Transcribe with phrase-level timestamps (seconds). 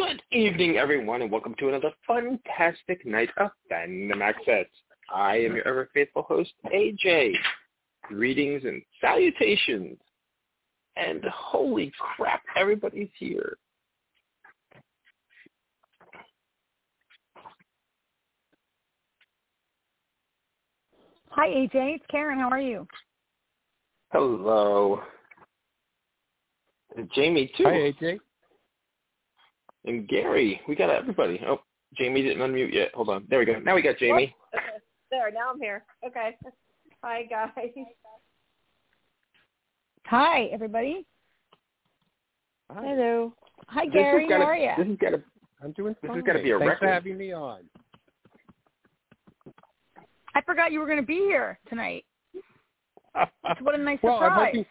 [0.00, 4.64] Good evening, everyone, and welcome to another fantastic night of Fandom Access.
[5.14, 7.34] I am your ever faithful host, AJ.
[8.04, 9.98] Greetings and salutations.
[10.96, 13.58] And holy crap, everybody's here.
[21.28, 21.96] Hi, AJ.
[21.96, 22.38] It's Karen.
[22.38, 22.86] How are you?
[24.12, 25.02] Hello.
[26.96, 27.64] And Jamie, too.
[27.64, 28.20] Hi, AJ.
[29.84, 30.60] And Gary.
[30.68, 31.40] We got everybody.
[31.46, 31.60] Oh,
[31.96, 32.92] Jamie didn't unmute yet.
[32.94, 33.26] Hold on.
[33.30, 33.58] There we go.
[33.60, 34.34] Now we got Jamie.
[34.54, 34.64] Okay.
[35.10, 35.84] There, now I'm here.
[36.06, 36.36] Okay.
[37.02, 37.50] Hi, guys.
[40.06, 41.06] Hi, everybody.
[42.70, 42.82] Hi.
[42.84, 43.32] Hello.
[43.68, 44.22] Hi, This Gary.
[44.24, 44.70] has gotta, How are you?
[44.76, 45.22] This has got to
[45.62, 46.02] I'm doing fine.
[46.02, 46.16] This fine.
[46.16, 46.86] has gotta be a Thanks record.
[46.86, 47.60] for having me on.
[50.34, 52.04] I forgot you were going to be here tonight.
[53.62, 54.46] What a nice well, I'm surprise.
[54.46, 54.64] hoping.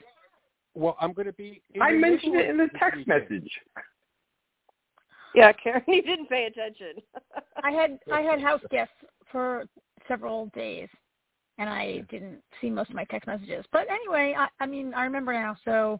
[0.73, 1.61] Well, I'm going to be.
[1.73, 3.23] In I mentioned it in the text weekend.
[3.29, 3.51] message.
[5.35, 7.01] Yeah, Karen, you didn't pay attention.
[7.63, 8.93] I had I had house guests
[9.31, 9.65] for
[10.07, 10.89] several days,
[11.57, 13.65] and I didn't see most of my text messages.
[13.71, 15.55] But anyway, I, I mean, I remember now.
[15.65, 15.99] So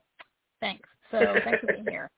[0.59, 0.87] thanks.
[1.11, 2.09] So thanks for being here.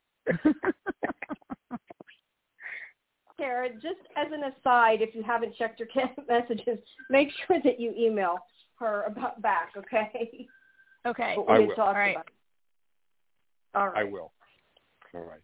[3.38, 5.90] Karen, just as an aside, if you haven't checked your
[6.30, 6.78] messages,
[7.10, 8.38] make sure that you email
[8.76, 10.48] her about back, okay?
[11.08, 11.36] okay.
[11.38, 11.74] What I will.
[11.78, 12.18] All right.
[13.74, 14.02] All right.
[14.02, 14.32] I will.
[15.16, 15.42] All right.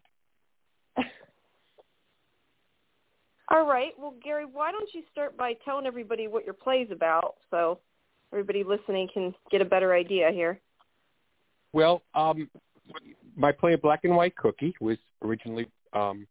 [3.50, 3.92] All right.
[3.98, 7.78] Well, Gary, why don't you start by telling everybody what your play's about so
[8.32, 10.60] everybody listening can get a better idea here.
[11.72, 12.50] Well, um,
[13.36, 15.66] my play Black and White Cookie was originally.
[15.92, 16.26] Um,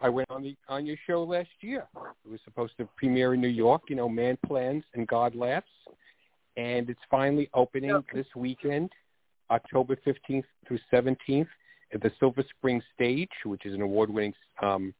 [0.00, 1.86] I went on the on your show last year.
[2.24, 3.82] It was supposed to premiere in New York.
[3.88, 5.66] You know, Man Plans and God Laughs,
[6.56, 8.04] and it's finally opening Yep.
[8.14, 8.90] this weekend,
[9.50, 11.48] October 15th through 17th,
[11.92, 14.94] at the Silver Spring Stage, which is an award-winning um,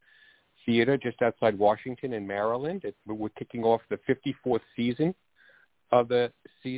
[0.65, 2.83] theater just outside Washington in Maryland.
[2.83, 5.13] It, we're kicking off the 54th season
[5.91, 6.31] of the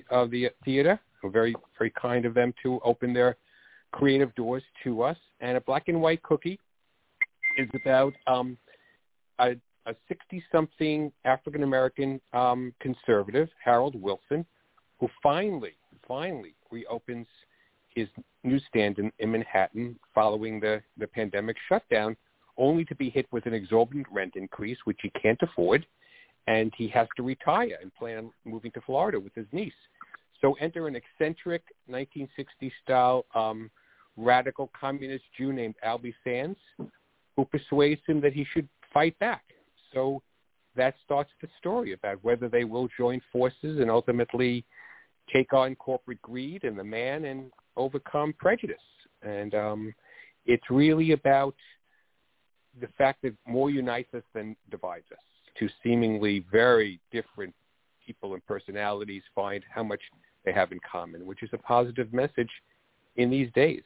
[0.09, 0.99] of the theater.
[1.23, 3.37] We're very very kind of them to open their
[3.91, 5.17] creative doors to us.
[5.39, 6.59] And a black and white cookie
[7.57, 8.57] is about um,
[9.39, 9.55] a,
[9.85, 14.45] a 60-something African American um, conservative, Harold Wilson,
[14.99, 15.73] who finally
[16.07, 17.27] finally reopens
[17.95, 18.07] his
[18.43, 22.15] newsstand in, in Manhattan following the, the pandemic shutdown,
[22.61, 25.85] only to be hit with an exorbitant rent increase, which he can't afford,
[26.47, 29.73] and he has to retire and plan on moving to Florida with his niece.
[30.39, 33.71] So enter an eccentric 1960s-style um,
[34.15, 36.59] radical communist Jew named Albie Sands,
[37.35, 39.43] who persuades him that he should fight back.
[39.93, 40.21] So
[40.75, 44.63] that starts the story about whether they will join forces and ultimately
[45.33, 48.77] take on corporate greed and the man and overcome prejudice.
[49.23, 49.93] And um,
[50.45, 51.55] it's really about
[52.79, 55.19] the fact that more unites us than divides us.
[55.59, 57.53] Two seemingly very different
[58.05, 60.01] people and personalities find how much
[60.45, 62.49] they have in common, which is a positive message
[63.17, 63.83] in these days.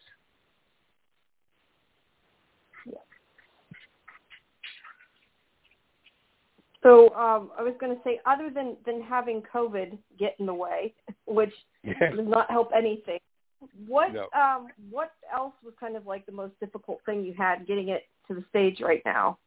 [6.85, 10.53] So um, I was going to say, other than, than having COVID get in the
[10.53, 10.93] way,
[11.25, 11.51] which
[11.83, 13.17] does not help anything,
[13.87, 14.27] what No.
[14.33, 18.03] um, what else was kind of like the most difficult thing you had getting it
[18.27, 19.37] to the stage right now,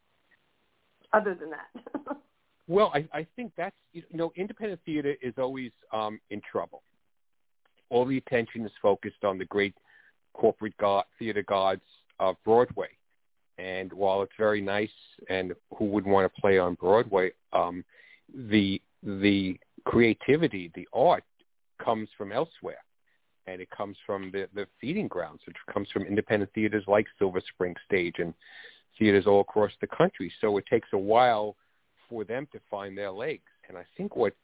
[1.12, 2.16] other than that?
[2.68, 6.82] Well, I, I think that's you know, independent theater is always um, in trouble.
[7.88, 9.74] All the attention is focused on the great
[10.34, 11.80] corporate god, theater gods
[12.20, 12.90] of Broadway,
[13.56, 14.90] and while it's very nice,
[15.30, 17.82] and who wouldn't want to play on Broadway, um,
[18.34, 21.24] the the creativity, the art,
[21.82, 22.82] comes from elsewhere,
[23.48, 25.40] and it comes from the the feeding grounds.
[25.46, 28.34] It comes from independent theaters like Silver Spring Stage and
[28.98, 30.32] theaters all across the country.
[30.40, 31.56] So it takes a while
[32.08, 33.50] for them to find their legs.
[33.68, 34.34] And I think what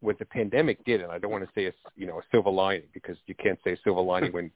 [0.00, 2.50] what the pandemic did, and I don't want to say a you know a silver
[2.50, 4.50] lining because you can't say a silver lining when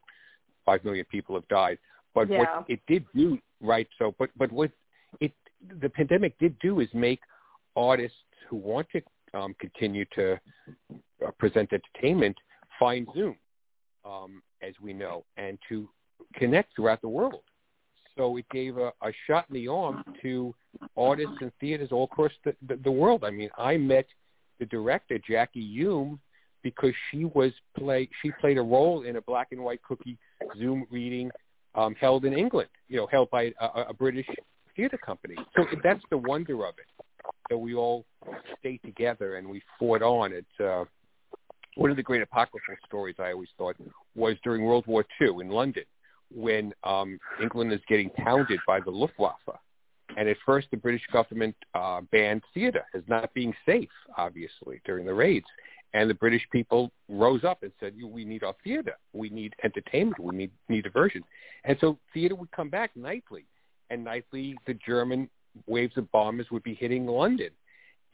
[0.64, 1.78] five million people have died.
[2.14, 2.38] But Yeah.
[2.38, 3.88] what it did do, right?
[3.98, 4.70] So, but but what
[5.20, 5.32] it
[5.80, 7.20] the pandemic did do is make
[7.76, 8.18] artists
[8.48, 10.38] who want to um, continue to
[11.24, 12.36] uh, present entertainment
[12.78, 13.36] find Zoom,
[14.10, 15.88] um, as we know, and to
[16.34, 17.42] connect throughout the world.
[18.16, 20.54] So it gave a, a shot in the arm to
[20.96, 23.24] artists and theaters all across the, the, the world.
[23.24, 24.06] I mean, I met
[24.58, 26.20] the director Jackie Hume
[26.62, 30.18] because she was play she played a role in a black and white cookie
[30.58, 31.30] Zoom reading
[31.74, 34.26] um, held in England, you know, held by a, a- British
[34.76, 35.36] theater company.
[35.56, 37.04] So that's the wonder of it.
[37.48, 38.04] That we all
[38.58, 40.32] stayed together and we fought on.
[40.32, 40.84] It's uh,
[41.80, 43.74] one of the great apocryphal stories I always thought
[44.14, 45.84] was during World War II in London
[46.30, 49.38] when um, England is getting pounded by the Luftwaffe
[50.18, 53.88] And at first, the British government uh, banned theater as not being safe,
[54.18, 55.46] obviously, during the raids.
[55.94, 58.96] And the British people rose up and said, "We need our theater.
[59.14, 60.20] We need entertainment.
[60.20, 61.24] We need need diversion."
[61.64, 63.46] And so theater would come back nightly,
[63.88, 65.30] and nightly the German
[65.66, 67.50] waves of bombers would be hitting London,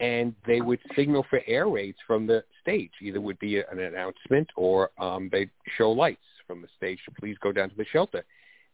[0.00, 2.90] and they would signal for air raids from the stage.
[3.00, 7.36] Either would be an announcement or um, they'd show lights from the stage to please
[7.42, 8.24] go down to the shelter.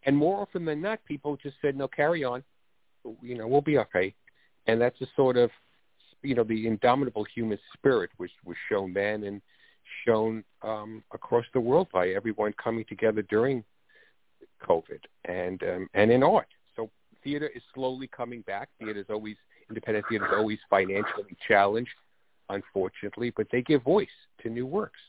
[0.05, 2.43] And more often than not, people just said, "No, carry on.
[3.21, 4.15] You know, we'll be okay."
[4.67, 5.51] And that's a sort of,
[6.23, 9.41] you know, the indomitable human spirit which was shown then and
[10.05, 13.65] shown um, across the world by everyone coming together during
[14.67, 16.49] COVID and um, and in art.
[16.77, 16.91] So
[17.23, 18.69] theater is slowly coming back.
[18.79, 19.37] Theater is always
[19.69, 21.91] independent theater is always financially challenged,
[22.49, 24.09] unfortunately, but they give voice
[24.43, 25.01] to new works.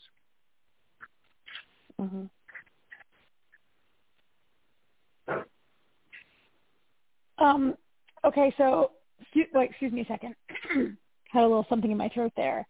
[1.99, 2.25] Mm-hmm.
[7.43, 7.75] Um,
[8.25, 8.91] okay, so
[9.53, 10.35] wait, excuse me a second.
[11.31, 12.65] Had a little something in my throat there.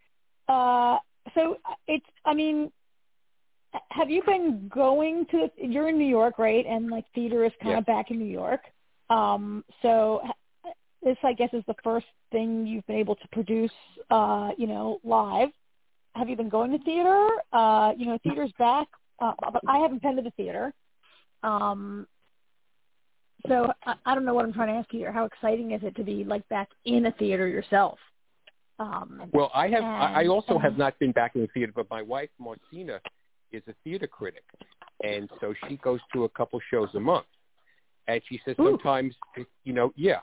[0.48, 0.98] Uh,
[1.34, 2.70] so it's, I mean,
[3.90, 5.50] have you been going to?
[5.56, 6.64] You're in New York, right?
[6.66, 7.78] And like theater is kind yeah.
[7.78, 8.60] of back in New York.
[9.10, 10.22] Um, so
[11.04, 13.70] this, I guess, is the first thing you've been able to produce,
[14.10, 15.50] uh, you know, live.
[16.14, 17.28] Have you been going to theater?
[17.52, 18.88] Uh, you know, theater's back,
[19.20, 20.72] uh, but I haven't been to the theater.
[21.42, 22.06] Um,
[23.48, 25.12] so I, I don't know what I'm trying to ask you here.
[25.12, 27.98] How exciting is it to be like back in a theater yourself?
[28.78, 29.84] Um, well, I have.
[29.84, 33.00] and, I also and, have not been back in the theater, but my wife Martina
[33.52, 34.44] is a theater critic,
[35.02, 37.26] and so she goes to a couple shows a month.
[38.06, 38.72] And she says Ooh.
[38.72, 39.14] sometimes,
[39.64, 40.18] you know, yeah,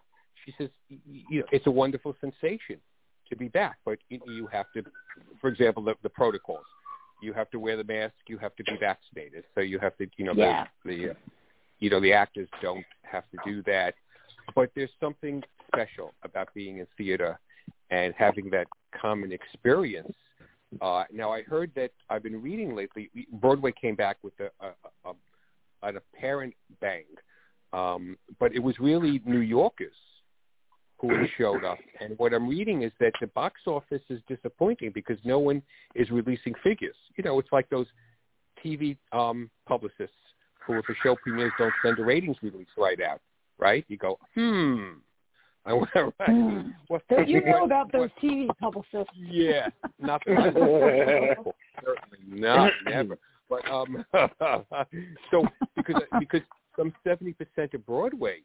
[0.46, 2.80] she says, you know, it's a wonderful sensation
[3.30, 4.84] to be back, but you have to,
[5.40, 6.66] for example, the, the protocols.
[7.22, 8.16] You have to wear the mask.
[8.28, 9.44] You have to be vaccinated.
[9.56, 10.66] So you have to, you know, yeah.
[10.84, 11.16] the, the,
[11.80, 13.94] you know, the actors don't have to do that.
[14.56, 17.40] But there's something special about being in theater
[17.92, 18.68] and having that
[19.00, 20.14] common experience.
[20.82, 23.12] Uh, now, I heard that I've been reading lately.
[23.34, 25.14] Broadway came back with a, a, a,
[25.84, 27.04] an apparent bang,
[27.72, 29.94] um, but it was really New Yorkers
[31.09, 31.80] who showed up.
[32.00, 35.62] And what I'm reading is that the box office is disappointing because no one
[35.95, 36.95] is releasing figures.
[37.18, 37.88] You know, it's like those
[38.63, 40.15] TV um, publicists
[40.65, 43.19] who, if a show premieres, don't send a ratings release right out.
[43.57, 43.83] Right?
[43.88, 45.00] You go, hmm.
[45.65, 46.30] I went right.
[46.30, 46.74] Mm.
[46.88, 49.13] What, you know about those what- TV publicists.
[49.15, 49.68] yeah,
[50.00, 51.45] not certainly
[52.27, 53.19] not never.
[53.48, 54.03] But um,
[55.30, 55.45] so
[55.75, 56.42] because because
[56.75, 58.39] some seventy percent of Broadway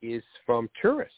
[0.00, 1.16] is from tourists,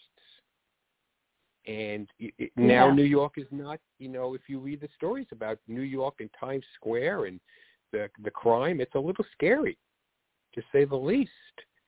[1.67, 2.95] and it, it, now Yeah.
[2.95, 3.81] New York is not.
[3.99, 7.41] You know, if you read the stories about New York and Times Square and
[7.93, 9.77] the the crime, it's a little scary,
[10.55, 11.31] to say the least.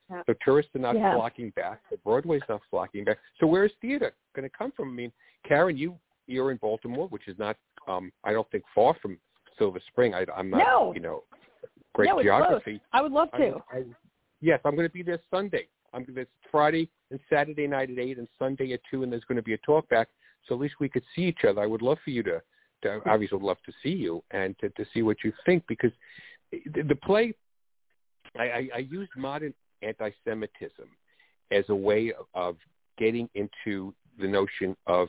[0.09, 0.23] Yeah.
[0.25, 1.15] So tourists are not Yeah.
[1.15, 1.81] flocking back.
[1.91, 3.19] The Broadway's not flocking back.
[3.39, 4.89] So where's theater going to come from?
[4.89, 5.11] I mean,
[5.47, 5.97] Karen, you
[6.27, 9.17] you're in Baltimore, which is not, um, I don't think, far from
[9.57, 10.13] Silver Spring.
[10.13, 10.93] I, I'm not, No.
[10.93, 11.23] you know,
[11.93, 12.73] great no, geography.
[12.73, 12.79] close.
[12.93, 13.61] I would love to.
[13.71, 13.83] I-
[14.39, 15.67] yes, I'm going to be there Sunday.
[15.91, 19.23] I'm going to Friday and Saturday night at eight, and Sunday at two, and there's
[19.25, 20.07] going to be a talk back.
[20.47, 21.61] So at least we could see each other.
[21.61, 22.41] I would love for you to,
[22.83, 25.91] to obviously would love to see you and to, to see what you think because
[26.51, 27.33] the, the play.
[28.37, 30.87] I, I, I used modern anti-Semitism
[31.51, 32.57] as a way of, of
[32.97, 35.07] getting into the notion of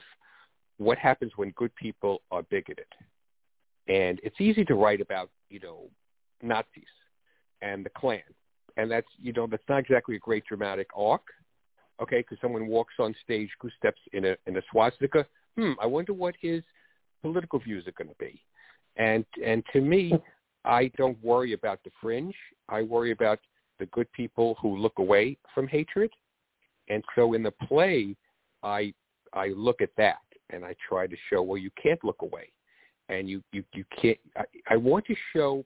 [0.79, 2.87] what happens when good people are bigoted.
[3.89, 5.91] And it's easy to write about, you know,
[6.43, 6.85] Nazis
[7.61, 8.21] and the Klan.
[8.77, 11.23] And that's, you know, that's not exactly a great dramatic arc,
[12.01, 15.27] okay, because someone walks on stage, who steps in a, in a swastika.
[15.57, 16.63] Hmm, I wonder what his
[17.23, 18.43] political views are going to be.
[18.97, 20.13] And, and to me,
[20.65, 22.35] I don't worry about the fringe.
[22.69, 23.39] I worry about
[23.79, 26.11] the good people who look away from hatred.
[26.89, 28.17] And so in the play,
[28.63, 28.93] I
[29.33, 30.19] I look at that
[30.51, 32.53] and I try to show well you can't look away,
[33.09, 34.19] and you you you can't.
[34.37, 35.65] I, I want to show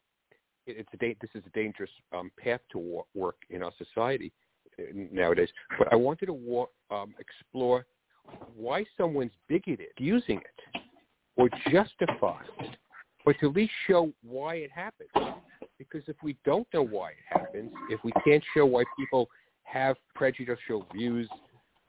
[0.67, 4.33] it's a this is a dangerous um, path to work in our society
[5.13, 5.49] nowadays.
[5.79, 7.87] But I wanted to wa- um, explore
[8.57, 10.83] why someone's bigoted using it
[11.37, 12.77] or justify it,
[13.25, 15.11] but to at least show why it happens.
[15.79, 19.29] Because if we don't know why it happens, if we can't show why people
[19.65, 21.29] have prejudicial views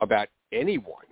[0.02, 1.06] about anyone,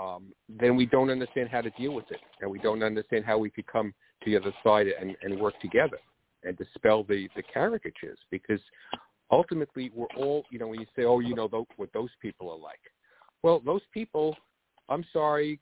[0.00, 3.36] um, then we don't understand how to deal with it, and we don't understand how
[3.36, 5.98] we could come to the other side and, and work together
[6.44, 8.18] and dispel the, the caricatures.
[8.30, 8.60] Because
[9.30, 12.58] ultimately, we're all, you know, when you say, oh, you know, what those people are
[12.58, 12.80] like.
[13.42, 14.36] Well, those people,
[14.88, 15.60] I'm sorry,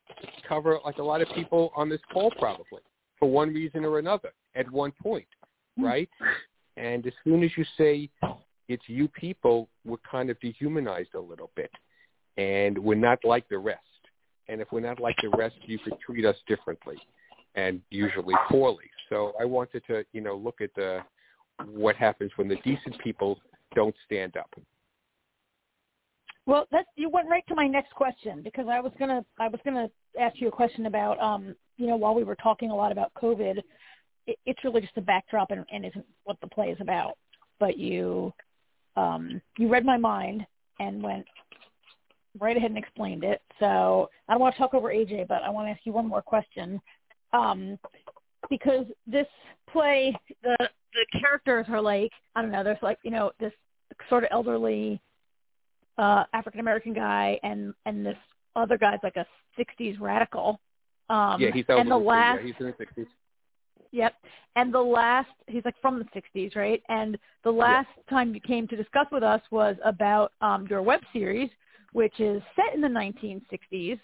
[0.49, 2.81] cover like a lot of people on this call probably
[3.19, 5.27] for one reason or another at one point,
[5.77, 5.85] hmm.
[5.85, 6.09] right?
[6.77, 8.09] And as soon as you say
[8.69, 11.71] it's you people, we're kind of dehumanized a little bit.
[12.37, 13.81] and we're not like the rest.
[14.49, 16.97] And if we're not like the rest, you could treat us differently,
[17.55, 18.91] and usually poorly.
[19.09, 21.01] So I wanted to, you know, look at the
[21.65, 23.39] what happens when the decent people
[23.77, 24.53] don't stand up.
[26.47, 29.61] Well, that you went right to my next question because I was gonna I was
[29.65, 32.91] gonna ask you a question about um you know while we were talking a lot
[32.91, 33.59] about COVID,
[34.27, 37.17] it, it's really just a backdrop and, and isn't what the play is about.
[37.61, 38.33] But you
[38.97, 40.47] um you read my mind
[40.81, 41.27] and went
[42.39, 43.43] right ahead and explained it.
[43.59, 46.07] So I don't want to talk over AJ, but I want to ask you one
[46.07, 46.81] more question.
[47.33, 47.79] Um,
[48.49, 49.27] because this
[49.69, 52.63] play, the the characters are like I don't know.
[52.63, 53.53] There's like you know this
[54.09, 55.01] sort of elderly
[55.99, 58.17] uh, African American guy, and and this
[58.55, 59.27] other guy's like a
[59.59, 60.61] '60s radical.
[61.09, 63.07] Um, yeah, he's and the last, yeah, he's in the '60s.
[63.93, 64.15] Yep.
[64.57, 66.83] And the last, he's like from the 60s, right?
[66.89, 68.11] And the last yeah.
[68.11, 71.51] time you came to discuss with us was about um, your web series,
[71.93, 73.99] which is set in the 1960s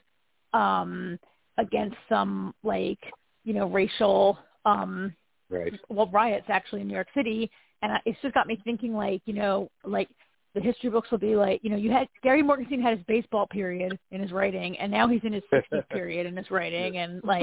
[0.54, 1.18] um,
[1.58, 2.99] against some like,
[3.44, 5.14] you know, racial, um,
[5.50, 5.72] right.
[5.88, 7.50] well, riots actually in New York City.
[7.82, 10.08] And it's just got me thinking like, you know, like
[10.54, 13.46] the history books will be like, you know, you had Gary Morgenstein had his baseball
[13.46, 17.22] period in his writing, and now he's in his 60s period in his writing, and
[17.24, 17.42] like,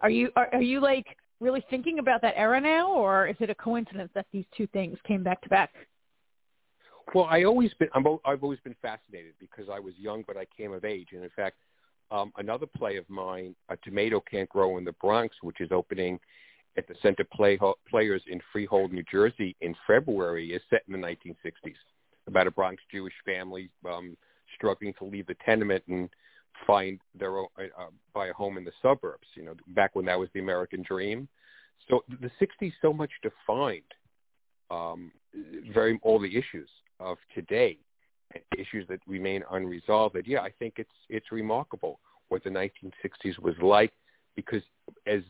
[0.00, 1.06] are you are, are you like
[1.40, 4.96] really thinking about that era now, or is it a coincidence that these two things
[5.06, 5.70] came back to back?
[7.14, 10.46] Well, I always been I'm, I've always been fascinated because I was young, but I
[10.56, 11.56] came of age, and in fact,
[12.10, 16.18] um, another play of mine, A Tomato Can't Grow in the Bronx, which is opening
[16.76, 21.06] at the Center Play Players in Freehold, New Jersey, in February, is set in the
[21.06, 21.74] 1960s
[22.26, 24.16] about a Bronx Jewish family um,
[24.56, 26.08] struggling to leave the tenement and
[26.66, 29.26] find their own, uh, uh, buy a home in the suburbs.
[29.34, 31.28] You know, back when that was the American dream.
[31.88, 33.82] So the '60s so much defined
[34.70, 35.12] um,
[35.72, 36.68] very all the issues
[37.00, 37.78] of today,
[38.58, 40.16] issues that remain unresolved.
[40.26, 43.92] Yeah, I think it's it's remarkable what the 1960s was like,
[44.34, 44.62] because
[45.06, 45.20] as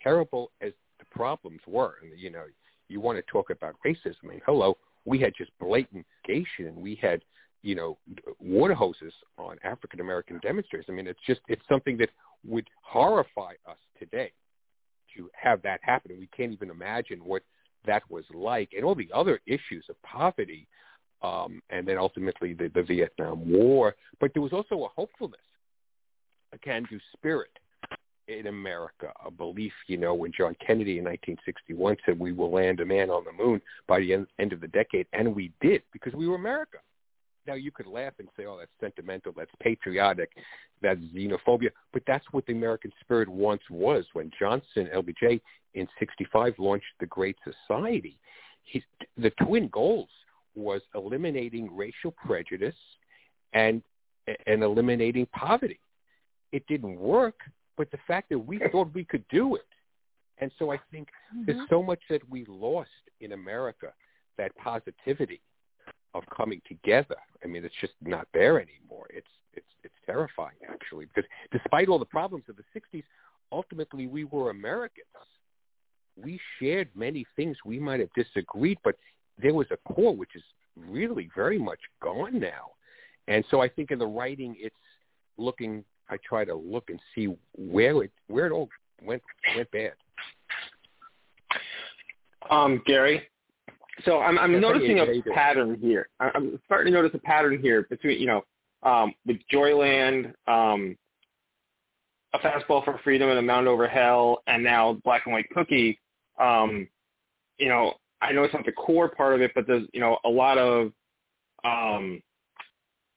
[0.00, 0.72] terrible as
[1.16, 2.44] problems were, and you know,
[2.88, 4.14] you want to talk about racism.
[4.24, 6.74] I mean, hello, we had just blatant gation.
[6.74, 7.22] We had,
[7.62, 7.98] you know,
[8.38, 10.86] water hoses on African American demonstrators.
[10.88, 12.10] I mean, it's just it's something that
[12.46, 14.32] would horrify us today
[15.16, 16.12] to have that happen.
[16.18, 17.42] We can't even imagine what
[17.86, 20.66] that was like, and all the other issues of poverty,
[21.22, 23.94] um, and then ultimately the, the Vietnam War.
[24.20, 25.40] But there was also a hopefulness,
[26.52, 27.50] a can-do spirit
[28.28, 32.80] in America, a belief, you know, when John Kennedy in 1961 said we will land
[32.80, 36.12] a man on the moon by the end, of the decade, and we did because
[36.14, 36.78] we were America.
[37.46, 40.32] Now you could laugh and say, "Oh, that's sentimental, that's patriotic,
[40.82, 44.04] that's xenophobia," but that's what the American spirit once was.
[44.14, 45.40] When Johnson, LBJ,
[45.74, 48.18] in '65 launched the Great Society,
[48.64, 48.82] he,
[49.16, 50.08] the twin goals
[50.56, 52.74] was eliminating racial prejudice
[53.52, 53.80] and
[54.48, 55.78] and eliminating poverty.
[56.50, 57.38] It didn't work
[57.76, 59.66] but the fact that we thought we could do it.
[60.38, 61.44] And so I think mm-hmm.
[61.46, 62.90] there's so much that we lost
[63.20, 63.92] in America,
[64.38, 65.40] that positivity
[66.14, 67.16] of coming together.
[67.44, 69.06] I mean, it's just not there anymore.
[69.10, 73.02] It's it's it's terrifying actually because despite all the problems of the 60s,
[73.52, 75.06] ultimately we were Americans.
[76.16, 78.96] We shared many things we might have disagreed, but
[79.38, 80.42] there was a core which is
[80.76, 82.72] really very much gone now.
[83.28, 84.74] And so I think in the writing, it's
[85.36, 88.68] looking I try to look and see where it where it all
[89.02, 89.22] went
[89.56, 89.92] went bad.
[92.50, 93.22] Um, Gary,
[94.04, 96.08] so I'm, I'm noticing a pattern here.
[96.20, 98.44] I'm starting to notice a pattern here between you know
[98.82, 100.96] um, with Joyland, um,
[102.34, 105.98] a fastball for freedom and a mound over hell, and now black and white cookie.
[106.38, 106.88] Um,
[107.58, 110.18] you know, I know it's not the core part of it, but there's you know
[110.24, 110.92] a lot of
[111.64, 112.22] um,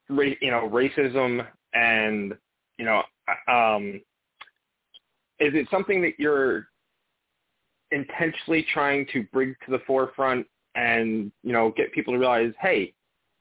[0.09, 2.33] ra- you know racism and
[2.79, 3.03] you know,
[3.53, 4.01] um,
[5.39, 6.67] is it something that you're
[7.91, 12.93] intentionally trying to bring to the forefront and, you know, get people to realize, hey,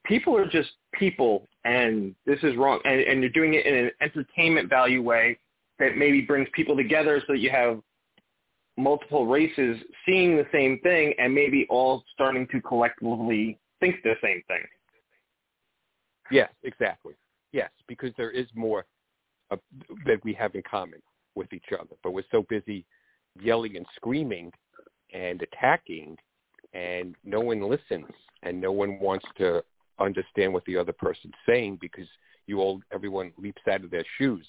[0.05, 2.79] people are just people and this is wrong.
[2.83, 5.39] And, and you're doing it in an entertainment value way
[5.79, 7.79] that maybe brings people together so that you have
[8.77, 14.41] multiple races seeing the same thing and maybe all starting to collectively think the same
[14.47, 14.63] thing.
[16.29, 17.13] Yes, exactly.
[17.53, 18.85] Yes, because there is more
[19.51, 19.57] uh,
[20.05, 21.01] that we have in common
[21.35, 21.95] with each other.
[22.03, 22.85] But we're so busy
[23.39, 24.51] yelling and screaming
[25.13, 26.17] and attacking,
[26.73, 28.11] and no one listens,
[28.43, 29.63] and no one wants to
[29.99, 32.07] understand what the other person's saying because
[32.47, 34.47] you all everyone leaps out of their shoes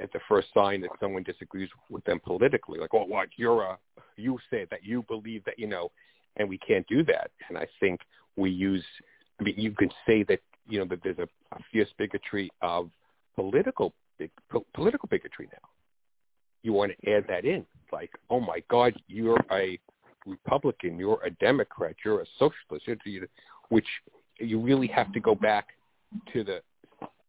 [0.00, 2.78] at the first sign that someone disagrees with them politically.
[2.78, 3.78] Like, oh, what you're a
[4.16, 5.90] you say that you believe that you know,
[6.36, 7.30] and we can't do that.
[7.48, 8.00] And I think
[8.36, 8.84] we use.
[9.40, 12.90] I mean, you could say that you know that there's a, a fierce bigotry of
[13.34, 15.68] political big, po- political bigotry now.
[16.62, 19.78] You want to add that in, like, oh my God, you're a
[20.26, 23.26] Republican, you're a Democrat, you're a socialist, you're,
[23.68, 23.86] which
[24.38, 25.68] you really have to go back
[26.32, 26.60] to the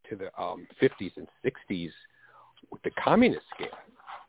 [0.10, 1.90] to the um, 50s and 60s
[2.72, 3.70] with the communist scare.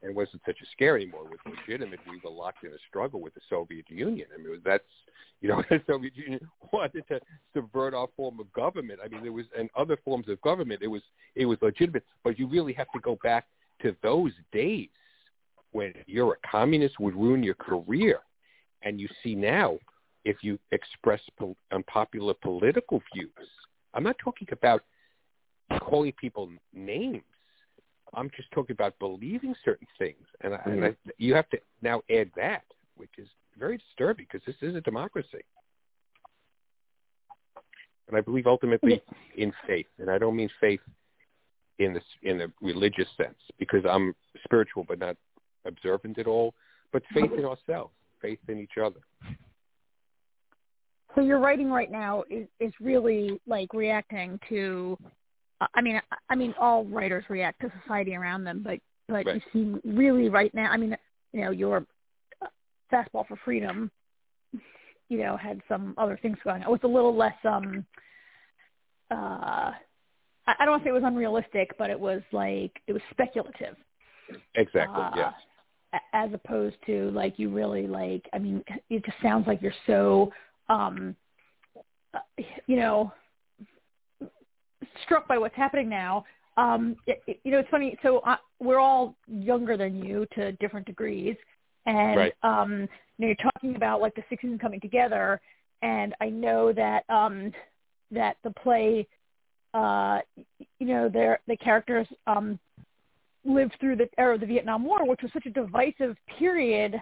[0.06, 1.22] And it wasn't such a scare anymore.
[1.24, 1.98] It was legitimate.
[2.08, 4.28] We were locked in a struggle with the Soviet Union.
[4.32, 4.84] I mean, that's
[5.40, 6.40] you know, the Soviet Union
[6.72, 7.20] wanted to
[7.52, 9.00] subvert our form of government.
[9.04, 10.80] I mean, there was and other forms of government.
[10.80, 11.02] It was
[11.34, 13.46] it was legitimate, but you really have to go back
[13.82, 14.90] to those days
[15.72, 18.20] when you're a communist would ruin your career,
[18.82, 19.76] and you see now
[20.24, 23.30] if you express po- unpopular um, political views.
[23.92, 24.84] I'm not talking about
[25.80, 27.24] calling people names.
[28.14, 31.10] I'm just talking about believing certain things, and, I, and I, mm-hmm.
[31.18, 32.62] you have to now add that,
[32.96, 35.44] which is very disturbing because this is a democracy.
[38.08, 39.02] And I believe ultimately
[39.36, 40.80] in faith, and I don't mean faith
[41.78, 45.16] in the in a religious sense because I'm spiritual but not
[45.66, 46.54] observant at all,
[46.92, 49.00] but faith in ourselves, faith in each other.
[51.14, 54.96] So your writing right now is is really like reacting to.
[55.74, 59.36] I mean, I mean, all writers react to society around them, but but Right.
[59.36, 60.70] you seem really right now.
[60.70, 60.96] I mean,
[61.32, 61.86] you know, your
[62.42, 62.46] uh,
[62.92, 63.90] fastball for freedom,
[65.08, 66.56] you know, had some other things going.
[66.56, 66.68] on.
[66.68, 67.34] It was a little less.
[67.44, 67.84] um
[69.10, 69.72] uh
[70.48, 73.76] I don't want to say it was unrealistic, but it was like it was speculative.
[74.56, 75.02] Exactly.
[75.02, 75.32] uh, yes.
[75.94, 79.72] a- as opposed to like you really like i mean it just sounds like you're
[79.86, 80.32] so
[80.68, 81.14] um
[82.12, 82.18] uh,
[82.66, 83.12] you know
[85.04, 86.24] struck by what's happening now
[86.56, 90.52] um it, it- you know it's funny so uh, we're all younger than you to
[90.52, 91.36] different degrees
[91.86, 92.34] and Right.
[92.42, 92.88] um
[93.18, 95.40] you know, you're talking about like the six seasons coming together
[95.82, 97.52] and i know that um
[98.10, 99.06] that the play
[99.74, 100.20] uh
[100.78, 102.58] you know their the characters um
[103.44, 106.96] lived through the era of the Vietnam War, which was such a divisive period.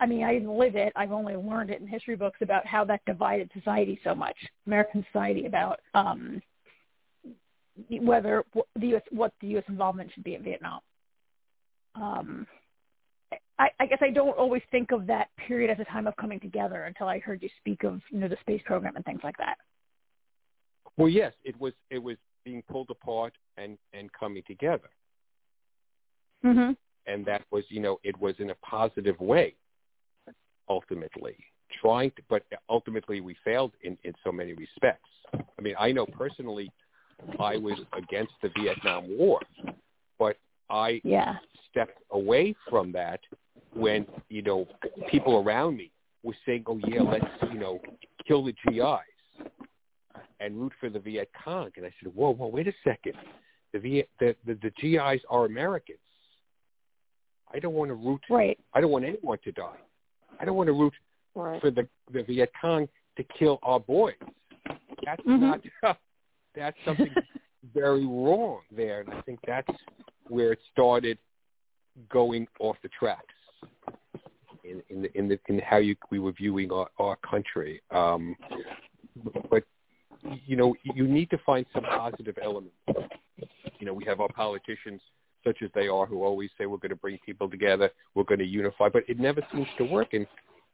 [0.00, 0.92] I mean, I didn't live it.
[0.96, 5.04] I've only learned it in history books about how that divided society so much, American
[5.12, 6.40] society, about um,
[8.00, 8.44] whether
[8.78, 9.02] the U.S.
[9.10, 9.64] what the U.S.
[9.68, 10.80] involvement should be in Vietnam.
[11.94, 12.46] Um,
[13.58, 16.40] I, I guess I don't always think of that period as a time of coming
[16.40, 19.36] together until I heard you speak of you know the space program and things like
[19.38, 19.56] that.
[20.96, 24.90] Well, yes, it was it was being pulled apart and and coming together,
[26.44, 26.72] Mm-hmm.
[27.06, 29.54] and that was you know it was in a positive way.
[30.68, 31.36] Ultimately,
[31.80, 35.08] trying to, but ultimately we failed in in so many respects.
[35.34, 36.70] I mean, I know personally,
[37.38, 39.40] I was against the Vietnam War,
[40.18, 40.36] but
[40.70, 41.38] I Yeah.
[41.70, 43.20] stepped away from that
[43.74, 44.66] when you know
[45.08, 45.90] people around me
[46.22, 47.80] were saying, "Oh yeah, let's you know
[48.26, 49.50] kill the GIs
[50.40, 53.14] and root for the Viet Cong." And I said, "Whoa, whoa, wait a second.
[53.72, 55.98] The Viet, the, the the GIs are Americans.
[57.52, 58.22] I don't want to root.
[58.30, 58.58] Right.
[58.74, 59.76] I don't want anyone to die.
[60.40, 60.94] I don't want to root
[61.34, 61.60] Right.
[61.60, 64.14] for the the Viet Cong to kill our boys.
[65.04, 65.40] That's Mhm.
[65.82, 65.98] not.
[66.54, 67.14] That's something
[67.74, 69.68] very wrong there, and I think that's
[70.28, 71.18] where it started
[72.10, 73.34] going off the tracks
[74.64, 77.82] in in the, in, the, in how you, we were viewing our, our country.
[77.90, 78.36] Um,
[79.50, 79.64] but
[80.46, 82.74] you know, you need to find some positive elements.
[83.78, 85.00] You know, we have our politicians,
[85.44, 88.38] such as they are, who always say we're going to bring people together, we're going
[88.38, 90.12] to unify, but it never seems to work.
[90.12, 90.26] And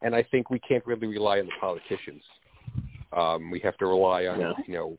[0.02, 2.22] and I think we can't really rely on the politicians.
[3.12, 4.52] Um, we have to rely on Yeah.
[4.66, 4.98] you know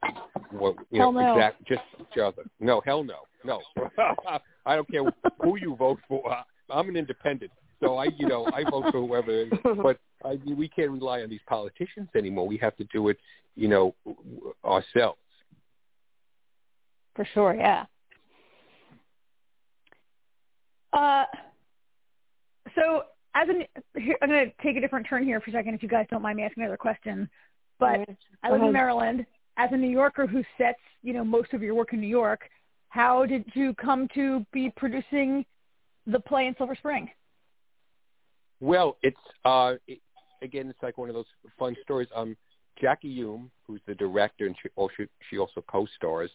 [0.52, 1.34] what you Hell know no.
[1.36, 2.44] exact just each other.
[2.60, 3.62] No, hell no, no.
[4.66, 5.04] I don't care
[5.44, 6.24] who you vote for.
[6.72, 9.46] I'm an independent, so I you know I vote for whoever.
[9.84, 12.48] But I mean, we can't rely on these politicians anymore.
[12.48, 13.18] We have to do it,
[13.56, 13.96] you know,
[14.66, 15.20] ourselves.
[17.16, 17.86] For sure, yeah.
[20.94, 21.26] Uh,
[22.76, 23.04] so
[23.36, 23.64] as an,
[24.22, 26.22] I'm going to take a different turn here for a second, if you guys don't
[26.22, 27.30] mind me asking another question.
[27.80, 28.08] But
[28.44, 29.26] I live in Maryland.
[29.58, 32.42] As a New Yorker who sets, you know, most of your work in New York,
[32.90, 35.46] how did you come to be producing
[36.08, 37.10] the play in Silver Spring?
[38.60, 40.00] Well, it's uh, it,
[40.42, 41.26] again, it's like one of those
[41.58, 42.08] fun stories.
[42.16, 42.36] Um,
[42.82, 46.32] Jackie Hume, who's the director, and she also, she also co-stars,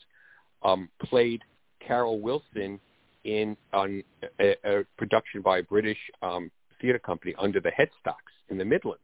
[0.63, 1.43] um, played
[1.87, 2.79] Carol Wilson
[3.25, 4.03] in on
[4.41, 9.03] a, a production by a British um, theater company under the Headstocks in the Midlands,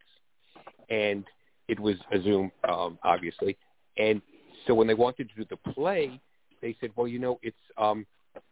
[0.91, 1.25] and
[1.71, 3.57] it was a Zoom, um, obviously.
[3.97, 4.21] And
[4.67, 6.21] so when they wanted to do the play,
[6.63, 8.07] they said, "Well, you know, it's um,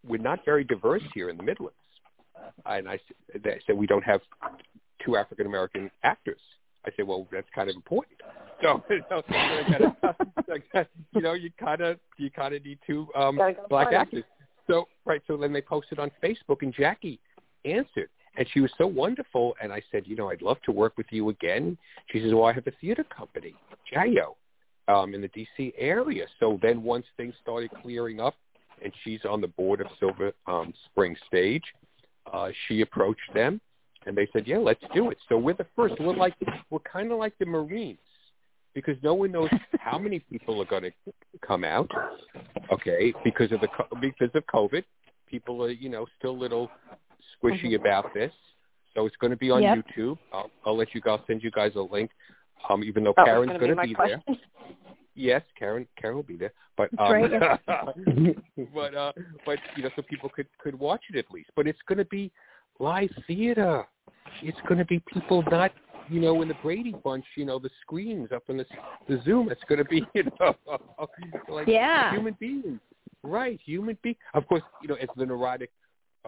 [0.06, 1.76] we're not very diverse here in the Midlands."
[2.64, 4.20] And I s- they said, "We don't have
[5.04, 6.40] two African American actors."
[6.86, 8.16] I said, well, that's kind of important.
[8.62, 9.02] So, you
[9.78, 9.94] know,
[11.14, 13.36] you know, you kind of you kind of need two um,
[13.68, 14.24] black actors.
[14.66, 17.20] So right, so then they posted on Facebook, and Jackie
[17.64, 19.54] answered, and she was so wonderful.
[19.60, 21.76] And I said, you know, I'd love to work with you again.
[22.10, 23.54] She says, well, I have a theater company,
[23.92, 24.36] Jayo,
[24.86, 25.74] um, in the D.C.
[25.76, 26.24] area.
[26.38, 28.34] So then once things started clearing up,
[28.82, 31.64] and she's on the board of Silver um, Spring Stage,
[32.32, 33.60] uh, she approached them,
[34.06, 35.18] and they said, yeah, let's do it.
[35.28, 35.94] So we're the first.
[35.98, 36.34] We're like
[36.70, 37.98] we're kind of like the Marines
[38.74, 39.48] because no one knows
[39.80, 40.92] how many people are going to
[41.44, 41.90] come out.
[42.72, 43.68] Okay, because of the
[44.00, 44.84] because of COVID,
[45.28, 46.70] people are you know still little
[47.42, 48.32] squishy about this.
[48.94, 49.84] So it's going to be on Yep.
[49.96, 50.18] YouTube.
[50.32, 52.10] I'll, I'll let you guys send you guys a link.
[52.68, 54.22] Um, even though That Karen's going to my be there.
[55.14, 55.86] Yes, Karen.
[56.00, 57.22] Karen will be there, but um,
[58.74, 59.12] but uh,
[59.44, 61.50] but you know, so people could could watch it at least.
[61.56, 62.30] But it's going to be
[62.78, 63.84] live theater.
[64.42, 65.72] It's going to be people not
[66.08, 67.24] you know in the Brady Bunch.
[67.36, 68.66] You know, the screens up in the
[69.08, 69.50] the Zoom.
[69.50, 70.54] It's going to be you know
[71.48, 72.12] like Yeah.
[72.12, 72.80] human beings,
[73.24, 73.58] right?
[73.64, 74.16] Human being.
[74.34, 75.70] Of course, you know, as the neurotic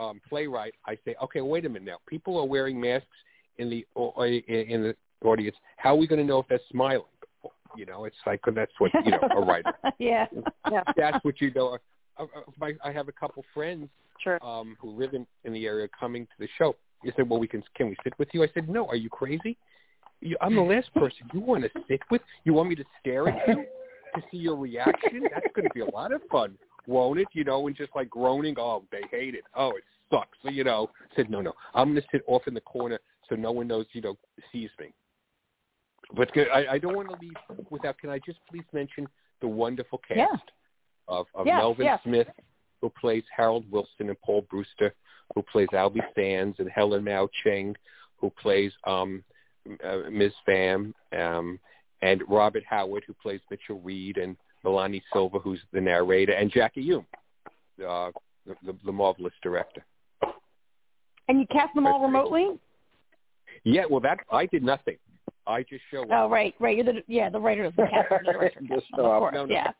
[0.00, 1.98] um, playwright, I say, okay, wait a minute now.
[2.06, 3.06] People are wearing masks
[3.58, 4.94] in the or, in the
[5.26, 5.56] audience.
[5.76, 7.04] How are we going to know if they're smiling?
[7.76, 9.72] You know, it's like that's what you know a writer.
[9.98, 10.26] yeah.
[10.70, 11.78] Yeah, That's what you know.
[12.18, 12.24] I,
[12.60, 13.88] I, I have a couple friends
[14.22, 14.44] sure.
[14.44, 16.74] um, who live in, in the area coming to the show.
[17.04, 19.08] They said, "Well, we can can we sit with you?" I said, "No, are you
[19.08, 19.56] crazy?
[20.20, 22.22] You, I'm the last person you want to sit with.
[22.44, 23.64] You want me to stare at you
[24.14, 25.22] to see your reaction?
[25.32, 27.28] That's going to be a lot of fun, won't it?
[27.32, 29.44] You know, and just like groaning, oh, they hate it.
[29.54, 30.38] Oh, it sucks.
[30.42, 32.98] So, you know, I said, no, no, I'm going to sit off in the corner
[33.28, 34.16] so no one knows, you know,
[34.52, 34.92] sees me.
[36.16, 37.34] But I, I don't want to leave
[37.70, 37.98] without.
[37.98, 39.06] Can I just please mention
[39.40, 40.36] the wonderful cast Yeah.
[41.06, 42.00] of, of Yes, Melvin yes.
[42.02, 42.26] Smith,
[42.80, 44.92] who plays Harold Wilson, and Paul Brewster,
[45.34, 47.76] who plays Albie Sands, and Helen Mao Cheng,
[48.16, 49.22] who plays um,
[49.84, 50.32] uh, Ms.
[50.48, 51.60] Pham, um,
[52.02, 56.82] and Robert Howard, who plays Mitchell Reed, and Milani Silva, who's the narrator, and Jackie
[56.82, 57.06] Hume,
[57.86, 58.10] uh,
[58.46, 59.84] the, the, the marvelous director.
[61.28, 62.20] And you cast them all That's great.
[62.22, 62.60] remotely?
[63.64, 64.96] Yeah, well, that I did nothing.
[65.46, 66.08] I just show up.
[66.12, 66.76] Oh, right, right.
[66.76, 69.18] You're the yeah, the writer of the cast, the director Just cast, show up.
[69.20, 69.34] course.
[69.34, 69.54] No, no.
[69.54, 69.70] Yeah.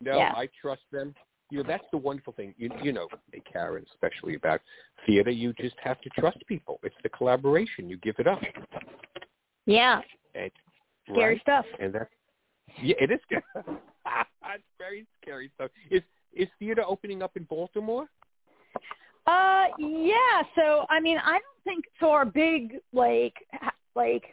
[0.00, 0.32] No, Yeah.
[0.36, 1.14] I trust them.
[1.50, 2.54] You know, that's the wonderful thing.
[2.56, 3.06] You, you know,
[3.50, 4.60] Karen, especially about
[5.06, 6.80] theater, you just have to trust people.
[6.82, 7.88] It's the collaboration.
[7.88, 8.40] You give it up.
[9.66, 10.00] Yeah.
[10.34, 10.50] And,
[11.10, 11.40] Scary right?
[11.42, 11.64] stuff.
[11.80, 12.10] And that's
[12.82, 13.42] yeah, it is scary.
[13.56, 15.70] it's very scary stuff.
[15.90, 18.06] Is is theater opening up in Baltimore?
[19.26, 20.42] Uh, yeah.
[20.54, 22.10] So, I mean, I don't think so.
[22.10, 24.24] Our big like ha- like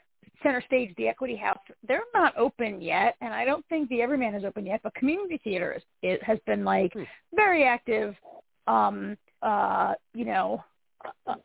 [0.43, 4.33] center stage, the Equity House, they're not open yet, and I don't think the Everyman
[4.35, 4.81] is open yet.
[4.83, 7.03] But community theater is, it has been like Hmm.
[7.35, 8.15] very active.
[8.67, 10.63] Um, uh, you know,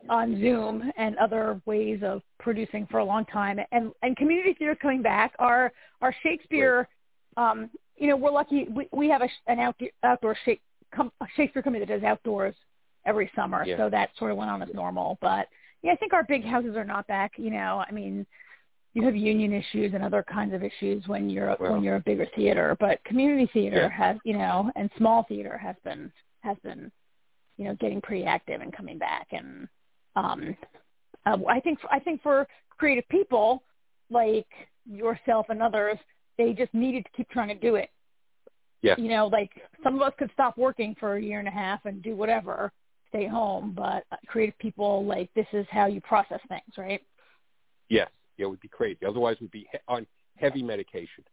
[0.08, 4.74] on Zoom and other ways of producing for a long time, and and community theater
[4.74, 5.34] coming back.
[5.38, 6.88] Our our Shakespeare,
[7.36, 8.66] um, you know, we're lucky.
[8.70, 10.60] We we have a, an outdoor outdoor Shake,
[10.94, 12.54] com- Shakespeare company that does outdoors
[13.04, 13.76] every summer, Yeah.
[13.76, 15.18] so that sort of went on as normal.
[15.20, 15.48] But
[15.82, 17.32] yeah, I think our big houses are not back.
[17.36, 18.26] You know, I mean,
[18.94, 21.72] you have union issues and other kinds of issues when you're Well.
[21.74, 23.88] when you're a bigger theater, but community theater Yeah.
[23.90, 26.90] has, you know, and small theater has been has been,
[27.56, 29.28] you know, getting pretty active and coming back.
[29.32, 29.68] And
[30.14, 30.56] um,
[31.24, 33.62] uh, I think I think for creative people
[34.10, 34.46] like
[34.90, 35.98] yourself and others,
[36.38, 37.90] they just needed to keep trying to do it
[38.82, 38.94] Yeah.
[38.98, 39.50] you know, like
[39.82, 42.70] some of us could stop working for a year and a half and do whatever,
[43.08, 47.00] stay home, but creative people, like this is how you process things, right?
[47.88, 48.08] Yes.
[48.36, 48.98] Yeah, it would be crazy.
[49.06, 51.24] Otherwise, we'd be he- on heavy medication.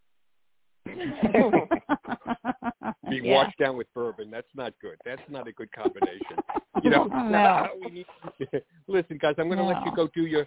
[3.09, 3.33] Be yeah.
[3.35, 4.29] washed down with bourbon.
[4.31, 4.97] That's not good.
[5.05, 6.37] That's not a good combination.
[6.83, 7.05] You know.
[7.29, 7.67] No.
[7.83, 8.05] we need,
[8.87, 10.45] listen, guys, I'm going to let you go do your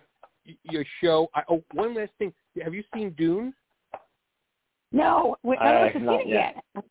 [0.62, 1.28] your show.
[1.34, 2.32] I, oh, one last thing.
[2.62, 3.54] Have you seen Dune?
[4.92, 6.56] No, we, none of us have not seen it yet.
[6.74, 6.84] yet.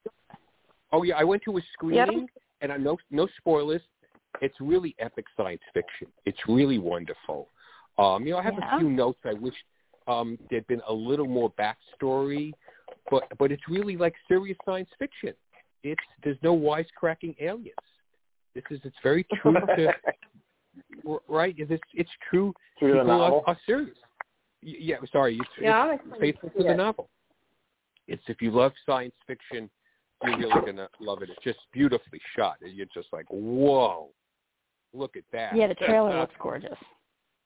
[0.91, 2.27] Oh yeah, I went to a screening,
[2.62, 3.81] and I no no spoilers.
[4.41, 6.08] It's really epic science fiction.
[6.25, 7.49] It's really wonderful.
[7.97, 8.75] Um, you know, I have Yeah.
[8.75, 9.19] a few notes.
[9.23, 9.55] I wish
[10.08, 12.51] um, there'd been a little more backstory,
[13.12, 15.34] but but it's really like serious science fiction.
[15.84, 17.76] It's there's no wisecracking aliens.
[18.54, 21.56] This is it's very true to right.
[21.58, 22.54] It's it's true.
[22.80, 23.98] Through the People are, are serious.
[24.62, 25.38] Yeah, sorry.
[25.38, 26.78] It's, Yeah, I'm it's faithful to to the it.
[26.78, 27.10] novel.
[28.08, 29.70] It's if you love science fiction,
[30.24, 31.30] you're really gonna love it.
[31.30, 32.58] It's just beautifully shot.
[32.62, 34.10] and You're just like, whoa,
[34.94, 35.56] look at that.
[35.56, 36.78] Yeah, the trailer looks gorgeous.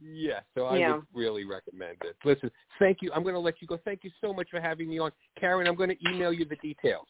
[0.02, 0.96] Yeah, so I Yeah.
[0.96, 2.16] would really recommend it.
[2.24, 3.12] Listen, thank you.
[3.14, 3.78] I'm going to let you go.
[3.84, 5.68] Thank you so much for having me on, Karen.
[5.68, 7.08] I'm going to email you the details.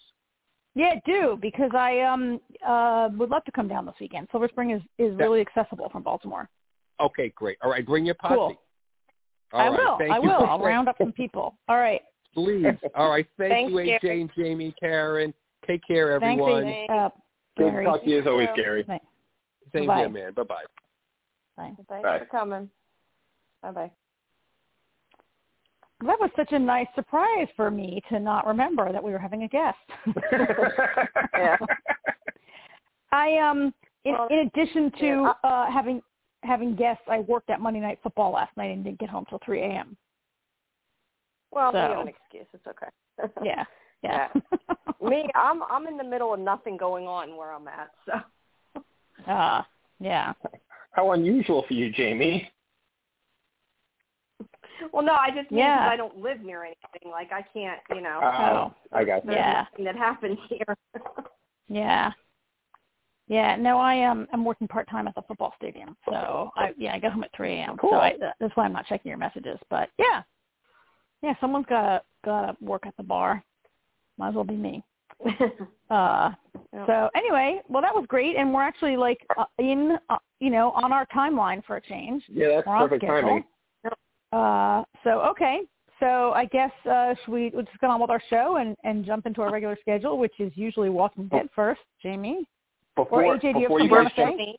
[0.75, 4.27] Yeah, do because I um uh would love to come down this weekend.
[4.31, 6.47] Silver Spring is is That- really accessible from Baltimore.
[6.99, 7.57] Okay, great.
[7.63, 8.35] All right, bring your posse.
[8.35, 8.61] Cool.
[9.53, 9.97] All I right, will.
[9.97, 10.21] Thank I you.
[10.23, 10.45] will.
[10.45, 11.57] I'll round up some people.
[11.67, 12.01] All right.
[12.35, 12.65] Please.
[12.95, 13.27] All right.
[13.37, 14.21] Thank Thanks, you, AJ Gary.
[14.21, 15.33] and Jamie, Karen.
[15.65, 16.63] Take care, Thanks, everyone.
[16.65, 16.89] AJ.
[16.89, 17.09] Uh,
[17.57, 17.85] Good Gary.
[17.85, 18.83] to talk to you as always, Gary.
[18.83, 19.05] Thanks.
[19.73, 19.97] Same Bye.
[19.99, 20.33] here, man.
[20.33, 20.55] Bye bye.
[21.57, 21.73] Bye.
[21.89, 22.19] Thanks Bye.
[22.19, 22.69] for coming.
[23.61, 23.91] Bye bye.
[26.01, 29.43] That was such a nice surprise for me to not remember that we were having
[29.43, 29.77] a guest.
[31.37, 31.57] Yeah.
[33.11, 33.73] I um
[34.05, 36.01] in, Well, in addition to yeah, uh having
[36.43, 39.39] having guests, I worked at Monday Night Football last night and didn't get home till
[39.43, 39.97] 3 a.m.
[41.51, 42.45] Well, So- we have an excuse.
[42.53, 43.31] It's okay.
[43.43, 43.65] Yeah.
[44.01, 44.29] Yeah.
[45.01, 47.91] Me, I'm I'm in the middle of nothing going on where I'm at.
[48.05, 48.81] So
[49.29, 49.63] uh,
[49.99, 50.31] yeah.
[50.91, 52.49] How unusual for you, Jamie.
[54.93, 55.79] well, no, I just mean Yeah.
[55.83, 57.11] 'cause I don't live near anything.
[57.11, 58.19] Like I can't, you know.
[58.19, 59.31] Uh, I got you.
[59.31, 59.65] Yeah.
[59.83, 60.75] that happens here.
[61.71, 62.11] Yeah.
[63.27, 63.55] Yeah.
[63.57, 66.99] No, I um I'm working part time at the football stadium, so I yeah I
[66.99, 67.77] go home at 3 a.m.
[67.77, 67.91] Cool.
[67.91, 69.59] So I, that's why I'm not checking your messages.
[69.69, 70.23] But yeah,
[71.21, 73.43] yeah, someone's gotta gotta work at the bar.
[74.17, 74.83] Might as well be me.
[75.91, 76.31] Uh,
[76.71, 76.85] Yeah.
[76.85, 80.69] so anyway, well that was great, and we're actually like uh, in uh, you know
[80.71, 82.23] on our timeline for a change.
[82.27, 83.21] Yeah, that's We're perfect schedule.
[83.21, 83.43] timing.
[84.31, 85.61] Uh, so okay,
[85.99, 89.03] so I guess uh, should we we'll just get on with our show and and
[89.05, 91.81] jump into our regular schedule, which is usually Walking Dead first.
[92.01, 92.47] Jamie,
[92.95, 94.57] Before, or AJ, do you have before you something guys jump, say?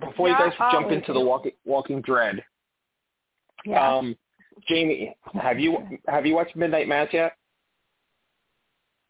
[0.00, 2.42] before you Yeah, guys jump I'll- into the walking Walking Dread,
[3.66, 3.96] Yeah.
[3.96, 4.16] um,
[4.68, 5.76] Jamie, have you
[6.08, 7.34] have you watched Midnight Mass yet?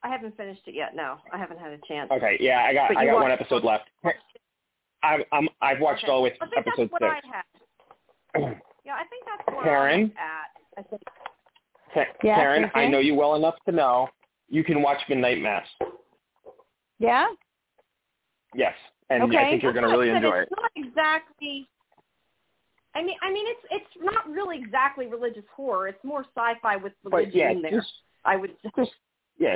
[0.02, 0.96] I haven't finished it yet.
[0.96, 2.10] No, I haven't had a chance.
[2.10, 3.84] Okay, yeah, I got But I you got one episode left.
[5.02, 6.12] I'm, I'm I've watched Okay.
[6.12, 7.22] all with I think episode that's what
[8.34, 8.58] six.
[8.92, 8.98] I had.
[8.98, 10.00] Yeah, I think that's where Karen?
[10.00, 10.84] I'm at.
[10.84, 11.02] I think
[11.94, 12.70] Ka- Yeah, Karen, Susan?
[12.74, 14.08] I know you well enough to know
[14.48, 15.66] you can watch Midnight Mass.
[16.98, 17.26] yeah.
[18.52, 18.74] Yes,
[19.10, 20.24] and I think you're going to That's really what I said.
[20.24, 20.48] enjoy it.
[20.50, 21.68] It's not exactly.
[22.96, 25.86] I mean, I mean, it's it's not really exactly religious horror.
[25.86, 27.70] It's more sci-fi with religion But yeah, in there.
[27.70, 27.92] just
[28.24, 28.56] I would.
[28.76, 28.90] just
[29.38, 29.54] yeah.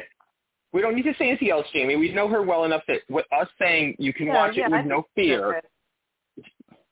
[0.72, 1.96] We don't need to say anything else, Jamie.
[1.96, 4.72] We know her well enough that with us saying you can Yeah, watch yeah, it
[4.72, 5.60] I with no fear,
[6.36, 6.46] it's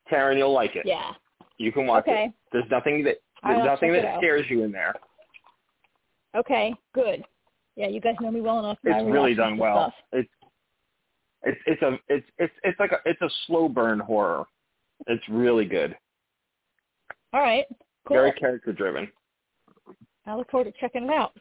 [0.09, 0.85] Karen, you'll like it.
[0.87, 1.13] Yeah.
[1.59, 2.25] You can watch Okay.
[2.25, 2.33] it.
[2.53, 4.95] There's nothing that I'll there's nothing that scares you in there.
[6.35, 6.75] Okay.
[6.95, 7.25] Good.
[7.77, 8.79] Yeah, you guys know me well enough.
[8.85, 9.85] It's really done well.
[9.85, 9.95] stuff.
[10.13, 10.31] It's
[11.45, 14.45] it's it's a it's it's it's like a it's a slow burn horror.
[15.07, 15.97] It's really good.
[17.33, 17.65] All right.
[18.07, 18.17] Cool.
[18.17, 19.09] Very character driven.
[20.27, 21.33] I look forward to checking it out.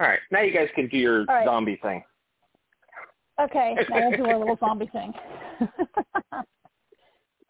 [0.00, 1.44] All right, now you guys can do your right.
[1.46, 2.02] zombie thing.
[3.40, 3.76] Okay.
[3.88, 5.12] Now we'll do our little zombie thing.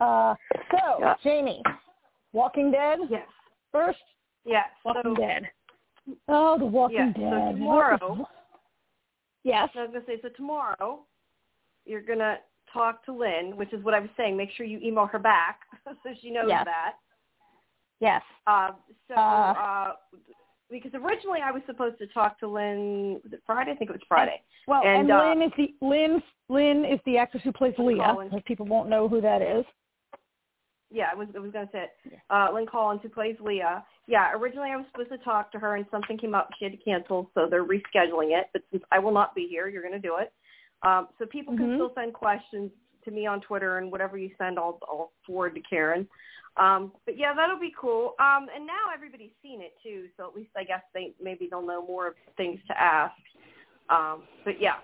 [0.02, 0.34] uh,
[0.70, 1.14] so, Yeah.
[1.22, 1.62] Jamie,
[2.32, 3.26] Walking Dead Yes.
[3.70, 4.02] first.
[4.44, 4.68] Yes.
[4.84, 5.50] Walking so, Dead.
[6.28, 7.52] Oh, The Walking Yeah, so Dead.
[7.56, 8.28] tomorrow-
[9.44, 9.70] Yes.
[9.72, 11.04] So I was gonna say, so tomorrow,
[11.84, 12.38] you're gonna
[12.72, 14.36] talk to Lynn, which is what I was saying.
[14.36, 15.60] Make sure you email her back
[16.02, 16.64] so she knows Yes.
[16.64, 16.94] that.
[18.00, 18.22] Yes.
[18.46, 18.72] Uh,
[19.08, 19.96] so, Uh, uh,
[20.70, 23.20] because originally I was supposed to talk to Lynn.
[23.22, 23.72] Was it Friday?
[23.72, 24.42] I think it was Friday.
[24.66, 26.22] Well, and, And, uh, Lynn is the Lynn.
[26.48, 28.02] Lynn is the actress who plays Leah.
[28.02, 28.42] Collins.
[28.44, 29.66] People won't know who that is.
[30.92, 32.20] Yeah, I was I was gonna say it.
[32.30, 33.84] Uh, Lynn Collins, who plays Leah.
[34.06, 36.50] Yeah, originally I was supposed to talk to her, and something came up.
[36.58, 38.48] She had to cancel, so they're rescheduling it.
[38.52, 40.32] But since I will not be here, you're gonna do it.
[40.82, 41.76] Um, so people can Mhm.
[41.76, 42.70] still send questions
[43.04, 46.08] to me on Twitter, and whatever you send, I'll, I'll forward to Karen.
[46.56, 48.14] Um, but yeah, that'll be cool.
[48.18, 51.66] Um, and now everybody's seen it too, so at least I guess they maybe they'll
[51.66, 53.14] know more of things to ask.
[53.88, 54.76] Um, but yeah.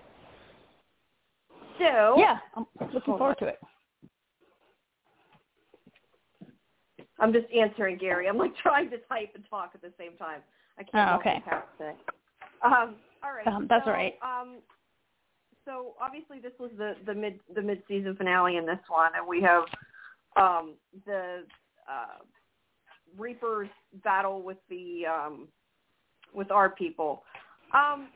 [1.77, 3.59] So Yeah, I'm looking forward to it.
[7.19, 8.27] I'm just answering Gary.
[8.27, 10.41] I'm like trying to type and talk at the same time.
[10.77, 11.43] I can't Oh, okay.
[11.47, 11.93] multitask.
[12.63, 13.47] Um, all right.
[13.47, 14.15] Um, that's so, all right.
[14.21, 14.57] Um,
[15.65, 19.27] so obviously this was the the mid the mid season finale in this one, and
[19.27, 19.63] we have
[20.35, 20.73] um,
[21.05, 21.43] the
[21.89, 22.23] uh,
[23.17, 23.69] Reapers
[24.03, 25.47] battle with the um,
[26.33, 27.23] with our people.
[27.73, 28.07] Um,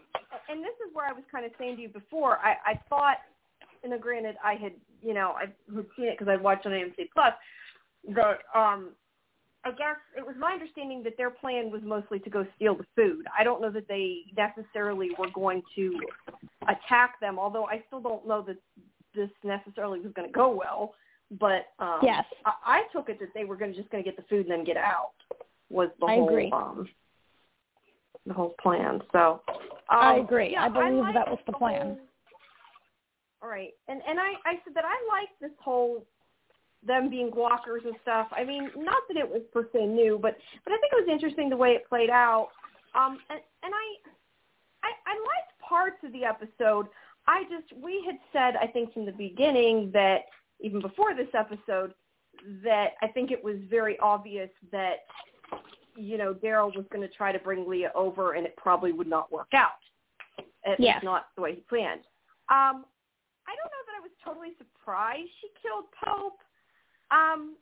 [0.50, 2.40] and this is where I was kind of saying to you before.
[2.40, 3.18] I, I thought,
[3.84, 5.54] and granted, I had you know I had
[5.96, 7.34] seen it because I watched on AMC Plus
[8.10, 8.90] that um
[9.66, 12.86] I guess it was my understanding that their plan was mostly to go steal the
[12.98, 13.26] food.
[13.38, 15.98] I don't know that they necessarily were going to
[16.64, 18.58] attack them, although I still don't know that
[19.16, 20.96] this necessarily was going to go well.
[21.40, 22.26] But um, Yes.
[22.46, 24.48] I, I took it that they were going to just going to get the food
[24.48, 25.12] and then get out.
[25.70, 26.52] Was the I whole agree.
[26.52, 26.90] um
[28.26, 29.02] the whole plan?
[29.14, 30.52] So um, I agree.
[30.52, 31.82] yeah, I believe like that was the plan.
[31.82, 32.00] whole-
[33.42, 36.06] all right, and and I I said that I like this whole
[36.86, 38.28] them being walkers and stuff.
[38.32, 41.10] I mean, not that it was per se new, but but I think it was
[41.12, 42.50] interesting the way it played out.
[42.96, 44.10] Um, and and I
[44.84, 46.88] I, I liked parts of the episode.
[47.28, 50.26] I just we had said I think from the beginning that
[50.60, 51.94] even before this episode
[52.64, 55.06] that I think it was very obvious that
[55.96, 59.08] you know Daryl was going to try to bring Leah over, and it probably would
[59.08, 59.80] not work out.
[60.66, 62.02] At least not the way he planned.
[62.50, 62.86] Um,
[63.48, 66.40] I don't know that I was totally surprised she killed Pope.
[67.14, 67.56] Um,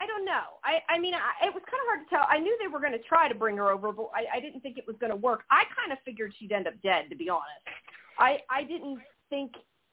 [0.00, 0.58] I don't know.
[0.64, 2.26] I, I mean, I, it was kind of hard to tell.
[2.28, 4.60] I knew they were going to try to bring her over, but I, I didn't
[4.60, 5.42] think it was going to work.
[5.50, 7.62] I kind of figured she'd end up dead, to be honest.
[8.18, 8.98] I, I didn't
[9.30, 9.52] think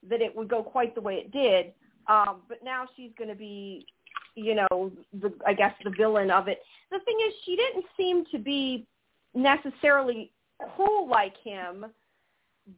[0.10, 1.74] that it would go quite the way it did.
[2.08, 3.86] Um, but now she's going to be,
[4.36, 6.60] you know, the, I guess the villain of it.
[6.92, 8.88] The thing is, she didn't seem to be
[9.36, 10.32] necessarily
[10.76, 11.86] cool like him,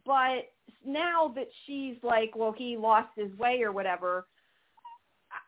[0.05, 0.51] but
[0.85, 4.25] now that she's like, well, he lost his way or whatever.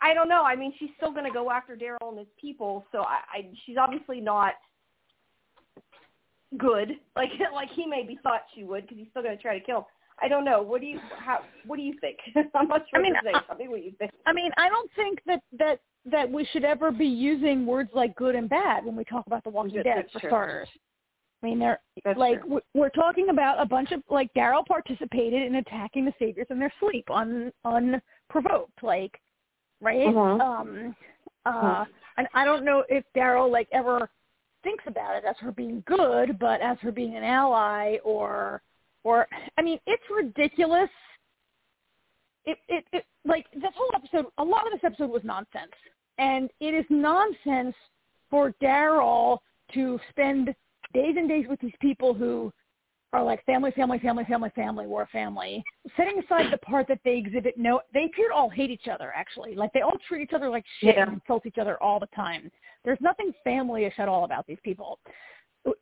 [0.04, 0.44] I don't know.
[0.44, 3.50] I mean, she's still going to go after Daryl and his people, so I, I
[3.66, 4.54] she's obviously not
[6.58, 9.66] good, like like he maybe thought she would, because he's still going to try to
[9.66, 9.78] kill.
[9.80, 9.84] him.
[10.22, 10.62] I don't know.
[10.62, 12.18] What do you how What do you think?
[12.54, 13.48] I'm not sure I mean, what.
[13.48, 14.12] Tell me what you think.
[14.26, 18.16] I mean, I don't think that that that we should ever be using words like
[18.16, 20.30] good and bad when we talk about The Walking That- Dead, for true.
[20.30, 20.68] starters.
[21.42, 22.62] I mean, they're That's like true.
[22.74, 26.72] we're talking about a bunch of like Daryl participated in attacking the saviors in their
[26.80, 29.20] sleep, un unprovoked, like
[29.84, 30.08] right.
[30.08, 30.42] Mhm.
[30.42, 30.96] Um,
[31.46, 31.86] uh,
[32.18, 34.10] and I don't know if Daryl like ever
[34.64, 38.62] thinks about it as her being good, but as her being an ally, or
[39.04, 40.90] or I mean, it's ridiculous.
[42.46, 44.32] It it, it like this whole episode.
[44.38, 45.74] A lot of this episode was nonsense,
[46.18, 47.76] and it is nonsense
[48.30, 49.40] for Daryl
[49.74, 50.56] to spend
[50.94, 52.52] days and days with these people who
[53.14, 55.64] are like family, family, family, family, family, we're a family.
[55.96, 59.14] Setting aside the part that they exhibit no, they appear to all hate each other
[59.16, 59.56] actually.
[59.56, 61.04] Like they all treat each other like shit Yeah.
[61.04, 62.52] and insult each other all the time.
[62.84, 65.00] There's nothing family-ish at all about these people.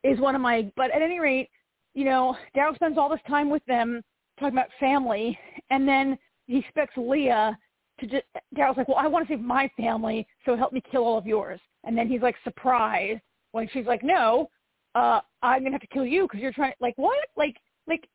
[0.04, 1.48] Is one of my, but at any rate,
[1.94, 4.02] you know, Daryl spends all this time with them
[4.38, 5.36] talking about family,
[5.70, 6.16] and then
[6.46, 7.58] he expects Leah
[7.98, 8.24] to just.
[8.56, 11.26] Daryl's like, well, I want to save my family, so help me kill all of
[11.26, 11.60] yours.
[11.84, 14.48] And then he's like surprised when she's like, no,
[14.94, 16.74] uh, I'm gonna have to kill you because you're trying.
[16.80, 17.28] Like what?
[17.36, 18.08] Like like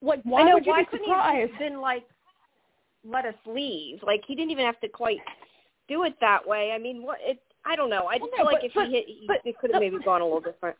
[0.00, 0.54] like why I know.
[0.54, 1.46] would you why be couldn't surprised?
[1.46, 2.04] he have been like,
[3.04, 4.00] let us leave?
[4.02, 5.18] Like he didn't even have to quite
[5.88, 6.72] do it that way.
[6.74, 7.18] I mean, what?
[7.20, 7.40] It.
[7.66, 8.06] I don't know.
[8.06, 9.72] I Well, just no, feel like but- if but- he hit, he, but it could
[9.72, 10.76] have maybe gone a little different.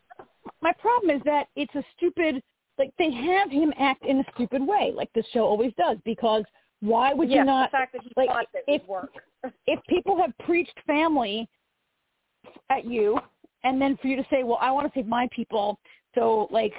[0.61, 2.41] My problem is that it's a stupid.
[2.79, 5.97] Like they have him act in a stupid way, like this show always does.
[6.05, 6.43] Because
[6.79, 7.69] why would yes, you not?
[7.69, 9.11] the fact that he like, thought that if- would work.
[9.67, 11.47] if people have preached family
[12.71, 13.19] at you
[13.63, 15.79] and then for you to say well i want to save my people.
[16.15, 16.73] So like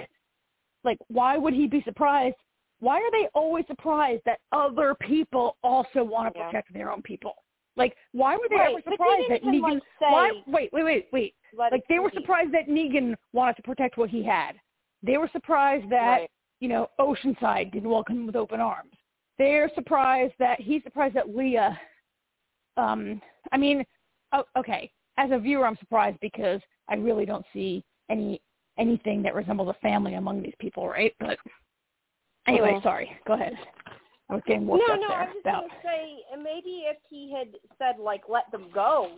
[0.83, 2.35] like why would he be surprised?
[2.79, 6.45] Why are they always surprised that other people also want to Yeah.
[6.47, 7.33] protect their own people?
[7.75, 10.83] Like why were they Right, ever they surprised that negan like, say, why wait wait
[10.83, 11.07] wait.
[11.11, 11.35] wait
[11.71, 14.53] like they were surprised that negan wanted to protect what he had.
[15.01, 16.29] They were surprised that Right.
[16.59, 18.93] you know oceanside didn't welcome him with open arms.
[19.39, 21.79] They're surprised that he's surprised that leah
[22.77, 23.85] um i mean
[24.33, 28.41] oh, okay as a viewer i'm surprised because i really don't see any
[28.77, 31.13] anything that resembles a family among these people right?
[31.19, 31.37] But
[32.47, 33.11] anyway sorry.
[33.27, 33.53] Go ahead.
[34.29, 36.85] I was getting worked no, up no, there I was just about gonna say maybe
[36.89, 39.09] if he had said like let them go,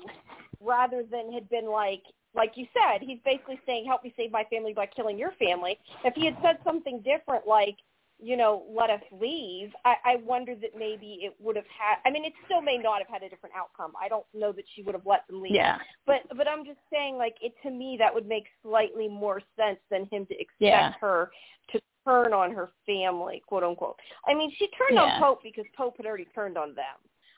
[0.60, 2.02] rather than had been like
[2.34, 5.80] like you said, he's basically saying help me save my family by killing your family.
[6.04, 7.78] If he had said something different like
[8.20, 11.98] you know let us leave, I, I wonder that maybe it would have had.
[12.06, 13.92] I mean, it still may not have had a different outcome.
[14.02, 15.56] I don't know that she would have let them leave.
[15.56, 19.42] yeah But but I'm just saying, like it to me, that would make slightly more
[19.58, 20.94] sense than him to expect Yeah.
[21.02, 21.32] her
[21.72, 23.98] to turn on her family, quote unquote.
[24.28, 25.16] I mean, she turned Yeah.
[25.16, 26.98] on Pope because Pope had already turned on them.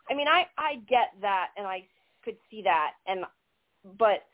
[0.09, 1.87] I mean, I I get that, and I
[2.23, 3.25] could see that, and
[3.97, 4.25] but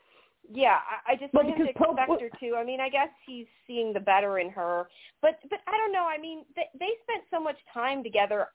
[0.52, 2.56] yeah, I, I just Well, for him to because Pope expect her to.
[2.56, 4.86] I mean, I guess he's seeing the better in her,
[5.22, 6.06] but but I don't know.
[6.06, 8.48] I mean, they, they spent so much time together.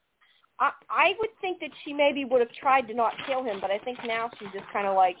[0.60, 3.70] I, I would think that she maybe would have tried to not kill him, but
[3.70, 5.16] I think now she's just kind of like,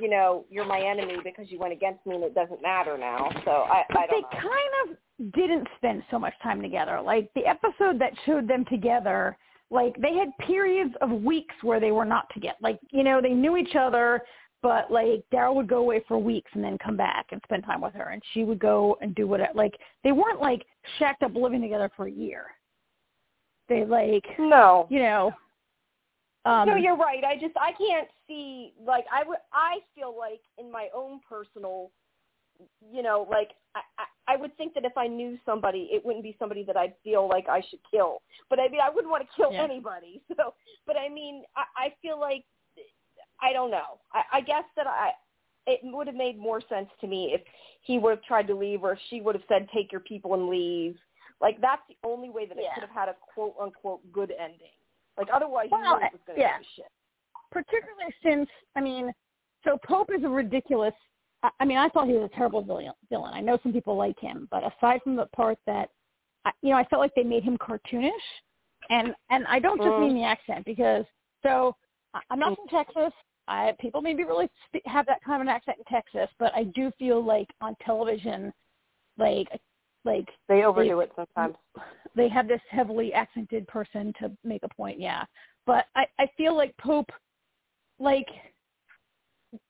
[0.00, 3.30] you know, you're my enemy because you went against me, and it doesn't matter now.
[3.44, 4.50] So I, but I they don't know.
[4.50, 7.00] kind of didn't spend so much time together.
[7.02, 9.36] Like the episode that showed them together,
[9.70, 12.56] like they had periods of weeks where they were not together.
[12.60, 14.22] Like you know, they knew each other,
[14.62, 17.80] but like Daryl would go away for weeks and then come back and spend time
[17.80, 19.52] with her, and she would go and do whatever.
[19.54, 20.64] Like they weren't like
[20.98, 22.46] shacked up living together for a year.
[23.68, 24.86] They like No.
[24.90, 25.32] you know.
[26.44, 27.24] Um, no, you're right.
[27.24, 31.90] I just I can't see like I would I feel like in my own personal
[32.90, 36.24] you know, like I, I I would think that if I knew somebody, it wouldn't
[36.24, 38.22] be somebody that I'd feel like I should kill.
[38.50, 39.62] But I mean, I wouldn't want to kill Yeah.
[39.62, 40.22] anybody.
[40.36, 40.54] So,
[40.86, 42.44] but I mean, I, I feel like
[43.40, 43.98] I don't know.
[44.12, 45.10] I, I guess that I
[45.66, 47.40] it would have made more sense to me if
[47.82, 50.34] he would have tried to leave, or if she would have said, "Take your people
[50.34, 50.96] and leave."
[51.40, 54.72] Like that's the only way that it could have had a quote unquote good ending.
[55.18, 56.58] Like otherwise, you Well, knew it was going to yeah.
[56.76, 56.86] shit.
[57.50, 59.12] particularly since I mean,
[59.64, 60.94] so Pope is a ridiculous.
[61.42, 63.34] I, I mean, I thought he was a terrible villain.
[63.34, 65.90] I know some people like him, but aside from the part that,
[66.44, 68.10] I, you know, I felt like they made him cartoonish,
[68.90, 70.00] and and I don't just Mm.
[70.00, 71.04] mean the accent because
[71.42, 71.76] so
[72.30, 72.56] I'm not oh.
[72.56, 73.12] from Texas.
[73.48, 76.64] I people maybe really sp- have that kind of an accent in Texas, but I
[76.74, 78.52] do feel like on television,
[79.18, 79.48] like
[80.06, 81.56] like They overdo it sometimes.
[82.14, 85.24] they have this heavily accented person to make a point, yeah.
[85.66, 87.10] But I, I feel like Pope,
[87.98, 88.28] like,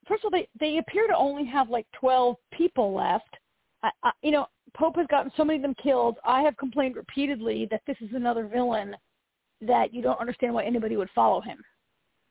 [0.06, 3.34] first of all, they, they appear to only have like 12 people left.
[3.82, 6.18] I, I, you know, Pope has gotten so many of them killed.
[6.24, 8.94] I have complained repeatedly that this is another villain
[9.62, 11.58] that you don't understand why anybody would follow him,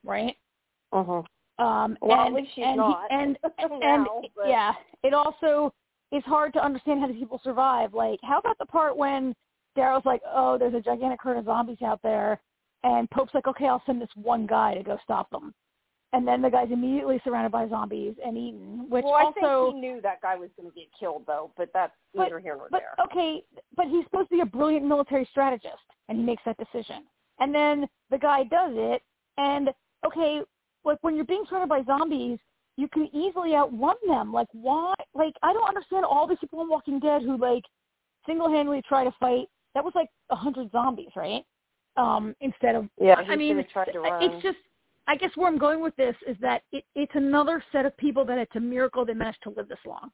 [0.06, 0.36] right?
[0.91, 1.22] Uh-huh.
[1.64, 5.74] Um, Well, and, at least she's and, not He, and and but- yeah, it also
[6.12, 7.93] is hard to understand how these people survive.
[7.93, 9.34] Like, how about the part when
[9.78, 12.39] Daryl's like, "Oh, there's a gigantic herd of zombies out there,"
[12.84, 15.53] and Pope's like, "Okay, I'll send this one guy to go stop them,"
[16.14, 18.89] and then the guy's immediately surrounded by zombies and eaten.
[18.89, 21.51] Which well, I also, think he knew that guy was going to get killed, though.
[21.58, 23.06] But that's But- neither here nor but there.
[23.06, 23.43] okay,
[23.76, 27.03] but he's supposed to be a brilliant military strategist, and he makes that decision.
[27.39, 29.01] And then the guy does it,
[29.38, 29.74] and
[30.06, 30.41] okay,
[30.84, 32.39] like when you're being surrounded by zombies,
[32.78, 34.34] you can easily outrun them.
[34.34, 34.93] Like why?
[35.14, 37.64] Like I don't understand all these people in Walking Dead who like
[38.26, 39.47] single-handedly try to fight.
[39.74, 41.43] That was like a hundred zombies, right?
[41.97, 44.24] Um, instead of Yeah, I mean, should've tried to run.
[44.24, 44.58] it's just.
[45.08, 48.26] I guess where I'm going with this is that it, it's another set of people
[48.26, 50.10] that it's a miracle they managed to live this long,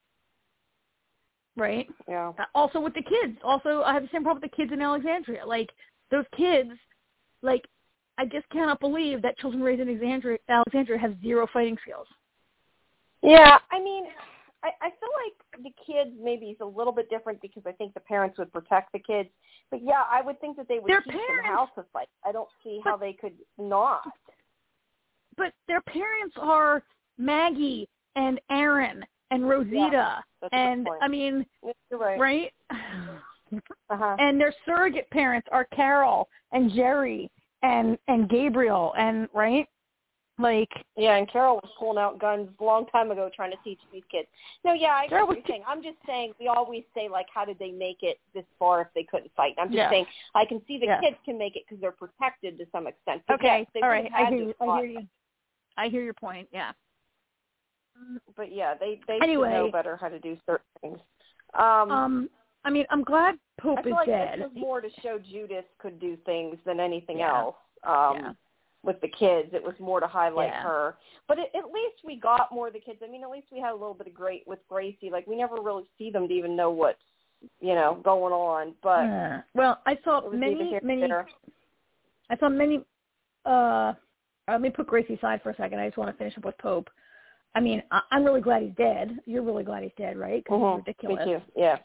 [1.55, 1.87] right?
[2.09, 2.33] yeah.
[2.37, 3.37] Uh, also with the kids.
[3.41, 5.45] Also, I have the same problem with the kids in Alexandria.
[5.45, 5.69] Like
[6.11, 6.71] those kids,
[7.41, 7.63] like
[8.17, 12.07] I just cannot believe that children raised in Alexandria, Alexandria have zero fighting skills.
[13.23, 14.05] Yeah, I mean,
[14.63, 17.93] I, I feel like the kids maybe is a little bit different because I think
[17.93, 19.29] the parents would protect the kids.
[19.69, 22.09] But yeah, I would think that they would Their teach them parents- how to fight.
[22.25, 24.03] I don't see how they could not.
[25.37, 26.83] But their parents are
[27.17, 30.87] Maggie and Aaron and Rosita, That's and.
[31.01, 31.45] I mean,
[31.89, 32.19] You're right.
[32.19, 32.53] right?
[33.89, 34.15] Uh-huh.
[34.19, 37.29] and their surrogate parents are Carol and Jerry
[37.63, 39.67] and and Gabriel and right,
[40.39, 43.79] like Yeah, and Carol was pulling out guns a long time ago trying to teach
[43.91, 44.27] these kids.
[44.63, 45.63] No, yeah, I Carol what was you're saying.
[45.67, 48.87] I'm just saying we always say like, how did they make it this far if
[48.95, 49.55] they couldn't fight?
[49.59, 49.89] I'm just Yeah.
[49.89, 50.05] saying
[50.35, 50.99] I can see the Yeah.
[50.99, 53.23] kids can make it because they're protected to some extent.
[53.27, 54.53] But okay, yes, all right, I hear you.
[54.59, 55.07] I hear you.
[55.77, 56.47] I hear your point.
[56.51, 56.71] Yeah.
[58.35, 59.51] but yeah, they they Anyway.
[59.51, 60.99] know better how to do certain things.
[61.53, 62.29] Um, Um,
[62.63, 64.39] I mean, I'm glad Pope I feel is like dead.
[64.39, 67.37] this was more to show Judith could do things than anything Yeah.
[67.39, 67.55] else.
[67.83, 68.33] Um, Yeah.
[68.83, 70.63] With the kids, it was more to highlight Yeah.
[70.63, 70.97] her.
[71.27, 72.99] But it, at least we got more of the kids.
[73.03, 75.11] I mean, at least we had a little bit of great with Gracie.
[75.11, 77.03] Like we never really see them to even know what's
[77.59, 78.73] you know going on.
[78.81, 79.41] But Yeah.
[79.53, 81.13] Well, I saw many, neither here nor many.
[82.31, 82.83] I saw many.
[83.45, 83.93] Uh,
[84.47, 85.79] let me put Gracie aside for a second.
[85.79, 86.89] I just want to finish up with Pope.
[87.53, 89.19] I mean, I, I'm really glad he's dead.
[89.25, 90.43] You're really glad he's dead, right?
[90.43, 90.71] Because Mhm.
[90.71, 91.25] he's ridiculous.
[91.27, 91.41] Me too.
[91.55, 91.77] Yeah.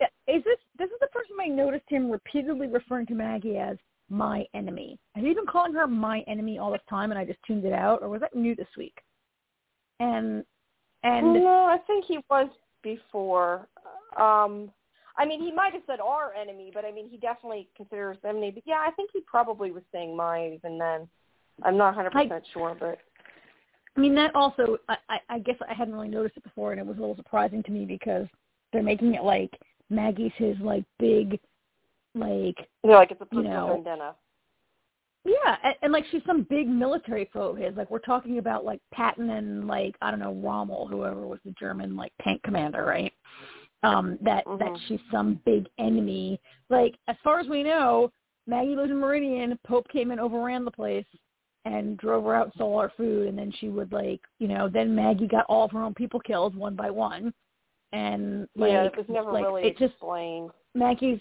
[0.00, 3.58] Yeah, Is this this is the first time I noticed him repeatedly referring to Maggie
[3.58, 3.76] as
[4.10, 4.98] my enemy?
[5.14, 7.72] Has he been calling her my enemy all this time, and I just tuned it
[7.72, 8.96] out, or was that new this week?
[10.00, 10.44] And
[11.02, 12.48] and no, I think he was
[12.82, 13.68] before.
[14.18, 14.70] Um,
[15.16, 18.36] I mean, he might have said our enemy, but I mean, he definitely considers them
[18.36, 18.50] enemy.
[18.52, 21.08] But yeah, I think he probably was saying my even then.
[21.62, 22.98] I'm not 100 percent sure, but
[23.96, 26.80] I mean that also I, I I guess I hadn't really noticed it before, and
[26.80, 28.26] it was a little surprising to me because
[28.72, 29.52] they're making it like
[29.94, 31.38] Maggie's his like big
[32.14, 34.14] like you know, like it's a You know, vendetta.
[35.24, 37.74] Yeah, and, and like she's some big military foe of his.
[37.76, 41.54] Like we're talking about like Patton and like I don't know Rommel, whoever was the
[41.58, 43.12] German like tank commander, right?
[43.82, 44.80] Um, that that Mhm.
[44.86, 46.40] she's some big enemy.
[46.68, 48.10] Like as far as we know,
[48.46, 49.58] Maggie lives in Meridian.
[49.66, 51.06] Pope came and overran the place
[51.64, 54.68] and drove her out, stole our food, and then she would like you know.
[54.68, 57.32] Then Maggie got all of her own people killed one by one,
[57.94, 60.50] and like yeah, it was never like, really it just explained.
[60.74, 61.20] Maggie's,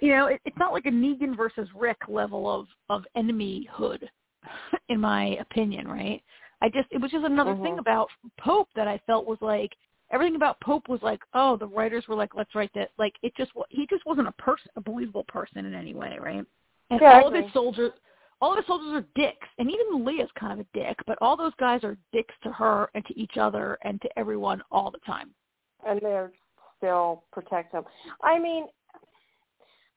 [0.00, 4.08] you know, it, it's not like a Negan versus Rick level of of enemyhood,
[4.88, 6.22] in my opinion, right?
[6.60, 7.80] I just it was just another thing Mhm.
[7.80, 9.72] about Pope that I felt was like
[10.10, 12.90] everything about Pope was like, oh, the writers were like, let's write that.
[12.98, 16.18] Like it just wa- he just wasn't a person, a believable person in any way,
[16.20, 16.44] right?
[16.90, 17.92] And Yeah, all of his soldiers.
[18.40, 20.96] All of his soldiers are dicks, and even Leah's kind of a dick.
[21.06, 24.60] But all those guys are dicks to her and to each other and to everyone
[24.72, 25.32] all the time.
[25.86, 26.32] And they're
[26.78, 27.84] still protect them.
[28.22, 28.66] I mean,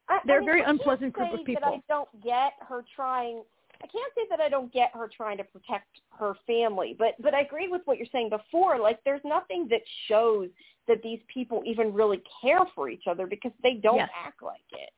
[0.07, 1.61] I, They're I a mean, very I unpleasant group of people.
[1.63, 3.43] That I don't get her trying.
[3.83, 7.33] I can't say that I don't get her trying to protect her family, but but
[7.33, 8.79] I agree with what you're saying before.
[8.79, 10.49] Like, there's nothing that shows
[10.87, 14.09] that these people even really care for each other because they don't Yes.
[14.25, 14.91] act like it.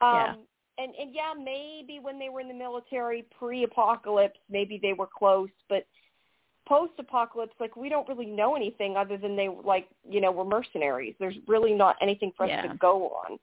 [0.00, 0.34] Um, Yeah.
[0.78, 5.50] and and yeah, maybe when they were in the military pre-apocalypse, maybe they were close,
[5.68, 5.86] but
[6.68, 11.14] post-apocalypse, like we don't really know anything other than they like you know were mercenaries.
[11.18, 12.62] There's really not anything for us Yeah.
[12.62, 13.38] to go on.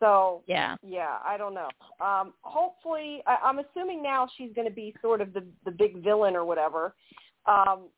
[0.00, 0.76] So Yeah.
[0.82, 1.68] yeah, I don't know.
[2.00, 6.02] Um, hopefully, I, I'm assuming now she's going to be sort of the the big
[6.02, 6.94] villain or whatever.
[7.46, 7.88] Um,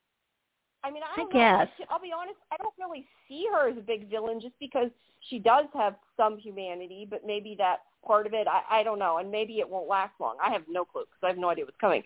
[0.82, 1.68] I mean, I I don't guess.
[1.78, 1.86] know.
[1.90, 2.38] I'll be honest.
[2.50, 4.90] I don't really see her as a big villain just because
[5.28, 8.46] she does have some humanity, but maybe that's part of it.
[8.48, 10.36] I, I don't know, and maybe it won't last long.
[10.42, 12.02] I have no clue because I have no idea what's coming.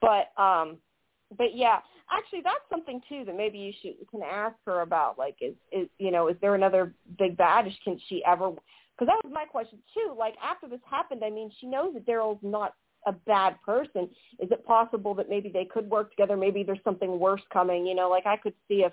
[0.00, 0.78] But um,
[1.36, 1.78] but yeah,
[2.10, 5.18] actually, that's something too that maybe you should you can ask her about.
[5.18, 7.66] Like, is is you know, is there another big bad?
[7.66, 8.50] Is- Can she ever?
[8.50, 10.14] Because that was my question too.
[10.18, 12.74] Like after this happened, I mean, she knows that Daryl's not
[13.06, 14.08] a bad person.
[14.38, 16.36] Is it possible that maybe they could work together?
[16.36, 17.86] Maybe there's something worse coming.
[17.86, 18.92] You know, like I could see if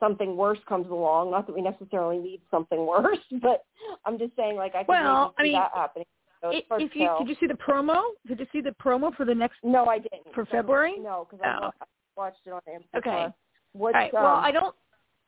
[0.00, 1.30] something worse comes along.
[1.30, 3.64] Not that we necessarily need something worse, but
[4.04, 6.06] I'm just saying, like I could Well, maybe see I mean, that happening.
[6.42, 7.18] So it's If, hard if to you tell.
[7.18, 8.02] did you see the promo?
[8.26, 9.56] Did you see the promo for the next?
[9.62, 10.34] No, I didn't.
[10.34, 10.98] For February?
[10.98, 11.48] No, because Oh.
[11.48, 11.84] I wa- I
[12.16, 12.88] watched it on Amazon.
[12.96, 13.10] Okay.
[13.10, 13.32] Plus.
[13.72, 14.14] What, All right.
[14.14, 14.74] um, Well, I don't.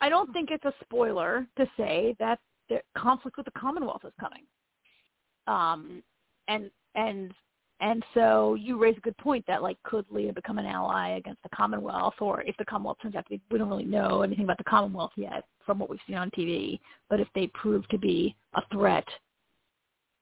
[0.01, 2.39] I don't think it's a spoiler to say that
[2.69, 4.45] the conflict with the Commonwealth is coming.
[5.47, 6.03] Um,
[6.47, 7.33] and and
[7.81, 11.43] and so you raise a good point that like could Leah become an ally against
[11.43, 14.45] the Commonwealth, or if the Commonwealth turns out to be, we don't really know anything
[14.45, 16.81] about the Commonwealth yet from what we've seen on TV,
[17.11, 19.07] but if they prove to be a threat,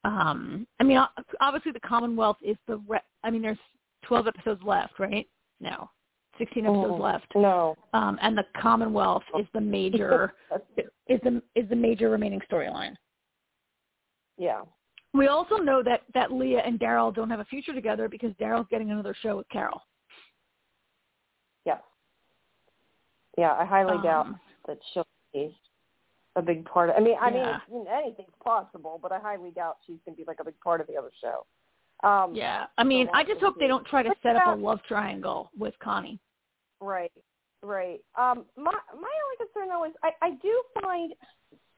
[0.06, 1.06] um, I mean, o-
[1.40, 2.76] obviously the Commonwealth is the.
[2.88, 3.58] Re- I mean, there's
[4.04, 5.26] 12 episodes left, right?
[5.60, 5.90] No,
[6.38, 7.00] 16 episodes Mhm.
[7.00, 7.76] left No.
[7.92, 10.34] um, and the Commonwealth is the major
[11.08, 12.94] is the is the major remaining storyline.
[14.38, 14.62] yeah.
[15.14, 18.68] We also know that that Leah and Daryl don't have a future together because Daryl's
[18.70, 19.80] getting another show with Carol.
[21.64, 21.78] Yeah.
[23.38, 25.56] Yeah, I highly doubt Um, that she'll be
[26.36, 26.96] a big part of.
[26.96, 27.60] I mean, I mean, Yeah.
[27.68, 30.80] know, anything's possible, but I highly doubt she's going to be like a big part
[30.80, 31.46] of the other show.
[32.06, 34.56] Um, Yeah, I mean, So I just hope they don't try to But set up
[34.56, 36.20] a love triangle with Connie.
[36.80, 37.12] Right,
[37.62, 38.00] right.
[38.16, 41.14] Um, my my only concern though is I I do find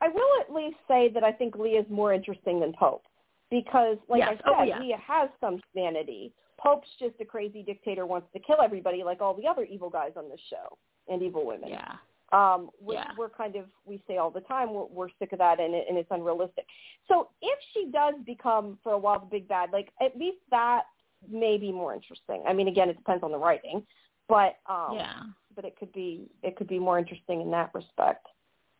[0.01, 3.05] I will at least say that I think Leah's more interesting than Pope
[3.51, 4.29] because, like Yes.
[4.31, 4.79] I said, Oh, yeah.
[4.81, 6.33] Leah has some sanity.
[6.59, 10.13] Pope's just a crazy dictator wants to kill everybody like all the other evil guys
[10.17, 10.77] on this show
[11.09, 11.69] and evil women.
[11.71, 11.95] Yeah,
[12.33, 13.13] um, which Yeah.
[13.17, 15.87] we're kind of we say all the time we're, we're sick of that and, it,
[15.89, 16.67] and it's unrealistic.
[17.07, 20.83] So if she does become for a while the big bad, like at least that
[21.29, 22.43] may be more interesting.
[22.47, 23.85] I mean, again, it depends on the writing,
[24.29, 25.23] but um, yeah,
[25.57, 28.27] but it could be it could be more interesting in that respect.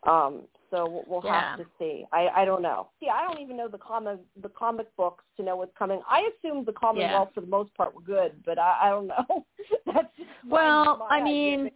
[0.03, 1.49] Um, so we'll, Yeah.
[1.49, 2.05] have to see.
[2.13, 2.89] I I don't know.
[2.99, 6.01] See, I don't even know the comic the comic books to know what's coming.
[6.07, 9.45] I assumed the Commonwealth for the most part were good, but I, I don't know.
[9.87, 10.07] That's
[10.47, 11.71] Well, I idea.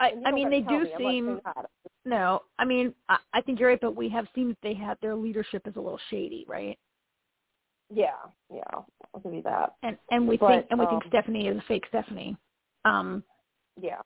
[0.00, 0.86] I I mean they do.
[0.98, 1.40] Seem
[2.04, 2.42] no.
[2.58, 5.14] I mean, I, I think you're right, but we have seen that they have their
[5.14, 6.78] leadership is a little shady, right?
[7.92, 8.12] Yeah,
[8.52, 9.74] yeah, I'll give you that.
[9.82, 12.36] And and we But, think and we think um, Stephanie is a fake Stephanie.
[12.84, 13.22] Um,
[13.80, 14.00] Yeah,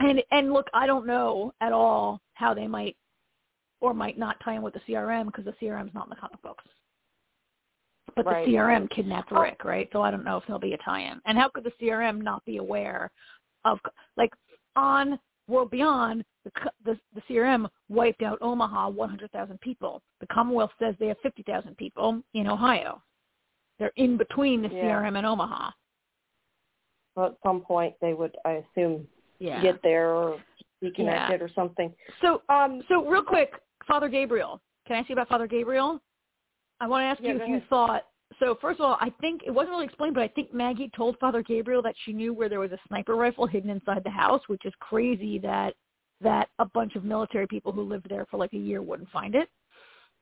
[0.00, 2.96] And and look, I don't know at all how they might
[3.80, 6.40] or might not tie in with the CRM because the CRM's not in the comic
[6.42, 6.64] books.
[8.16, 9.42] But Right, the CRM kidnapped Oh.
[9.42, 9.88] Rick, right?
[9.92, 11.20] So I don't know if there'll be a tie-in.
[11.24, 13.10] And how could the CRM not be aware
[13.64, 13.78] of
[14.16, 14.32] like
[14.76, 16.50] on World Beyond the
[16.84, 20.02] the, the CRM wiped out Omaha 100,000 people.
[20.20, 23.02] The Commonwealth says they have 50,000 people in Ohio.
[23.78, 24.84] They're in between the Yeah.
[25.02, 25.70] CRM and Omaha.
[27.16, 29.06] well, at some point they would, I assume,
[29.38, 29.60] Yeah.
[29.62, 30.40] get there or
[30.80, 31.94] be connected or something.
[32.20, 33.52] So Um, So real quick,
[33.86, 34.60] Father Gabriel.
[34.86, 36.00] Can I ask you about Father Gabriel?
[36.80, 38.06] I want to ask Yeah, you if you thought.
[38.42, 41.16] So first of all, I think it wasn't really explained, but I think Maggie told
[41.20, 44.42] Father Gabriel that she knew where there was a sniper rifle hidden inside the house,
[44.48, 45.74] which is crazy that
[46.20, 49.36] that a bunch of military people who lived there for like a year wouldn't find
[49.36, 49.48] it,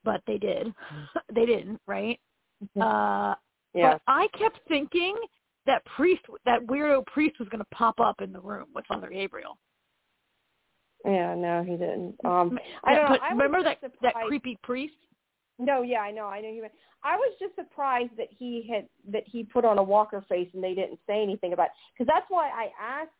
[0.03, 0.71] but they did.
[1.33, 2.19] they didn't, right?
[2.79, 3.33] Uh,
[3.73, 5.15] yeah, But I kept thinking
[5.65, 9.09] that priest, that weirdo priest, was going to pop up in the room with Father
[9.09, 9.57] Gabriel.
[11.05, 12.15] yeah, no, he didn't.
[12.23, 14.93] Um, I don't but I remember that just that creepy priest?
[15.59, 16.61] No, yeah, I know, I know you.
[16.63, 16.73] meant-
[17.03, 20.63] I was just surprised that he had that he put on a Walker face and
[20.63, 23.11] they didn't say anything about because that's why I asked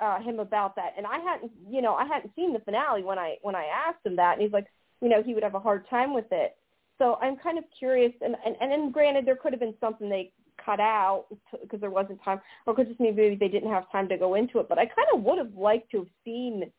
[0.00, 3.18] uh, him about that, and I hadn't, you know, I hadn't seen the finale when
[3.18, 4.66] I when I asked him that, and he's like,
[5.00, 6.56] you know, he would have a hard time with it.
[6.98, 10.08] So I'm kind of curious, and and and then granted, there could have been something
[10.08, 10.32] they
[10.64, 11.26] cut out
[11.62, 14.58] because there wasn't time, or could just maybe they didn't have time to go into
[14.58, 14.68] it.
[14.68, 16.70] But I kind of would have liked to have seen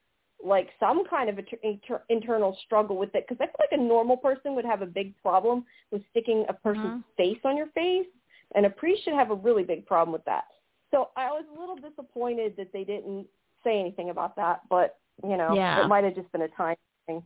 [0.43, 3.81] like some kind of inter- inter- internal struggle with it because I feel like a
[3.81, 7.15] normal person would have a big problem with sticking a person's mm-hmm.
[7.17, 8.07] face on your face,
[8.55, 10.45] and a priest should have a really big problem with that.
[10.91, 13.27] So I was a little disappointed that they didn't
[13.63, 15.83] say anything about that, but you know, Yeah.
[15.83, 16.75] it might have just been a time
[17.05, 17.23] thing.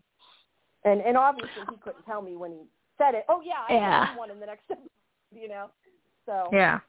[0.84, 2.60] And and obviously he couldn't tell me when he
[2.98, 3.26] said it.
[3.30, 4.06] Oh yeah, I Yeah.
[4.08, 4.90] have one in the next episode.
[5.32, 5.70] You know,
[6.26, 6.80] so Yeah.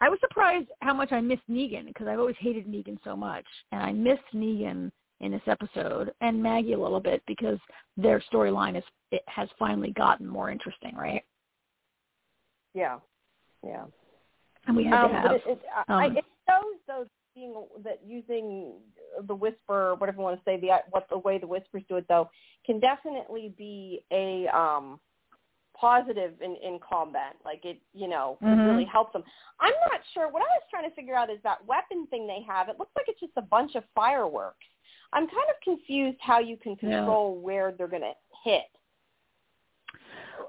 [0.00, 3.46] I was surprised how much I missed Negan because I've always hated Negan so much,
[3.72, 7.58] and I missed Negan in this episode and Maggie a little bit because
[7.96, 11.22] their storyline is it has finally gotten more interesting, right?
[12.74, 12.98] yeah,
[13.64, 13.84] yeah.
[14.66, 17.04] And we had Um, to have it, it, I, um, it shows though
[17.34, 18.74] being that using
[19.22, 22.06] the whisper, whatever you want to say, the what the way the whispers do it
[22.08, 22.30] though,
[22.64, 24.98] can definitely be a um
[25.76, 27.36] positive in in combat.
[27.44, 28.66] Like it, you know, Mhm.
[28.66, 29.24] really help them.
[29.60, 30.28] I'm not sure.
[30.28, 32.68] What I was trying to figure out is that weapon thing they have.
[32.68, 34.64] It looks like it's just a bunch of fireworks.
[35.14, 36.98] I'm kind of confused how you can Yeah.
[36.98, 38.12] control where they're going to
[38.44, 38.64] hit.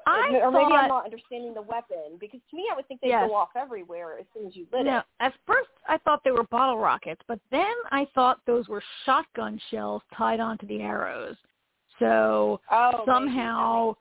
[0.08, 3.02] I or maybe thought, I'm not understanding the weapon because to me I would think
[3.02, 3.28] they'd Yes.
[3.28, 5.06] go off everywhere as soon as you lit no, it.
[5.20, 9.60] at first I thought they were bottle rockets, but then I thought those were shotgun
[9.72, 11.38] shells tied onto the arrows.
[12.00, 13.96] So Oh, somehow-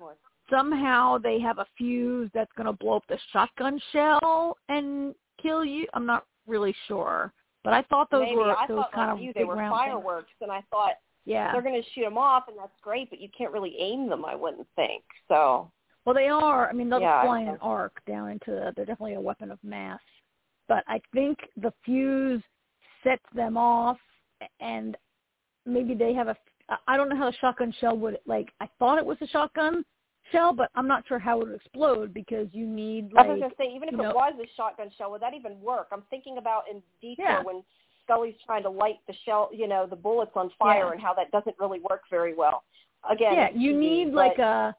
[0.50, 5.64] somehow they have a fuse that's going to blow up the shotgun shell and kill
[5.64, 5.86] you.
[5.94, 7.32] I'm not really sure,
[7.64, 8.36] but I thought those Maybe.
[8.36, 9.86] were I those thought kind of you, they were round things.
[9.90, 10.92] fireworks, and I thought
[11.24, 11.50] Yeah.
[11.52, 14.24] they're going to shoot them off, and that's great, but you can't really aim them.
[14.24, 15.70] I wouldn't think so.
[16.04, 16.68] Well, they are.
[16.68, 18.72] I mean, they'll Yeah, I fly in an arc down into.
[18.76, 20.00] They're definitely a weapon of mass,
[20.68, 22.42] but I think the fuse
[23.02, 23.98] sets them off,
[24.60, 24.96] and
[25.64, 26.36] maybe they have a.
[26.86, 28.52] I don't know how a shotgun shell would like.
[28.60, 29.84] I thought it was a shotgun
[30.32, 33.40] shell, but I'm not sure how it would explode because you need Like, I was
[33.40, 35.88] to say, even if it know- was a shotgun shell, would that even work?
[35.92, 37.42] I'm thinking about in detail Yeah.
[37.42, 37.62] when
[38.02, 40.92] Scully's trying to light the shell, you know, the bullets on fire, Yeah.
[40.92, 42.64] and how that doesn't really work very well.
[43.08, 44.76] Again, yeah, you need but- like a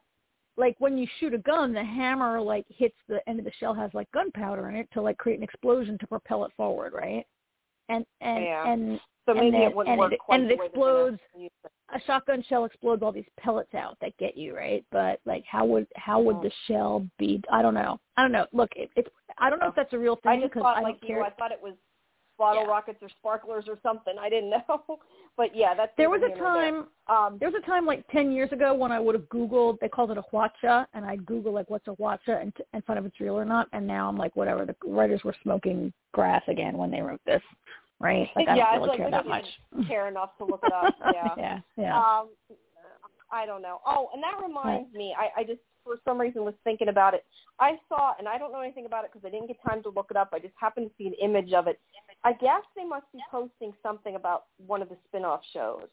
[0.58, 3.74] like when you shoot a gun, the hammer like hits the end of the shell
[3.74, 7.26] has like gunpowder in it to like create an explosion to propel it forward, right?
[7.90, 8.66] And and Yeah.
[8.72, 10.82] and so and maybe then- it wouldn't work it- quite and it the way they're
[10.82, 11.50] gonna explodes.
[11.94, 14.84] a shotgun shell explodes all these pellets out that get you, right?
[14.90, 17.98] But like how would how would the shell be I don't know.
[18.16, 18.46] I don't know.
[18.52, 19.08] Look, it, it's
[19.38, 20.32] I don't know if that's a real thing.
[20.32, 21.22] I just thought I like you, care.
[21.24, 21.74] I thought it was
[22.38, 22.68] bottle Yeah.
[22.68, 24.14] rockets or sparklers or something.
[24.18, 24.82] I didn't know,
[25.38, 26.44] but yeah, that's there was a here there.
[26.44, 29.78] time Um, there was a time like 10 years ago when I would have Googled,
[29.80, 32.98] they called it a huacha, and I'd Google like what's a huacha and, and find
[32.98, 33.68] if it's real or not.
[33.72, 34.66] And now I'm like, whatever.
[34.66, 37.42] The writers were smoking grass again when they wrote this,
[38.00, 38.28] right?
[38.36, 39.44] Like I yeah, don't it's really like care that much.
[39.88, 40.94] care enough to look it up.
[41.14, 41.28] Yeah.
[41.36, 41.96] yeah, yeah.
[41.96, 42.28] Um,
[43.30, 43.80] I don't know.
[43.86, 47.24] Oh, and that reminds me, I, I just for some reason was thinking about it.
[47.60, 49.88] I saw, and I don't know anything about it because I didn't get time to
[49.90, 50.30] look it up.
[50.32, 51.80] I just happened to see an image of it.
[52.24, 55.86] I guess they must be posting something about one of the spin-off shows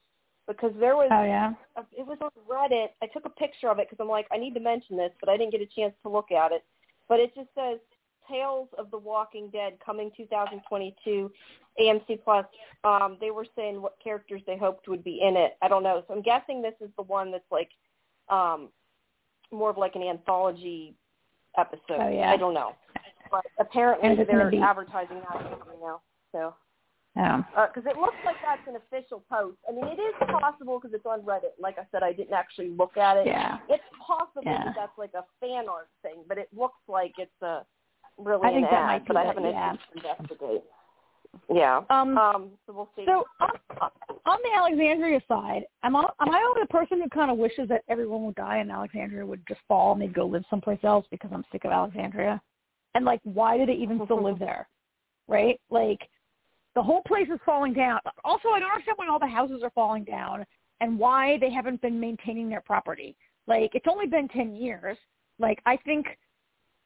[0.48, 1.54] because there was oh yeah.
[1.78, 2.88] a, it was on Reddit.
[3.02, 5.30] I took a picture of it because I'm like, I need to mention this, but
[5.30, 6.64] I didn't get a chance to look at it.
[7.08, 7.78] But it just says
[8.30, 11.32] Tales of the Walking Dead coming 2022,
[11.80, 12.46] AMC Plus.
[12.84, 15.58] Um, they were saying what characters they hoped would be in it.
[15.62, 16.04] I don't know.
[16.08, 17.70] So I'm guessing this is the one that's like
[18.30, 18.70] um,
[19.52, 20.96] more of like an anthology
[21.58, 22.00] episode.
[22.00, 22.32] Oh, yeah.
[22.32, 22.74] I don't know.
[23.32, 26.02] But apparently they're be- advertising that right now.
[26.32, 26.54] So
[27.16, 27.44] Yeah.
[27.68, 29.58] because it looks like that's an official post.
[29.68, 31.54] I mean, it is possible because it's on Reddit.
[31.60, 33.26] Like I said, I didn't actually look at it.
[33.28, 33.58] Yeah.
[33.70, 34.66] It's possible Yeah.
[34.66, 37.66] that that's like a fan art thing, but it looks like it's a
[38.18, 38.86] really I think an that ad.
[38.86, 39.76] might be but I haven't yeah.
[41.52, 41.82] Yeah.
[41.90, 42.52] Um, Um.
[42.66, 43.06] So we'll see.
[43.06, 43.50] So on,
[44.26, 47.68] on the Alexandria side, am I, am I only the person who kind of wishes
[47.70, 51.06] that everyone would die and Alexandria would just fall and they'd go live someplace else
[51.12, 52.42] because I'm sick of Alexandria?
[52.96, 54.68] And like, why do they even still live there?
[55.28, 55.60] Right?
[55.70, 56.00] Like,
[56.76, 58.00] the whole place is falling down.
[58.24, 60.46] Also, I don't understand why all the houses are falling down
[60.82, 63.16] and why they haven't been maintaining their property.
[63.48, 64.98] Like, it's only been ten years.
[65.40, 66.08] Like, I think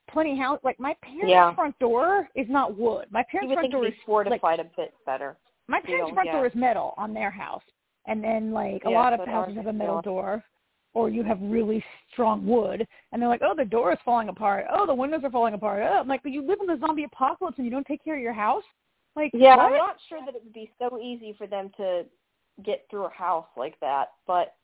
[0.08, 0.60] plenty house.
[0.64, 1.56] Like, my parents' Yeah.
[1.56, 3.08] front door is not wood.
[3.12, 5.38] My parents' front door is fortified a bit better.
[5.68, 6.34] my parents' front yeah.
[6.34, 7.64] door is metal on their house,
[8.06, 10.44] and then like a Yeah, lot of houses have a metal door,
[10.94, 14.66] or you have really strong wood, and they're like, oh, the door is falling apart.
[14.72, 15.84] Oh, the windows are falling apart.
[15.84, 18.16] Oh, I'm like, but you live in the zombie apocalypse and you don't take care
[18.16, 18.64] of your house.
[19.16, 19.66] Like, Yeah, what?
[19.66, 22.06] I'm not sure that it would be so easy for them to
[22.64, 24.56] get through a house like that, but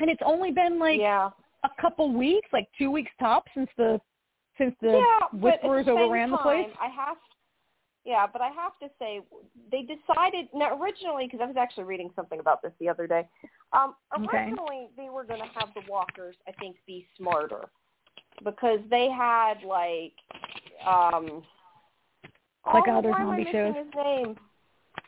[0.00, 1.30] and it's only been like yeah.
[1.64, 4.00] a couple weeks, like two weeks tops, since the
[4.58, 6.66] since the yeah, whisperers the overran the place.
[6.66, 7.16] time, I have,
[8.04, 9.20] yeah, but I have to say
[9.70, 13.26] they decided now originally because I was actually reading something about this the other day.
[13.72, 14.26] Um, Okay.
[14.26, 17.68] originally they were going to have the walkers, I think, be smarter
[18.44, 20.14] because they had like,
[20.86, 21.42] um,
[22.66, 23.74] Like oh, other zombie shows?
[23.74, 24.36] His name?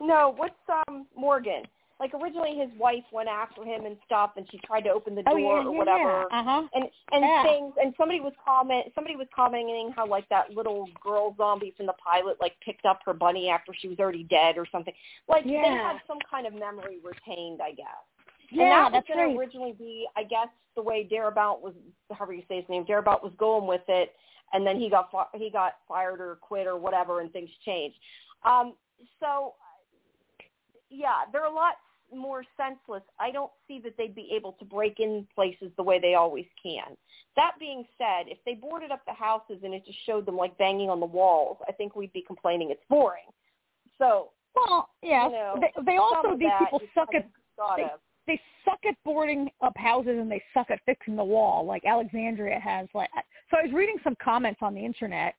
[0.01, 0.55] No, what's
[0.89, 1.63] um Morgan?
[2.01, 5.23] Like originally his wife went after him and stuff, and she tried to open the
[5.23, 6.41] door Oh yeah, or yeah, whatever yeah.
[6.41, 6.63] Uh huh.
[6.73, 7.43] and and Yeah.
[7.43, 11.85] things and somebody was comment somebody was commenting how like that little girl zombie from
[11.87, 14.95] the pilot like picked up her bunny after she was already dead or something
[15.29, 17.87] like they had some kind of memory retained i guess
[18.51, 19.35] Yeah, and that that's was going right.
[19.35, 21.75] to originally be, I guess, the way Darabont was,
[22.11, 24.13] however you say his name, Darabont was going with it,
[24.53, 27.97] and then he got fi- he got fired or quit or whatever, and things changed.
[28.45, 28.75] Um,
[29.21, 29.55] so,
[30.91, 31.75] yeah, there are a lot
[32.15, 33.03] more senseless.
[33.19, 36.47] I don't see that they'd be able to break in places the way they always
[36.63, 36.97] can.
[37.37, 40.57] That being said, if they boarded up the houses and it just showed them like
[40.59, 43.25] banging on the walls, I think we'd be complaining it's boring.
[43.99, 45.27] So, Well, yeah.
[45.27, 47.91] you know, they, they also these people suck at of
[48.27, 51.67] they suck at boarding up houses and they suck at fixing the wall.
[51.67, 53.11] Like Alexandria has like
[53.51, 55.35] so I was reading some comments on the internet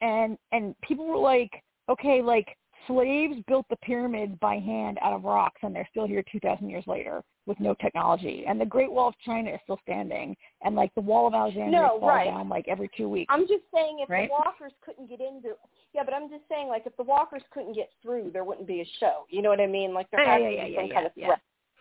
[0.00, 2.56] and and people were like, okay, like
[2.86, 6.84] slaves built the pyramids by hand out of rocks and they're still here 2000 years
[6.86, 10.94] later with no technology and the Great Wall of China is still standing and like
[10.94, 12.24] the wall of Alexandria No, falls right.
[12.26, 13.28] down like every 2 weeks.
[13.32, 14.28] I'm just saying if Right?
[14.28, 15.56] the walkers couldn't get into
[15.94, 18.80] yeah, but I'm just saying like if the walkers couldn't get through, there wouldn't be
[18.80, 19.26] a show.
[19.28, 19.92] You know what I mean?
[19.92, 21.40] Like there Yeah, has yeah, to be yeah, some kind of threat.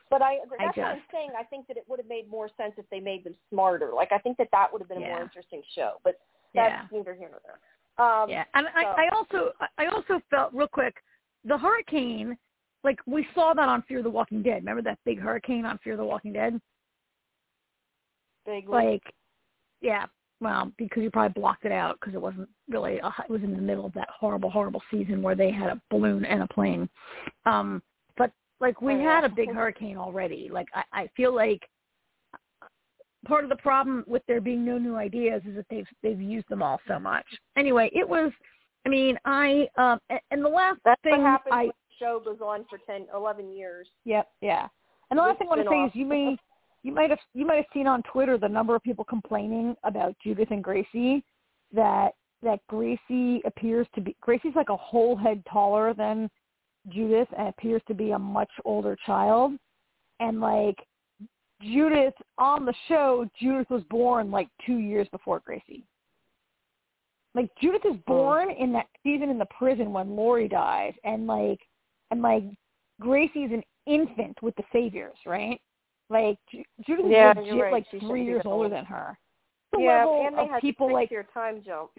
[0.10, 0.58] But I agree.
[0.60, 1.30] I That's what I'm saying.
[1.40, 3.92] I think that it would have made more sense if they made them smarter.
[3.96, 6.02] Like I think that that would have been a more interesting show.
[6.04, 6.20] But
[6.54, 7.60] that's neither here nor there.
[7.98, 10.96] Um, yeah, and so- I, I also I also felt real quick
[11.46, 12.38] the hurricane,
[12.84, 14.56] like we saw that on Fear the Walking Dead.
[14.64, 16.60] Remember that big hurricane on Fear the Walking Dead?
[18.46, 18.74] Vaguely.
[18.74, 19.04] Like,
[19.82, 20.06] yeah,
[20.40, 22.98] well, because you probably blocked it out because it wasn't really.
[23.00, 25.82] A, it was in the middle of that horrible, horrible season where they had a
[25.90, 26.90] balloon and a plane.
[27.46, 27.82] Um,
[28.18, 29.16] but like we Oh, yeah.
[29.16, 30.50] had a big hurricane already.
[30.52, 31.68] Like I, I feel like
[33.26, 36.50] part of the problem with there being no new ideas is that they've they've used
[36.50, 37.26] them all so much.
[37.58, 38.32] Anyway, it was.
[38.86, 40.00] I mean, I um,
[40.32, 43.08] and the last that's thing what happens I when the show goes on for 10,
[43.14, 43.88] 11 years.
[44.06, 44.68] Yep, yeah.
[45.12, 46.36] And the last thing I want to say is you may
[46.84, 50.16] you might have you might have seen on Twitter the number of people complaining about
[50.24, 51.24] Judith and Gracie
[51.74, 52.12] that
[52.42, 56.30] that Gracie appears to be Gracie's like a whole head taller than
[56.90, 59.54] Judith and appears to be a much older child.
[60.20, 60.78] And like
[61.64, 65.86] Judith on the show, Judith was born like two years before Gracie.
[67.34, 68.04] Like Judith is oh.
[68.08, 71.60] born in that season in the prison when Lori dies, and like,
[72.12, 72.44] and like
[73.00, 75.60] Gracie's an infant with the Saviors, right?
[76.10, 77.72] Like Ju- Judith is Yeah, legit right.
[77.72, 78.74] like She three years older old.
[78.74, 79.18] than her.
[79.72, 81.92] The yeah, level and they of had people like your time jump.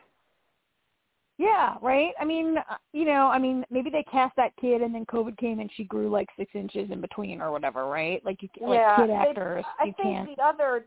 [1.42, 2.12] Yeah, right.
[2.20, 5.36] I mean, uh, you know, I mean, maybe they cast that kid, and then COVID
[5.38, 8.24] came, and she grew like six inches in between, or whatever, right?
[8.24, 10.36] Like you, like yeah, kid they- actors, I you think can't.
[10.36, 10.86] the other,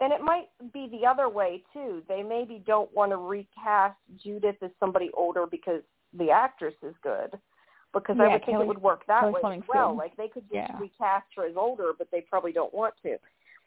[0.00, 2.02] and it might be the other way too.
[2.08, 5.82] They maybe don't want to recast Judith as somebody older because
[6.16, 7.38] the actress is good.
[7.92, 9.92] Because I Yeah, would think it would work that Kelly way as well.
[9.92, 9.98] good.
[9.98, 10.78] Like they could just Yeah.
[10.78, 13.16] recast her as older, but they probably don't want to.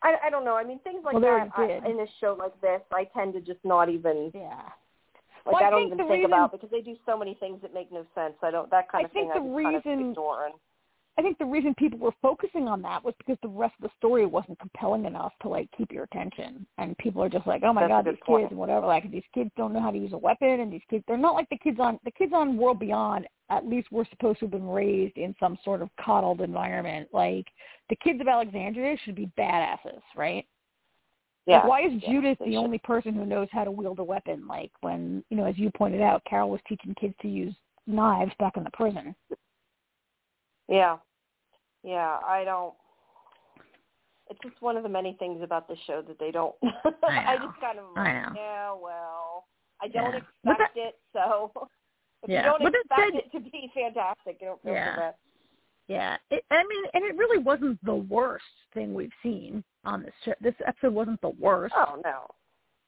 [0.03, 0.55] I, I don't know.
[0.55, 3.41] I mean, things like Well, that I, in a show like this, I tend to
[3.41, 4.69] just not even Yeah.
[5.45, 7.33] Like Well, I I don't think even think reason- about because they do so many
[7.35, 8.35] things that make no sense.
[8.41, 9.23] I don't that kind I of thing.
[9.29, 10.53] think I the just kind of reason- ignoring.
[11.17, 13.95] I think the reason people were focusing on that was because the rest of the
[13.97, 17.73] story wasn't compelling enough to like keep your attention, and people are just like, oh
[17.73, 18.43] my That's god, these point.
[18.43, 18.85] kids and whatever.
[18.85, 21.33] Like these kids don't know how to use a weapon, and these kids they're not
[21.33, 23.27] like the kids on the kids on World Beyond.
[23.49, 27.09] At least we're supposed to have been raised in some sort of coddled environment.
[27.11, 27.47] Like
[27.89, 30.45] the kids of Alexandria should be badasses, right?
[31.49, 31.57] Yeah.
[31.59, 32.55] Like, why is yeah, Judith the should.
[32.55, 34.47] only person who knows how to wield a weapon?
[34.47, 37.53] Like when you know, as you pointed out, Carol was teaching kids to use
[37.87, 39.15] knives back in the prison.
[40.67, 40.97] Yeah.
[41.83, 42.73] Yeah, I don't.
[44.29, 46.53] It's just one of the many things about the show that they don't.
[46.63, 47.47] I know.
[47.47, 48.31] just kind of I know.
[48.35, 49.45] yeah, well,
[49.81, 50.19] I don't Yeah.
[50.53, 51.51] expect it, so
[52.23, 52.39] if Yeah.
[52.39, 55.11] you don't But expect said- it to be fantastic, you don't feel Yeah.
[55.87, 58.45] Yeah, it, I mean, and it really wasn't the worst
[58.75, 60.33] thing we've seen on this show.
[60.41, 61.73] This episode wasn't the worst.
[61.77, 62.27] Oh no,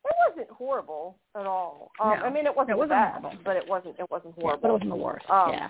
[0.06, 1.92] it wasn't horrible at all.
[2.00, 2.26] Um, No.
[2.26, 3.42] I mean, it wasn't, It wasn't best, horrible.
[3.44, 4.00] but it wasn't.
[4.00, 4.62] It wasn't yeah, horrible.
[4.62, 5.30] but it wasn't the worst.
[5.30, 5.70] Um, yeah,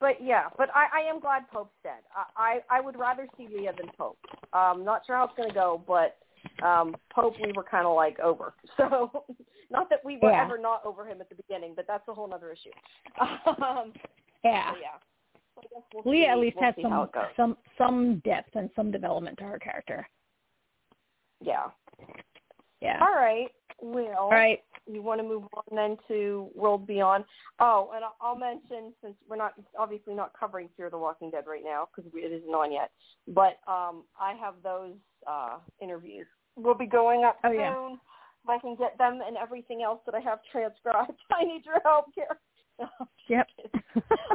[0.00, 2.02] But yeah, but I, I am glad Pope's dead.
[2.16, 4.18] I, I I would rather see Leah than Pope.
[4.52, 6.16] Um, not sure how it's gonna go, but
[6.66, 8.54] um, Pope we were kind of like over.
[8.76, 9.24] So
[9.70, 10.44] not that we were Yeah.
[10.44, 12.70] ever not over him at the beginning, but that's a whole other issue.
[13.46, 13.92] Um,
[14.44, 14.72] yeah.
[14.72, 14.98] so yeah.
[15.94, 19.44] We'll Leah see, at least we'll has some some some depth and some development to
[19.44, 20.08] her character.
[21.40, 21.66] Yeah.
[22.80, 22.98] Yeah.
[23.00, 23.48] All right.
[23.80, 24.60] Well, All right.
[24.86, 27.24] you want to move on then to World Beyond.
[27.58, 31.44] Oh, and I'll- I'll mention since we're not obviously not covering Fear the Walking Dead
[31.46, 32.90] right now because it isn't on yet,
[33.28, 34.94] but um, I have those
[35.26, 36.26] uh, interviews.
[36.56, 37.60] We'll be going up Oh, soon.
[37.60, 37.74] yeah.
[38.44, 41.80] If I can get them and everything else that I have transcribed, I need your
[41.84, 42.38] help here.
[43.28, 43.46] Yep.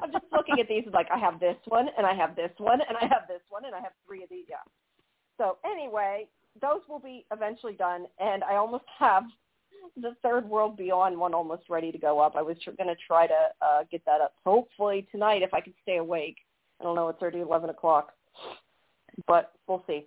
[0.02, 2.80] I'm just looking at these like I have this one and I have this one
[2.88, 4.46] and I have this one and I have three of these.
[4.50, 4.56] Yeah.
[5.38, 6.28] So anyway,
[6.62, 9.24] those will be eventually done, and I almost have
[9.96, 12.36] the third world beyond one almost ready to go up.
[12.36, 15.62] I was tr- going to try to uh, get that up hopefully tonight if I
[15.62, 16.38] could stay awake.
[16.80, 17.10] I don't know.
[17.10, 18.14] It's already eleven o'clock.
[19.28, 20.06] but we'll see.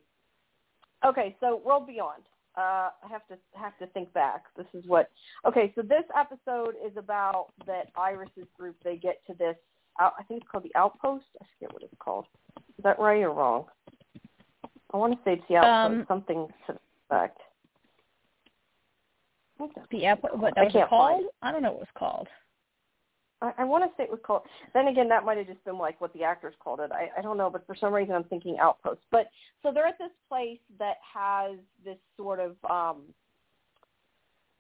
[1.05, 2.23] Okay, so World Beyond.
[2.61, 4.45] Uh, I have to have to think back.
[4.55, 5.11] This is what.
[5.47, 8.77] Okay, so this episode is about that Iris's group.
[8.85, 9.57] They get to this.
[9.99, 11.25] I think it's called the Outpost.
[11.41, 12.27] I forget what it's called.
[12.59, 13.65] Is that right or wrong?
[14.93, 16.01] I want to say it's the Outpost.
[16.01, 17.39] Um, something to the effect.
[19.91, 20.37] The outpost.
[20.37, 21.25] What that was called?
[21.43, 22.29] I don't know what it was called.
[23.43, 24.43] I, I want to say it was called.
[24.75, 26.91] Then again, that might have just been like what the actors called it.
[26.93, 29.01] I, I don't know, but for some reason I'm thinking Outpost.
[29.11, 29.31] But
[29.63, 33.03] so they're at this place that has this sort of um,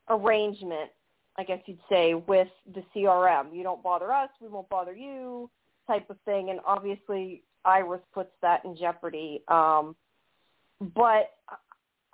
[0.09, 0.91] arrangement,
[1.37, 3.55] I guess you'd say, with the CRM.
[3.55, 5.51] You don't bother us, we won't bother you,
[5.87, 6.51] type of thing.
[6.51, 9.43] And obviously, Iris puts that in jeopardy.
[9.49, 9.95] Um,
[10.95, 11.31] but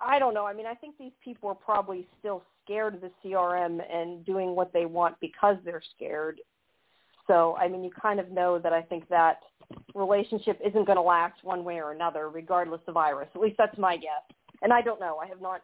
[0.01, 0.45] I don't know.
[0.45, 4.55] I mean, I think these people are probably still scared of the CRM and doing
[4.55, 6.39] what they want because they're scared.
[7.27, 9.41] So, I mean, you kind of know that I think that
[9.93, 13.29] relationship isn't going to last one way or another, regardless of Iris.
[13.35, 14.23] At least that's my guess.
[14.61, 15.17] And I don't know.
[15.17, 15.61] I have not.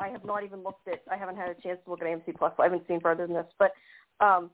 [0.00, 1.02] I have not even looked at.
[1.10, 2.52] I haven't had a chance to look at AMC Plus.
[2.58, 3.46] I haven't seen further than this.
[3.56, 3.70] But,
[4.18, 4.50] um,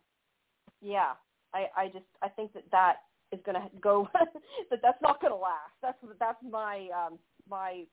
[0.82, 1.12] yeah,
[1.54, 2.96] I, I just I think that that
[3.32, 4.08] is going to go.
[4.70, 5.72] that that's not going to last.
[5.80, 7.84] That's that's my um, my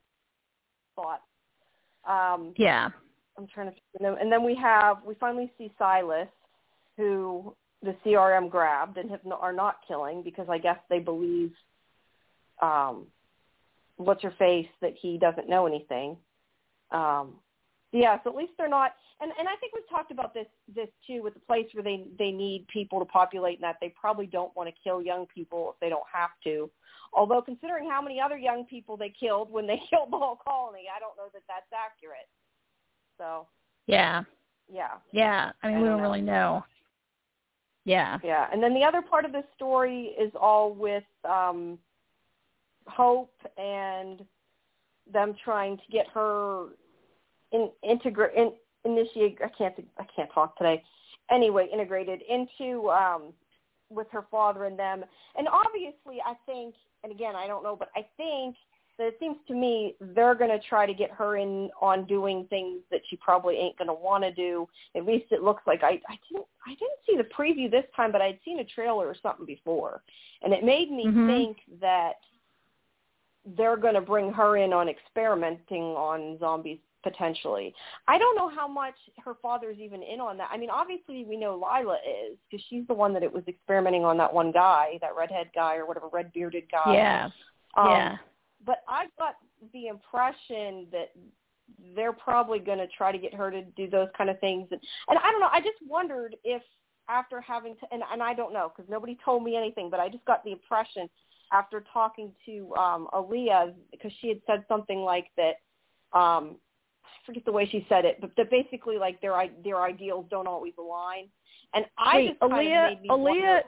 [0.96, 1.22] thought.
[2.08, 2.90] Um, yeah.
[3.38, 4.06] I'm trying to.
[4.20, 6.28] And then we have we finally see Silas,
[6.98, 7.56] who
[7.86, 11.52] the CRM grabbed and have, are not killing because I guess they believe,
[12.62, 13.08] um,
[13.98, 16.18] what's her face that he doesn't know anything.
[16.92, 17.36] Um,
[17.92, 18.92] yeah, so at least they're not.
[19.22, 22.08] And and I think we've talked about this this too with the place where they
[22.20, 25.72] they need people to populate and that they probably don't want to kill young people
[25.74, 26.70] if they don't have to.
[27.14, 30.84] Although considering how many other young people they killed when they killed the whole colony,
[30.94, 32.28] I don't know that that's accurate.
[33.18, 33.48] So.
[33.88, 34.24] Yeah.
[34.72, 34.98] Yeah.
[35.12, 35.52] Yeah.
[35.64, 36.64] I mean, I we don't, don't really know.
[37.86, 38.18] Yeah.
[38.24, 38.48] Yeah.
[38.52, 41.80] And then the other part of the story is all with um
[42.88, 44.24] Hope and
[45.12, 46.68] them trying to get her
[47.52, 48.52] in integrate in,
[48.84, 50.84] initiate I can't I can't talk today.
[51.32, 53.34] Anyway, integrated into um
[53.90, 55.06] with her father and them.
[55.38, 58.56] And obviously I think and again I don't know, but I think
[58.98, 62.46] that it seems to me they're going to try to get her in on doing
[62.50, 64.68] things that she probably ain't going to want to do.
[64.96, 68.12] At least it looks like I I didn't I didn't see the preview this time,
[68.12, 70.02] but I'd seen a trailer or something before,
[70.42, 71.28] and it made me mm-hmm.
[71.28, 72.14] think that
[73.58, 77.72] they're going to bring her in on experimenting on zombies potentially.
[78.08, 80.50] I don't know how much her father's even in on that.
[80.52, 84.04] I mean, obviously we know Lyla is because she's the one that it was experimenting
[84.04, 86.96] on that one guy, that redhead guy or whatever, red bearded guy.
[86.96, 87.30] Yeah.
[87.78, 88.18] Um, yeah
[88.66, 89.36] but I got
[89.74, 91.12] the impression that
[91.96, 94.68] they're probably going to try to get her to do those kind of things.
[94.72, 95.50] And, and I don't know.
[95.52, 96.62] I just wondered if
[97.10, 100.10] after having to, and, and I don't know because nobody told me anything, but I
[100.10, 101.10] just got the impression
[101.52, 105.56] after talking to um, Aliyah because she had said something like that.
[106.18, 106.58] Um,
[107.04, 110.48] I forget the way she said it, but that basically like their their ideals don't
[110.48, 111.28] always align.
[111.74, 113.62] And I Wait, just kind Aliyah, of made me Aliyah, wonder,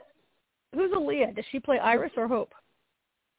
[0.74, 1.36] who's Aliyah?
[1.36, 2.52] Does she play Iris or Hope?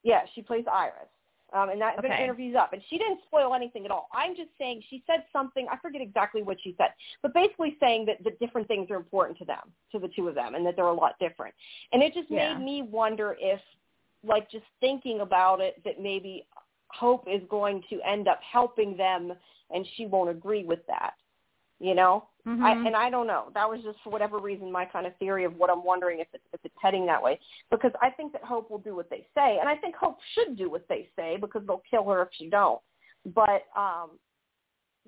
[0.03, 1.09] Yeah, she plays Iris.
[1.51, 2.09] Um, and that okay.
[2.09, 2.73] the interview's up.
[2.73, 4.07] And she didn't spoil anything at all.
[4.13, 5.65] I'm just saying she said something.
[5.71, 6.89] I forget exactly what she said,
[7.23, 10.35] but basically saying that the different things are important to them, to the two of
[10.35, 11.55] them, and that they're a lot different.
[11.91, 12.53] And it just yeah.
[12.53, 13.59] made me wonder if,
[14.23, 16.45] like, just thinking about it, that maybe
[16.89, 19.33] Hope is going to end up helping them,
[19.71, 21.13] and she won't agree with that.
[21.79, 22.63] You know, mm-hmm.
[22.63, 23.51] I, and I don't know.
[23.53, 26.27] That was just for whatever reason my kind of theory of what I'm wondering if
[26.33, 27.39] it's, if it's heading that way.
[27.71, 30.57] Because I think that Hope will do what they say, and I think Hope should
[30.57, 32.81] do what they say because they'll kill her if she don't.
[33.33, 34.11] But um,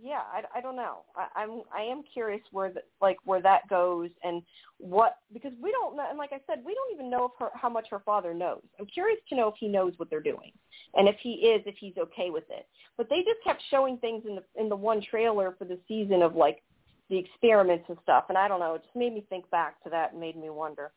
[0.02, 1.00] yeah, I, I don't know.
[1.16, 4.42] I, I'm I am curious where the, like where that goes and
[4.78, 6.06] what because we don't know.
[6.10, 8.62] And like I said, we don't even know if her, how much her father knows.
[8.80, 10.52] I'm curious to know if he knows what they're doing
[10.96, 12.68] and if he is, if he's okay with it.
[12.98, 16.24] But they just kept showing things in the in the one trailer for the season
[16.24, 16.64] of like
[17.10, 18.26] the experiments and stuff.
[18.30, 18.76] And I don't know.
[18.76, 20.92] It just made me think back to that and made me wonder.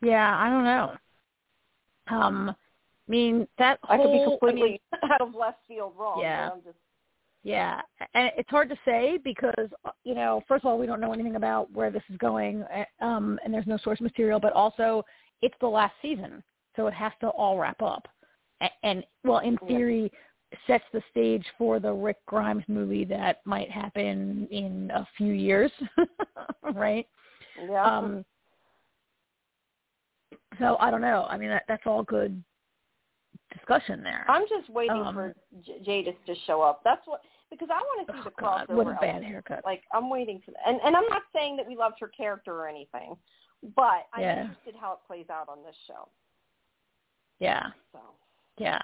[0.00, 0.96] Yeah, I don't know.
[2.08, 5.92] Um, I mean that I could be whole, completely I mean, out of left field
[5.98, 6.20] wrong.
[6.20, 6.50] Yeah.
[6.52, 6.78] I'm just
[7.42, 7.80] yeah,
[8.14, 9.68] and it's hard to say because
[10.04, 12.84] you know, first of all, we don't know anything about where this is going, eh,
[13.00, 14.40] um, and there's no source material.
[14.40, 15.04] But also,
[15.42, 16.42] it's the last season,
[16.74, 18.08] so it has to all wrap up.
[18.60, 20.10] And, and well, in theory,
[20.66, 25.70] sets the stage for the Rick Grimes movie that might happen in a few years,
[26.74, 27.06] right?
[27.68, 27.84] Yeah.
[27.84, 28.24] Um,
[30.58, 31.26] so I don't know.
[31.28, 32.42] I mean, that, that's all good
[33.56, 34.24] discussion there.
[34.28, 35.34] I'm just waiting um, for
[35.64, 36.82] J- Jadis to show up.
[36.84, 38.74] That's what because I want to see oh the God, crossover.
[38.74, 39.62] what a bad haircut.
[39.64, 40.60] Like I'm waiting for that.
[40.66, 43.16] And and I'm not saying that we loved her character or anything,
[43.74, 44.40] but I'm Yeah.
[44.42, 46.08] interested how it plays out on this show.
[47.38, 47.68] Yeah.
[47.92, 48.00] So
[48.58, 48.80] Yeah.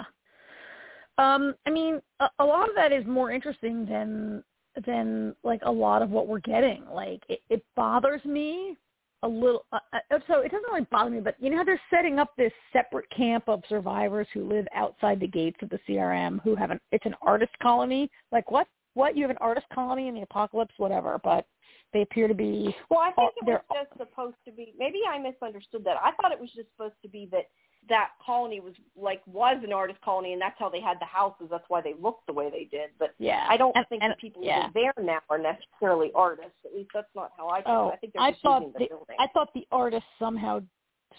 [1.18, 4.42] Um, I mean, a, a lot of that is more interesting than
[4.86, 6.84] than like a lot of what we're getting.
[6.90, 8.78] Like, it, it bothers me
[9.22, 9.64] a little.
[9.72, 12.30] Uh, uh, so it doesn't really bother me, but you know how they're setting up
[12.36, 16.70] this separate camp of survivors who live outside the gates of the CRM, who have
[16.70, 18.10] an it's an artist colony.
[18.30, 18.66] Like what?
[18.94, 21.18] What you have an artist colony in the apocalypse, whatever.
[21.24, 21.46] But
[21.92, 22.74] they appear to be.
[22.90, 24.74] Well, I think it was just supposed to be.
[24.78, 25.96] Maybe I misunderstood that.
[26.02, 27.48] I thought it was just supposed to be that
[27.88, 31.48] that colony was like was an artist colony, and that's how they had the houses.
[31.50, 32.90] That's why they looked the way they did.
[32.98, 34.68] But yeah, I don't and, think and, the people yeah.
[34.74, 36.52] there now are necessarily artists.
[36.64, 37.62] At least that's not how I.
[37.62, 37.72] Feel.
[37.72, 39.16] Oh, I think they're I thought the, the, building.
[39.18, 40.60] I thought the artists somehow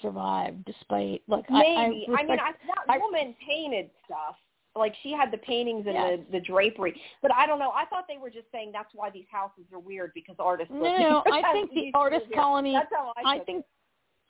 [0.01, 2.07] survived despite like Maybe.
[2.09, 4.35] I, I, I, mean, I, that I- woman painted stuff.
[4.75, 6.19] Like she had the paintings and Yes.
[6.31, 7.71] the the drapery, but I don't know.
[7.71, 10.73] I thought they were just saying that's why these houses are weird because artists.
[10.73, 11.21] no.
[11.31, 12.73] I think the artist colony.
[12.73, 13.65] That's how I, I think it.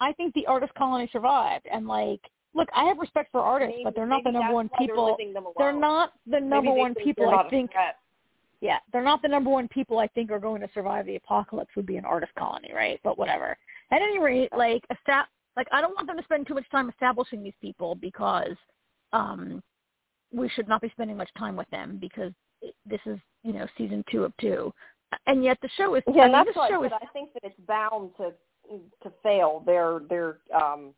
[0.01, 2.19] I think the artist colony survived, and like,
[2.53, 5.15] look, I have respect for artists, Maybe, but they're not the number one they're people.
[5.15, 5.53] alone.
[5.57, 7.71] They're not the number one people they're I a think.
[8.59, 11.69] Yeah, they're not the number one people I think are going to survive the apocalypse.
[11.77, 12.99] Would be an artist colony, right?
[13.03, 13.57] But whatever.
[13.91, 16.89] At any rate, like, esta- like I don't want them to spend too much time
[16.89, 18.55] establishing these people because
[19.13, 19.61] um
[20.34, 22.31] we should not be spending much time with them because
[22.86, 24.73] this is you know season two of two,
[25.27, 27.34] and yet the show is Yeah, I mean, that's I show is said I think
[27.34, 28.31] that it's bound to
[29.03, 29.61] to fail.
[29.65, 30.93] Their their um.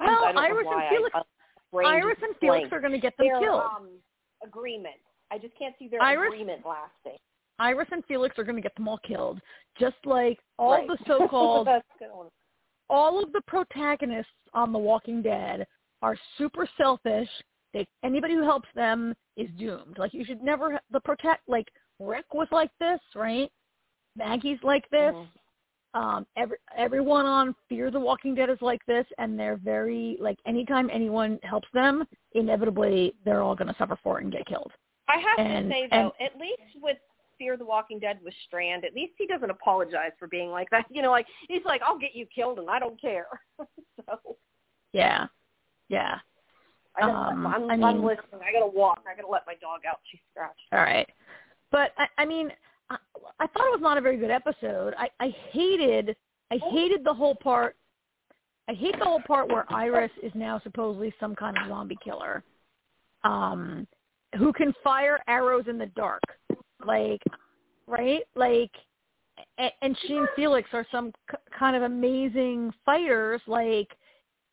[0.00, 2.72] Well, I Iris and Felix- I, I Iris and Felix blank.
[2.72, 3.60] are going to get them their killed.
[3.62, 3.88] um
[4.44, 4.96] agreement.
[5.30, 6.28] I just can't see their Iris?
[6.32, 7.18] agreement lasting.
[7.58, 9.40] Iris and Felix are going to get them all killed,
[9.78, 10.88] just like all Right.
[10.88, 12.28] the so-called That's a good one.
[12.88, 15.66] all of the protagonists on The Walking Dead
[16.02, 17.28] are super selfish.
[17.72, 19.98] They, anybody who helps them is doomed.
[19.98, 21.48] Like you should never the protect.
[21.48, 23.50] Like Rick was like this, right?
[24.16, 25.12] Maggie's like this.
[25.14, 25.26] Mhm.
[25.92, 30.38] Um, every everyone on Fear the Walking Dead is like this, and they're very like
[30.46, 34.70] anytime anyone helps them, inevitably they're all going to suffer for it and get killed.
[35.08, 36.96] I have And- to say though, at least with
[37.38, 40.86] Fear the Walking Dead with Strand, at least he doesn't apologize for being like that.
[40.90, 43.26] You know, like he's like, I'll get you killed and I don't care.
[44.06, 44.36] so
[44.92, 45.26] Yeah,
[45.90, 46.18] yeah.
[46.96, 48.40] I gotta, Um, I'm, I I'm listening.
[48.42, 49.00] I gotta walk.
[49.06, 50.00] I gotta let my dog out.
[50.10, 50.60] She's scratched.
[50.72, 51.08] All right.
[51.70, 52.50] But I, I mean,
[52.88, 52.96] I,
[53.38, 54.94] I thought it was not a very good episode.
[54.98, 56.16] I, I hated,
[56.50, 57.76] I hated the whole part.
[58.68, 62.44] I hate the whole part where Iris is now supposedly some kind of zombie killer,
[63.24, 63.86] um,
[64.38, 66.22] who can fire arrows in the dark,
[66.86, 67.22] like,
[67.88, 68.22] right?
[68.36, 68.70] Like,
[69.58, 71.12] and, and she and Felix are some
[71.58, 73.40] kind of amazing fighters.
[73.48, 73.88] Like,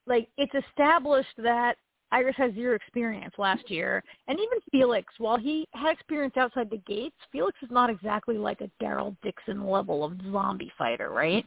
[0.08, 1.76] like it's established that
[2.12, 6.78] Iris has zero experience last year, and even Felix, while he had experience outside the
[6.88, 11.46] gates, Felix is not exactly like a Daryl Dixon level of zombie fighter, right?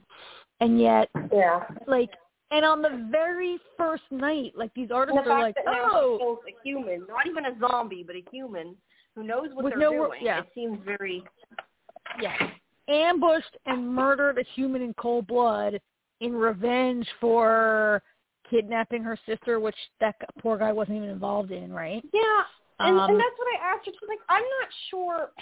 [0.60, 1.64] And yet, Yeah.
[1.86, 2.10] like,
[2.50, 5.78] and on the very first night, like these artists the are like, that now he
[6.20, 8.76] oh, a human, not even a zombie, but a human
[9.14, 10.20] who knows what they're no- doing.
[10.22, 10.40] yeah.
[10.40, 11.24] It seems very.
[12.20, 12.36] yeah,
[12.88, 15.80] ambushed and murdered a human in cold blood
[16.20, 18.02] in revenge for
[18.50, 22.04] kidnapping her sister, which that poor guy wasn't even involved in, right?
[22.12, 22.42] Yeah.
[22.80, 23.92] And, Um, and that's what I asked her.
[23.92, 25.30] She's like, I'm not sure.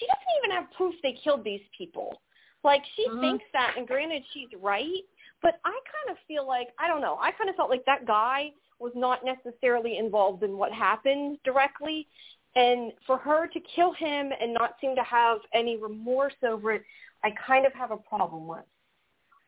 [0.00, 2.20] She doesn't even have proof they killed these people.
[2.64, 3.20] Like she Mhm.
[3.20, 5.04] thinks that, and granted, she's right.
[5.40, 7.16] But I kind of feel like I don't know.
[7.20, 12.08] I kind of felt like that guy was not necessarily involved in what happened directly,
[12.56, 16.84] and for her to kill him and not seem to have any remorse over it,
[17.22, 18.64] I kind of have a problem with.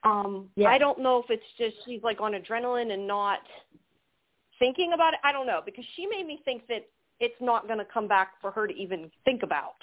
[0.05, 0.68] Um, Yeah.
[0.68, 3.40] I don't know if it's just she's like on adrenaline and not
[4.59, 5.20] thinking about it.
[5.24, 6.86] I don't know because she made me think that
[7.20, 9.76] it's not going to come back for her to even think about.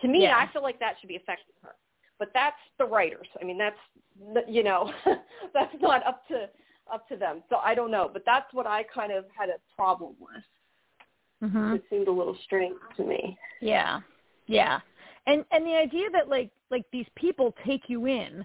[0.00, 0.36] To me, Yeah.
[0.36, 1.74] I feel like that should be affecting her.
[2.18, 3.26] But that's the writers.
[3.40, 3.78] I mean, that's
[4.48, 4.92] you know,
[5.54, 6.48] that's not up to
[6.92, 7.42] up to them.
[7.48, 11.50] So I don't know, but that's what I kind of had a problem with.
[11.50, 11.74] Mm-hmm.
[11.74, 13.36] It seemed a little strange to me.
[13.60, 14.00] Yeah,
[14.46, 14.80] yeah,
[15.26, 18.44] and and the idea that like like these people take you in,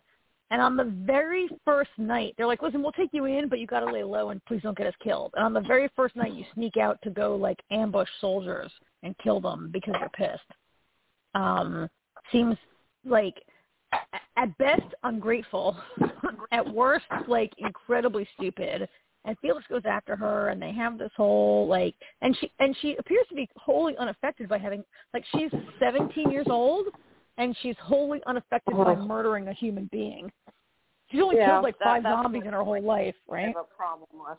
[0.54, 3.66] and on the very first night they're like, listen, we'll take you in, but you
[3.66, 5.34] got to lay low and please don't get us killed.
[5.36, 9.18] And on the very first night you sneak out to go like ambush soldiers and
[9.18, 10.44] kill them because you're pissed.
[11.34, 11.90] Um,
[12.32, 12.56] seems
[13.04, 13.34] like
[14.38, 15.76] at best ungrateful,
[16.52, 18.88] at worst like incredibly stupid.
[19.26, 22.96] And Felix goes after her, and they have this whole like, and she and she
[23.00, 24.84] appears to be wholly unaffected by having
[25.16, 25.50] like she's
[25.80, 26.88] 17 years old,
[27.38, 30.32] and she's wholly unaffected by murdering a human being.
[31.14, 33.48] She's only Yeah, killed like that- five that's zombies in her whole life, I right?
[33.48, 34.38] have a problem with.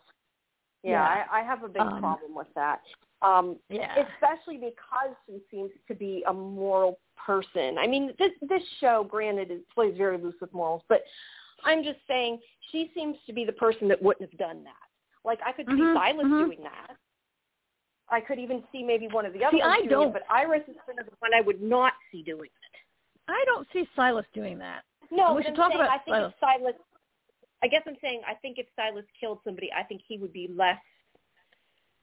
[0.83, 1.25] Yeah, Yeah.
[1.31, 2.83] I, I have a big Um, problem with that.
[3.22, 3.95] Um, Yeah.
[4.05, 7.79] especially because she seems to be a moral person.
[7.79, 11.05] I mean, this this show, granted, it plays very loose with morals, but
[11.64, 12.41] I'm just saying
[12.72, 14.75] she seems to be the person that wouldn't have done that.
[15.25, 16.45] Like I could see Mhm, Silas mhm.
[16.45, 16.97] doing that.
[18.11, 20.09] I could even see maybe one of the other See, ones I doing don't.
[20.09, 22.79] it, but Iris is kind of the one I would not see doing it.
[23.29, 24.85] I don't see Silas doing that.
[25.15, 26.75] No, We should I'm talk saying about I think if Silas.
[27.62, 30.49] I guess I'm saying I think if Silas killed somebody, I think he would be
[30.55, 30.79] less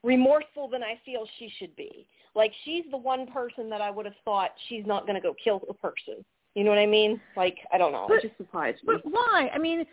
[0.04, 2.08] remorseful than I feel she should be.
[2.34, 5.36] Like she's the one person that I would have thought she's not going to go
[5.44, 6.24] kill a person.
[6.56, 7.20] You know what I mean?
[7.36, 8.06] Like I don't know.
[8.08, 8.96] But- it just surprised me.
[8.96, 9.52] But why?
[9.54, 9.86] I mean,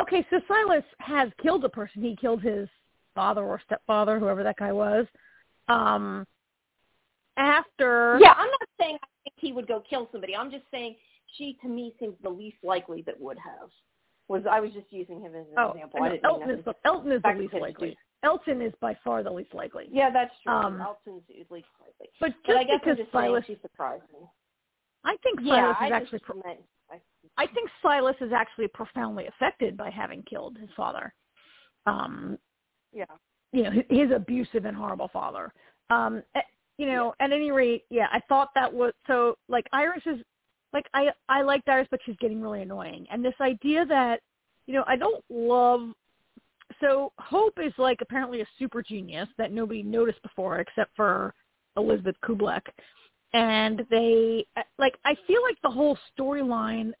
[0.00, 2.02] okay, so Silas has killed a person.
[2.02, 2.68] He killed his
[3.14, 5.06] father or stepfather, whoever that guy was.
[5.68, 6.26] Um
[7.36, 10.36] after Yeah, I'm not saying I think he would go kill somebody.
[10.36, 10.96] I'm just saying
[11.36, 13.68] she to me seems the least likely that would have.
[14.28, 16.00] Was I was just using him as an oh, example.
[16.00, 17.96] no, I Elton is the Elton is the least likely.
[18.24, 19.88] Elton is by far the least likely.
[19.90, 20.52] Yeah, that's true.
[20.52, 22.08] Um, Elton's is least likely.
[22.20, 24.26] But just But I guess because I'm just Silas saying she surprised me.
[25.04, 26.60] I think Yeah, Silas I is just actually pro- meant
[26.90, 27.00] I,
[27.36, 31.14] I think Silas is actually profoundly affected by having killed his father.
[31.86, 32.38] Um
[32.92, 33.04] yeah.
[33.52, 35.52] you know, his, his abusive and horrible father.
[35.90, 36.22] Um,
[36.78, 39.36] you know, at any rate, yeah, I thought that was so.
[39.48, 40.18] Like Iris is,
[40.72, 43.06] like I I like Iris, but she's getting really annoying.
[43.10, 44.20] And this idea that,
[44.66, 45.90] you know, I don't love.
[46.80, 51.32] So Hope is like apparently a super genius that nobody noticed before except for
[51.76, 52.62] Elizabeth Kublek,
[53.32, 54.46] and they
[54.78, 56.92] like I feel like the whole storyline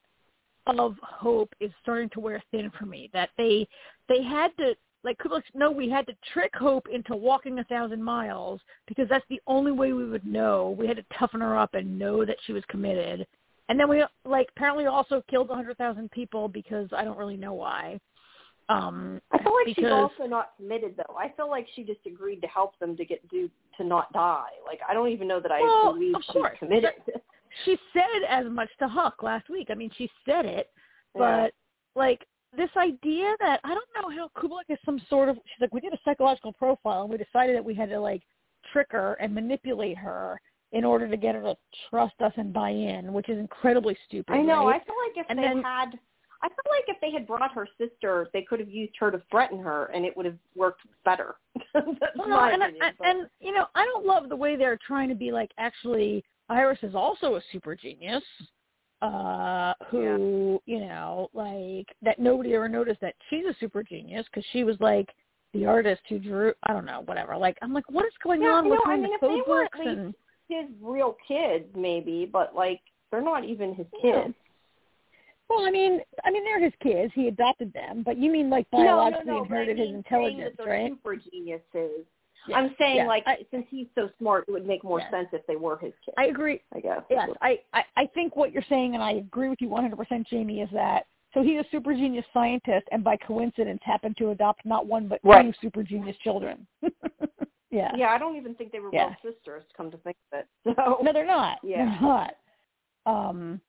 [0.66, 3.10] of Hope is starting to wear thin for me.
[3.12, 3.66] That they
[4.08, 8.02] they had to like Kublek, no, we had to trick Hope into walking a thousand
[8.02, 10.74] miles because that's the only way we would know.
[10.78, 13.26] We had to toughen her up and know that she was committed.
[13.68, 17.36] And then we like apparently also killed a hundred thousand people because I don't really
[17.36, 17.98] know why.
[18.68, 21.14] Um, I feel like she's also not committed though.
[21.16, 23.48] I feel like she just agreed to help them to get do
[23.78, 24.50] to not die.
[24.64, 26.58] Like I don't even know that I Well, believe of she's course.
[26.58, 26.90] committed.
[27.64, 29.68] she said as much to Huck last week.
[29.70, 30.70] I mean, she said it,
[31.14, 31.44] Yeah.
[31.46, 31.54] but
[32.00, 32.24] like
[32.56, 35.80] this idea that I don't know how Kublek is some sort of she's like we
[35.80, 38.22] did a psychological profile and we decided that we had to like
[38.72, 40.40] trick her and manipulate her
[40.72, 41.56] in order to get her to
[41.90, 44.32] trust us and buy in, which is incredibly stupid.
[44.32, 44.66] I know.
[44.68, 44.80] right?
[44.80, 45.98] I feel like if And they then- had,
[46.42, 49.22] I feel like if they had brought her sister, they could have used her to
[49.30, 51.36] threaten her, and it would have worked better.
[51.74, 51.86] That's
[52.16, 52.94] Well, no, my and, opinion.
[52.98, 56.24] but- and you know, I don't love the way they're trying to be like actually
[56.48, 58.22] Iris is also a super genius
[59.02, 64.44] uh who, you know, like that nobody ever noticed that she's a super genius cuz
[64.52, 65.08] she was like
[65.52, 67.36] the artist who drew I don't know, whatever.
[67.36, 69.50] Like I'm like what is going Yeah, on with know, I mean, the if they
[69.50, 70.14] were at least- and
[70.48, 72.80] his real kids, maybe, but like
[73.10, 74.34] they're not even his kids.
[75.48, 77.12] well, I mean, I mean they're his kids.
[77.14, 79.94] He adopted them, but you mean like No, no, biologically no, but I inherited mean,
[79.96, 80.90] his saying intelligence, that they're right?
[80.90, 82.06] Super geniuses.
[82.48, 85.10] Yeah, I'm saying yeah, like I- since he's so smart, it would make more Yes.
[85.10, 86.14] sense if they were his kids.
[86.16, 86.60] I agree.
[86.74, 87.00] I guess.
[87.10, 90.60] Yes, I, I, I think what you're saying, and I agree with you 100%, Jamie,
[90.60, 94.86] is that so he's a super genius scientist, and by coincidence happened to adopt not
[94.86, 95.44] one but Right.
[95.44, 96.66] two super genius children.
[97.70, 97.92] yeah.
[97.96, 99.08] Yeah, I don't even think they were Yeah.
[99.22, 99.64] both sisters.
[99.76, 100.46] Come to think of it,
[100.76, 101.58] so No, they're not.
[101.62, 101.84] Yeah.
[101.84, 102.34] They're not.
[103.06, 103.60] Um.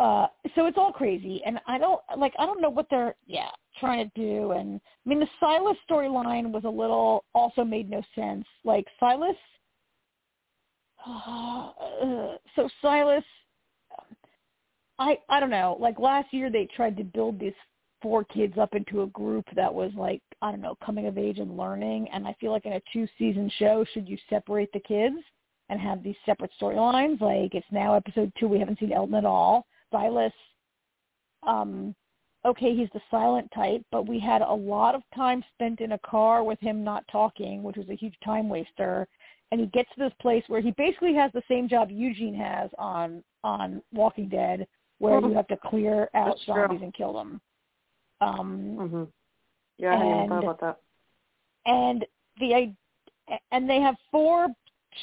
[0.00, 0.26] Uh.
[0.54, 2.32] So it's all crazy, and I don't like.
[2.38, 4.52] I don't know what they're yeah trying to do.
[4.52, 8.44] And I mean, the Silas storyline was a little also made no sense.
[8.64, 9.36] Like Silas.
[11.06, 11.70] Uh,
[12.56, 13.24] so Silas.
[14.98, 15.76] I I don't know.
[15.80, 17.52] Like last year, they tried to build these
[18.00, 21.38] four kids up into a group that was like I don't know coming of age
[21.38, 22.08] and learning.
[22.12, 25.16] And I feel like in a two season show, should you separate the kids?
[25.68, 27.20] and have these separate storylines.
[27.20, 29.66] Like it's now episode two, we haven't seen Elton at all.
[29.90, 30.32] Silas,
[31.46, 31.94] um,
[32.44, 35.98] okay, he's the silent type, but we had a lot of time spent in a
[35.98, 39.06] car with him not talking, which was a huge time waster.
[39.50, 42.70] And he gets to this place where he basically has the same job Eugene has
[42.78, 44.66] on on Walking Dead,
[44.98, 46.54] where you have to clear out That's true.
[46.54, 47.40] zombies and kill them.
[48.20, 49.04] Um, hmm
[49.78, 50.80] Yeah, I hadn't even And- thought about that.
[51.66, 52.06] and
[52.40, 52.74] the
[53.50, 54.48] and they have four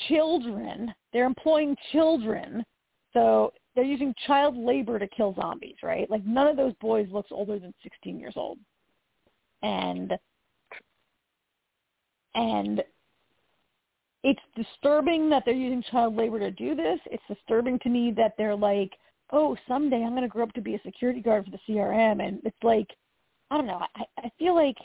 [0.07, 0.93] children.
[1.13, 2.65] They're employing children,
[3.13, 6.09] so they're using child labor to kill zombies, right?
[6.09, 8.57] Like none of those boys looks older than 16 years old,
[9.61, 10.17] and
[12.33, 12.83] and
[14.23, 16.99] it's disturbing that they're using child labor to do this.
[17.05, 18.91] It's disturbing to me that they're like,
[19.31, 22.25] oh, someday I'm going to grow up to be a security guard for the CRM,
[22.27, 22.87] and it's like,
[23.51, 23.79] I don't know.
[23.95, 24.77] I, I feel like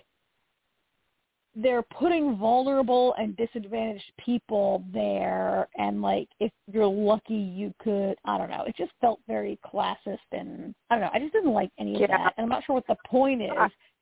[1.57, 8.39] they're putting vulnerable and disadvantaged people there and like if you're lucky you could I
[8.39, 8.65] don't know.
[8.67, 11.11] It just felt very classist and I don't know.
[11.13, 12.35] I just didn't like any of that.
[12.37, 13.51] And I'm not sure what the point is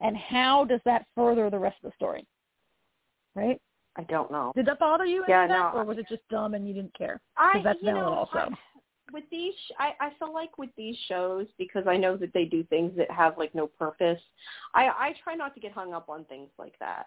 [0.00, 2.26] and how does that further the rest of the story.
[3.34, 3.60] Right?
[3.96, 4.52] I don't know.
[4.54, 5.74] Did that bother you Yeah, that?
[5.74, 5.80] no.
[5.80, 7.20] or was it just dumb and you didn't care?
[7.36, 8.50] I, that's you know, also.
[9.12, 12.62] With these, I, I feel like with these shows because I know that they do
[12.64, 14.20] things that have like no purpose.
[14.74, 17.06] I I try not to get hung up on things like that.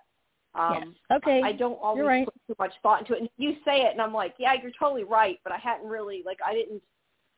[0.53, 1.17] Um, yes.
[1.17, 1.41] Okay.
[1.43, 2.25] I don't always right.
[2.25, 3.21] put too much thought into it.
[3.21, 6.23] And you say it, and I'm like, yeah, you're totally right, but I hadn't really
[6.25, 6.81] like I didn't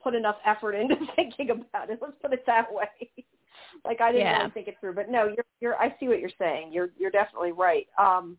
[0.01, 1.99] put enough effort into thinking about it.
[2.01, 2.87] Let's put it that way.
[3.85, 4.39] like I didn't Yeah.
[4.39, 4.93] really think it through.
[4.93, 5.75] But no, you're you're.
[5.75, 6.71] I see what you're saying.
[6.73, 7.87] You're you're definitely right.
[7.97, 8.37] Um,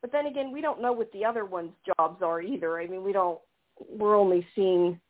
[0.00, 2.78] but then again, we don't know what the other ones' jobs are either.
[2.78, 3.38] I mean, we don't.
[3.88, 5.00] We're only seeing.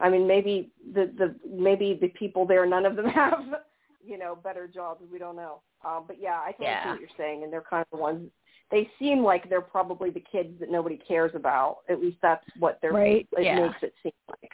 [0.00, 3.44] I mean, maybe the the maybe the people there, none of them have
[4.04, 5.02] you know better jobs.
[5.10, 5.60] We don't know.
[5.84, 8.30] Um, but yeah, I totally see what you're saying, and they're kind of the ones.
[8.70, 11.78] They seem like they're probably the kids that nobody cares about.
[11.90, 12.92] At least that's what they're.
[12.92, 13.66] Right, It yeah.
[13.66, 14.50] makes it seem like.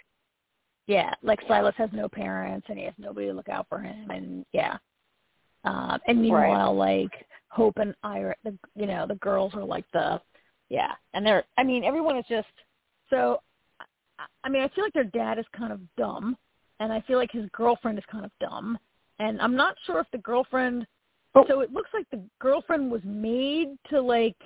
[0.87, 4.11] Yeah, like Silas has no parents and he has nobody to look out for him,
[4.11, 4.79] and yeah.
[5.65, 7.13] Um, and meanwhile, like
[7.49, 10.21] Hope and Ira, the you know the girls are like the,
[10.71, 11.45] yeah, and they're.
[11.59, 12.49] I mean, everyone is just
[13.11, 13.41] so.
[14.19, 16.37] I- I mean, I feel like their dad is kind of dumb,
[16.81, 18.79] and I feel like his girlfriend is kind of dumb,
[19.19, 20.87] and I'm not sure if the girlfriend.
[21.35, 21.45] Oh.
[21.47, 24.37] So it looks like the girlfriend was made to like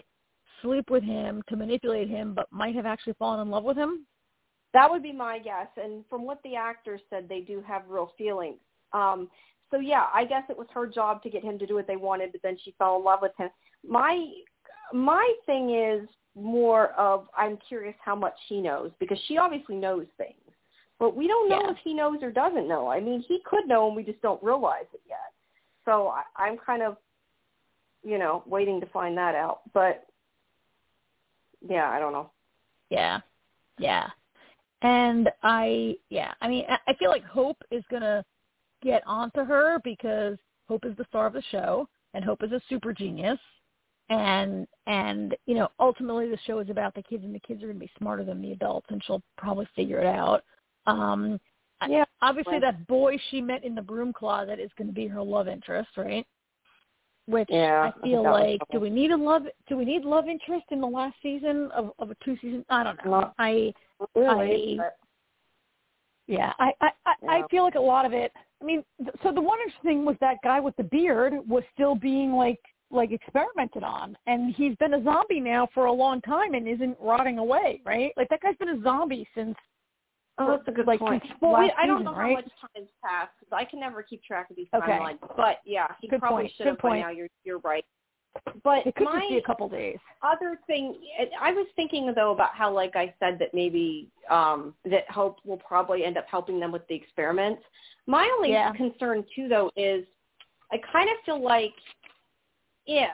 [0.61, 4.07] sleep with him to manipulate him, but might have actually fallen in love with him.
[4.73, 5.69] That would be my guess.
[5.77, 8.59] And from what the actors said, they do have real feelings.
[8.93, 9.31] Um,
[9.70, 11.97] so yeah, I guess it was her job to get him to do what they
[11.97, 13.51] wanted, but then she fell in love with him.
[13.86, 14.31] My
[14.93, 20.07] my thing is more of I'm curious how much he knows because she obviously knows
[20.17, 20.35] things,
[20.99, 21.71] but we don't know Yeah.
[21.71, 22.89] if he knows or doesn't know.
[22.89, 25.33] I mean, he could know and we just don't realize it yet.
[25.85, 26.97] So I, I'm kind of,
[28.05, 29.61] you know, waiting to find that out.
[29.75, 30.07] But
[31.69, 32.31] yeah, I don't know.
[32.91, 33.21] Yeah,
[33.79, 34.09] yeah,
[34.83, 38.25] and I yeah, I mean, I- I feel like Hope is gonna
[38.83, 40.39] get onto her because
[40.69, 43.39] Hope is the star of the show, and Hope is a super genius,
[44.12, 47.68] and and you know, ultimately the show is about the kids, and the kids are
[47.68, 50.44] gonna be smarter than the adults, and she'll probably figure it out.
[50.86, 51.40] Um,
[51.89, 52.62] Yeah, obviously, right.
[52.62, 55.90] that boy she met in the broom closet is going to be her love interest,
[55.97, 56.24] right?
[57.26, 59.44] Which Yeah, I feel like, do we need a love?
[59.68, 62.64] Do we need love interest in the last season of of a two season?
[62.68, 63.10] I don't know.
[63.10, 63.72] Not I
[64.14, 64.90] Really, I-
[66.26, 68.32] yeah, I I I I feel like a lot of it.
[68.60, 71.64] I mean, th- so the one interesting thing was that guy with the beard was
[71.74, 72.60] still being like
[72.93, 76.97] like experimented on, and he's been a zombie now for a long time and isn't
[77.01, 78.12] rotting away, right?
[78.16, 79.56] Like that guy's been a zombie since
[80.39, 81.23] Oh, that's a good like, point.
[81.40, 82.28] Well, we, last I don't season, know right?
[82.36, 84.90] how much time's passed 'cause I can never keep track of these Okay.
[84.93, 85.19] timelines.
[85.36, 86.52] But yeah, he Good probably point.
[86.56, 87.01] should Good have by point.
[87.02, 87.10] now.
[87.10, 87.85] You're you're right.
[88.64, 89.98] But it could my just be a couple days.
[90.23, 90.97] other thing,
[91.39, 95.59] I was thinking though about how, like I said, that maybe um that Hope will
[95.59, 97.62] probably end up helping them with the experiments.
[98.06, 98.73] My only Yeah.
[98.73, 100.06] concern too, though, is
[100.73, 101.74] I kind of feel like
[102.87, 103.11] if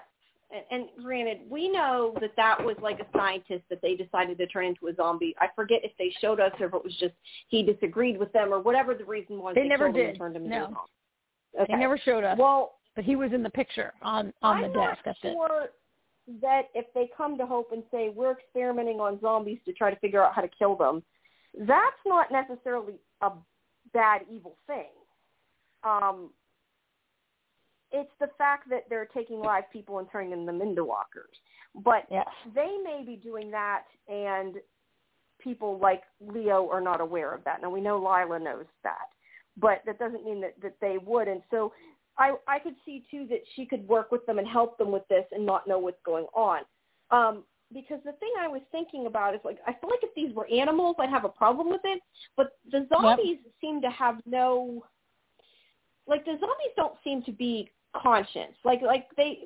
[0.50, 4.46] and, and granted, we know that that was like a scientist that they decided to
[4.46, 5.34] turn into a zombie.
[5.40, 7.12] I forget if they showed us or if it was just
[7.48, 9.54] he disagreed with them or whatever the reason was.
[9.54, 10.18] They never killed him did.
[10.18, 10.56] turned him No.
[10.56, 11.60] into a zombie.
[11.60, 11.72] Okay.
[11.72, 14.78] They never showed us, well, but he was in the picture on on I'm the
[14.78, 15.00] desk.
[15.04, 15.32] That's it.
[15.34, 15.68] sure
[16.42, 19.98] that if they come to Hope and say we're experimenting on zombies to try to
[20.00, 21.02] figure out how to kill them,
[21.60, 23.30] that's not necessarily a
[23.92, 24.90] bad evil thing.
[25.84, 26.30] Um,
[27.92, 31.34] it's the fact that they're taking live people and turning them into walkers.
[31.74, 32.28] But Yes.
[32.54, 34.60] they may be doing that, and
[35.38, 37.62] people like Leo are not aware of that.
[37.62, 39.08] Now we know Lyla knows that,
[39.56, 41.28] but that doesn't mean that that they would.
[41.28, 41.72] And so
[42.16, 45.06] I I could see too that she could work with them and help them with
[45.08, 46.64] this and not know what's going on.
[47.10, 50.34] Um, because the thing I was thinking about is like I feel like if these
[50.34, 52.02] were animals, I'd have a problem with it.
[52.36, 54.84] But the zombies seem to have no
[56.06, 58.54] like the zombies don't seem to be conscious.
[58.64, 59.44] Like like they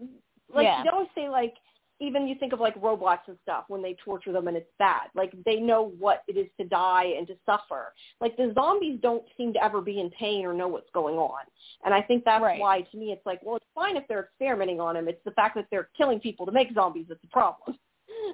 [0.54, 0.82] like Yeah.
[0.82, 1.54] they always say like
[2.00, 5.02] even you think of like robots and stuff when they torture them and it's bad.
[5.14, 7.92] Like they know what it is to die and to suffer.
[8.20, 11.42] Like the zombies don't seem to ever be in pain or know what's going on.
[11.84, 12.58] And I think that's Right.
[12.60, 15.06] why to me it's like, well, it's fine if they're experimenting on them.
[15.06, 17.78] It's the fact that they're killing people to make zombies that's the problem.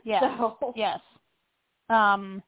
[0.05, 0.39] Yeah.
[0.39, 1.01] So, Yes.
[1.89, 2.43] Um.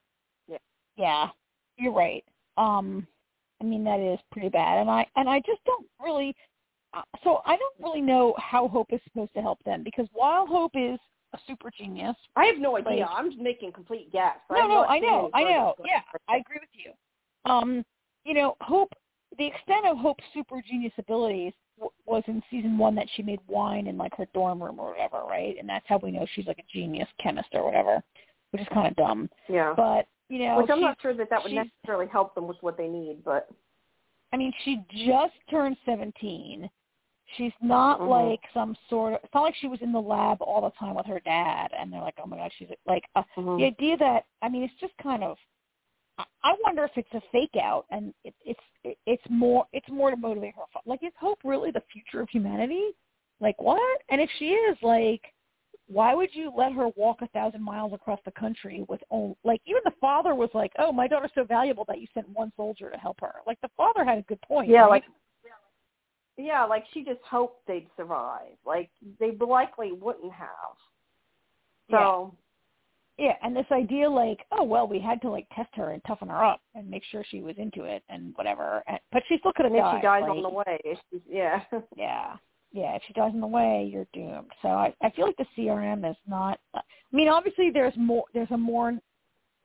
[0.47, 0.57] Yeah.
[0.97, 1.29] Yeah.
[1.77, 2.23] You're right.
[2.57, 3.05] Um.
[3.61, 6.35] I mean that is pretty bad, and I and I just don't really.
[7.23, 10.71] So I don't really know how Hope is supposed to help them because while Hope
[10.75, 10.99] is
[11.33, 13.05] a super genius, I have no idea.
[13.05, 14.37] Like- I'm just making complete guess.
[14.49, 15.75] no, no, I know, I know.
[15.85, 16.91] Yeah, I agree with you.
[17.49, 17.85] Um,
[18.25, 18.91] you know, Hope.
[19.37, 23.39] The extent of Hope's super genius abilities w- was in season one that she made
[23.47, 25.55] wine in like her dorm room or whatever, right?
[25.57, 28.03] And that's how we know she's like a genius chemist or whatever,
[28.51, 29.29] which is kind of dumb.
[29.47, 29.73] Yeah.
[29.77, 32.75] But you know, Which I'm not sure that that would necessarily help them with what
[32.77, 33.47] they need, but
[34.33, 36.69] I mean, she just turned 17.
[37.37, 38.07] She's not Mhm.
[38.09, 39.23] like some sort of.
[39.23, 41.91] It's not like she was in the lab all the time with her dad, and
[41.91, 43.57] they're like, "Oh my god, she's like." Uh, Mhm.
[43.57, 45.37] The idea that I mean, it's just kind of.
[46.43, 50.11] I wonder if it's a fake out and it, it's it, it's more it's more
[50.11, 50.63] to motivate her.
[50.85, 52.95] Like, is Hope really the future of humanity?
[53.39, 54.01] Like what?
[54.09, 55.33] And if she is, like,
[55.87, 59.61] why would you let her walk a thousand miles across the country with only like
[59.65, 62.89] even the father was like, oh, my daughter's so valuable that you sent one soldier
[62.91, 63.33] to help her.
[63.47, 64.69] Like the father had a good point.
[64.69, 64.89] Yeah, right?
[64.89, 65.03] like
[66.41, 68.57] yeah, like she just hoped they'd survive.
[68.65, 68.89] Like
[69.19, 70.75] they likely wouldn't have.
[71.89, 72.33] So
[73.17, 76.29] Yeah, and this idea like, oh well, we had to like test her and toughen
[76.29, 78.83] her up and make sure she was into it and whatever.
[78.87, 81.21] And, but she still could have and if she dies like, on the way, she's,
[81.29, 81.61] yeah.
[81.95, 82.35] Yeah,
[82.71, 82.95] yeah.
[82.95, 84.51] If she dies on the way, you're doomed.
[84.61, 86.59] So I, I feel like the CRM is not.
[86.73, 86.81] I
[87.11, 88.23] mean, obviously there's more.
[88.33, 88.97] There's a more.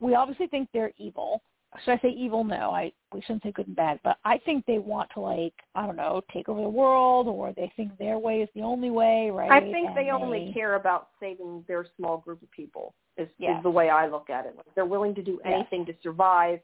[0.00, 1.40] We obviously think they're evil.
[1.84, 2.44] Should I say evil?
[2.44, 4.00] No, I we shouldn't say good and bad.
[4.02, 7.52] But I think they want to like I don't know take over the world, or
[7.52, 9.50] they think their way is the only way, right?
[9.50, 12.94] I think And they only care about saving their small group of people.
[13.18, 13.58] Is, Yes.
[13.58, 14.54] is the way I look at it.
[14.56, 15.54] Like they're willing to do Yes.
[15.54, 16.60] anything to survive,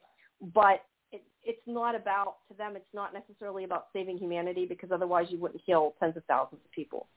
[0.55, 2.77] but it, it's not about to them.
[2.77, 6.71] It's not necessarily about saving humanity because otherwise you wouldn't kill tens of thousands of
[6.71, 7.09] people.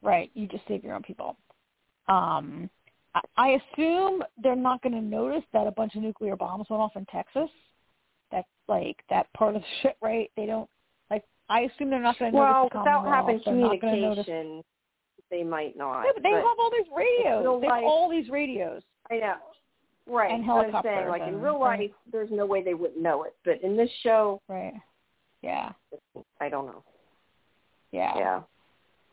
[0.00, 0.30] Right.
[0.34, 1.36] You just save your own people.
[2.08, 2.70] Um,
[3.36, 6.96] I, assume they're not going to notice that a bunch of nuclear bombs went off
[6.96, 7.50] in Texas.
[8.30, 10.30] That's like that part of the shit, right?
[10.36, 10.68] They don't
[11.10, 11.24] like.
[11.50, 14.62] I assume they're not going to Well, notice the without having They're not gonna communication,
[15.30, 16.04] they might not.
[16.04, 17.60] Yeah, but they but- have all these radios.
[17.60, 18.82] They have all these radios.
[19.10, 19.34] I know.
[20.06, 20.32] Right.
[20.32, 23.22] And but I'm saying, helicopters like in real life, there's no way they wouldn't know
[23.24, 23.36] it.
[23.44, 24.74] But in this show, Right.
[25.42, 25.72] Yeah.
[26.40, 26.82] I don't know.
[27.92, 28.16] Yeah.
[28.16, 28.40] Yeah.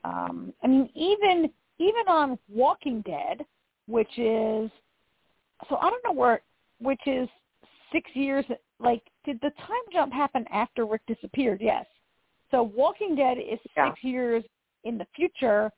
[0.03, 3.45] Um, I mean, even even on Walking Dead,
[3.89, 4.69] which is
[5.69, 6.41] so I don't know where,
[6.79, 7.27] which is
[7.91, 8.45] six years.
[8.79, 11.59] Like, did the time jump happen after Rick disappeared?
[11.61, 11.85] Yes.
[12.51, 13.89] So Walking Dead is Yeah.
[13.89, 14.43] six years
[14.83, 15.71] in the future,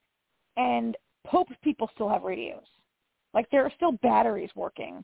[0.58, 2.68] and Pope's people still have radios.
[3.34, 5.04] Like, there are still batteries working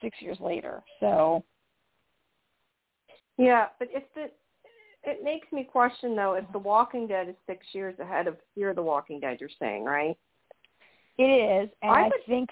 [0.00, 0.82] six years later.
[0.98, 1.44] So
[3.38, 4.30] Yeah, but if the
[5.02, 8.74] it makes me question though if The Walking Dead is six years ahead of Fear
[8.74, 9.40] the Walking Dead.
[9.40, 10.18] You're saying right?
[11.20, 12.50] It is, and I I, would- think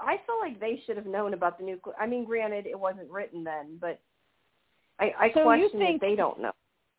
[0.00, 1.94] I feel like they should have known about the nuclear.
[1.98, 4.00] I mean, granted, it wasn't written then, but
[4.98, 6.52] I, I So question think- that they don't know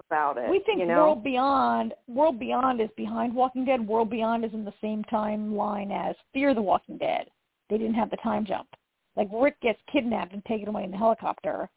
[0.10, 0.50] about it.
[0.50, 0.98] We think you know?
[1.06, 3.86] World Beyond World Beyond is behind Walking Dead.
[3.86, 7.28] World Beyond is in the same timeline as Fear the Walking Dead.
[7.70, 8.68] They didn't have the time jump.
[9.16, 11.70] Like Rick gets kidnapped and taken away in the helicopter,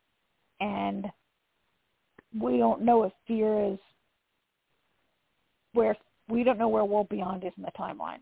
[0.60, 1.06] and
[2.38, 3.78] we don't know if Fear is
[5.72, 5.96] where
[6.28, 8.18] we don't know where World Beyond is in the timeline.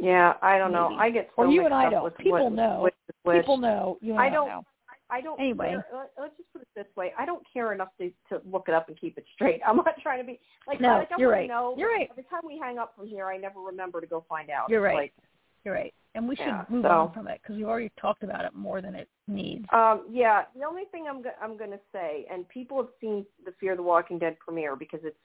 [0.00, 0.96] Yeah, I don't know.
[0.98, 2.16] I get so Or you and I don't.
[2.18, 2.80] People what, know.
[2.82, 3.36] Which, is which.
[3.42, 3.98] People know.
[4.00, 4.64] You and I I don't- know.
[5.10, 5.68] I don't Anyway.
[5.68, 5.86] care.
[5.92, 7.12] Let, let's just put it this way.
[7.18, 9.60] I don't care enough to to look it up and keep it straight.
[9.66, 11.46] I'm not trying to be like No, like I you're right.
[11.46, 12.08] Know, You're right.
[12.08, 14.70] By the time we hang up from here, I never remember to go find out.
[14.70, 14.94] You're right.
[14.96, 15.12] Like,
[15.66, 15.92] You're right.
[16.14, 18.54] And we should Yeah, move so- on from it because we've already talked about it
[18.54, 19.66] more than it needs.
[19.70, 23.26] Um, yeah, the only thing I'm go- I'm going to say, and people have seen
[23.44, 25.16] the Fear the Walking Dead premiere because it's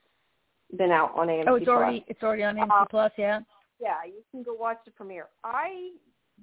[0.76, 1.44] been out on AMC.
[1.48, 1.74] Oh, it's Plus.
[1.76, 3.40] already it's already on AMC Uh, Plus, yeah.
[3.80, 5.26] Yeah, you can go watch the premiere.
[5.44, 5.90] I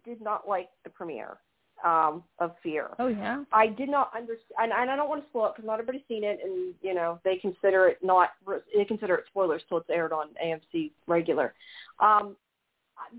[0.06, 1.38] did not like the premiere
[1.84, 2.89] um, of Fear.
[2.99, 3.43] Oh yeah.
[3.52, 6.07] I did not understand, and, and I don't want to spoil it because not everybody's
[6.07, 8.30] seen it, and you know they consider it not
[8.76, 11.53] they consider it spoilers till it's aired on AMC regular.
[11.99, 12.35] Um,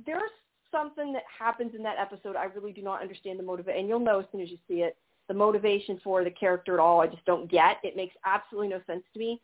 [0.04, 0.30] there's
[0.72, 2.36] something that happens in that episode.
[2.36, 4.80] I really do not understand the motivation, and you'll know as soon as you see
[4.82, 4.96] it.
[5.28, 7.78] The motivation for the character at all, I just don't get.
[7.82, 9.40] It makes absolutely no sense to me,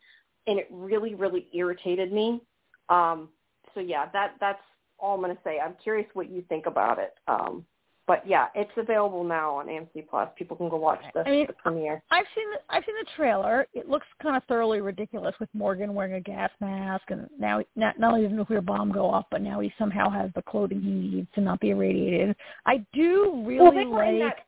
[0.47, 2.41] and it really, really irritated me.
[2.89, 3.29] Um,
[3.73, 4.61] so yeah, that that's
[4.99, 5.59] all I'm going to say.
[5.59, 7.15] I'm curious what you think about it.
[7.27, 7.65] Um,
[8.05, 10.27] but yeah, it's available now on AMC Plus.
[10.37, 12.03] People can go watch the, I mean, the premiere.
[12.11, 13.65] I've seen the, I've seen the trailer.
[13.73, 17.97] It looks kind of thoroughly ridiculous with Morgan wearing a gas mask, and now not,
[17.97, 20.81] not only does a nuclear bomb go off, but now he somehow has the clothing
[20.81, 22.35] he needs to not be irradiated.
[22.65, 24.35] I do really well, they were in like.
[24.35, 24.45] that.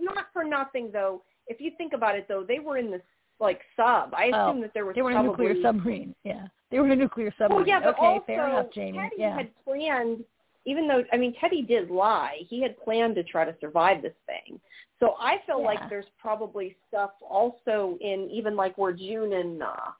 [0.00, 1.22] Not for nothing though.
[1.46, 3.02] If you think about it though, they were in this
[3.40, 4.14] like sub.
[4.14, 6.14] I Oh, assume that there was They were in a nuclear submarine.
[6.24, 7.66] Yeah, they were in a nuclear submarine.
[7.66, 8.98] Well, yeah, but okay, also fair enough, Jamie.
[8.98, 9.36] Teddy yeah.
[9.36, 10.24] had planned.
[10.64, 14.14] Even though I mean Teddy did lie, he had planned to try to survive this
[14.26, 14.60] thing.
[15.00, 15.66] So I feel Yeah.
[15.66, 19.92] like there's probably stuff also in even like where June and uh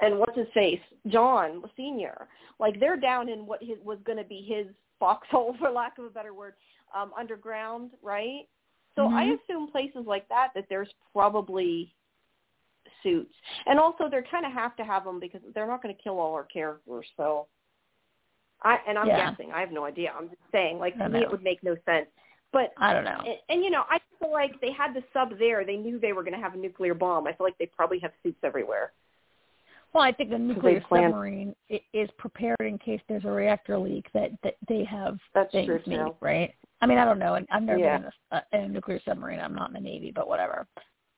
[0.00, 2.28] and what's his face John Senior,
[2.60, 4.66] like they're down in what his was going to be his
[5.00, 6.54] foxhole, for lack of a better word,
[6.94, 8.46] um, underground, right?
[8.94, 9.40] So I Mhm.
[9.42, 11.94] assume places like that that there's probably
[13.02, 13.34] suits,
[13.66, 16.18] and also they kind of have to have them because they're not going to kill
[16.18, 17.06] all our characters.
[17.16, 17.46] So,
[18.62, 19.30] I and I'm Yeah.
[19.30, 20.12] guessing I have no idea.
[20.16, 21.22] I'm just saying, like to me, know.
[21.22, 22.08] it would make no sense.
[22.52, 23.20] But I don't know.
[23.26, 25.64] and, and you know, I feel like they had the sub there.
[25.64, 27.26] They knew they were going to have a nuclear bomb.
[27.26, 28.92] I feel like they probably have suits everywhere.
[29.92, 31.54] Well, I think the nuclear submarine
[31.92, 35.80] is prepared in case there's a reactor leak that that they have That's things true
[35.86, 36.54] made, right?
[36.80, 37.38] I mean, I don't know.
[37.50, 37.98] I've never Yeah.
[37.98, 39.40] been in a, in a nuclear submarine.
[39.40, 40.66] I'm not in the Navy, but whatever.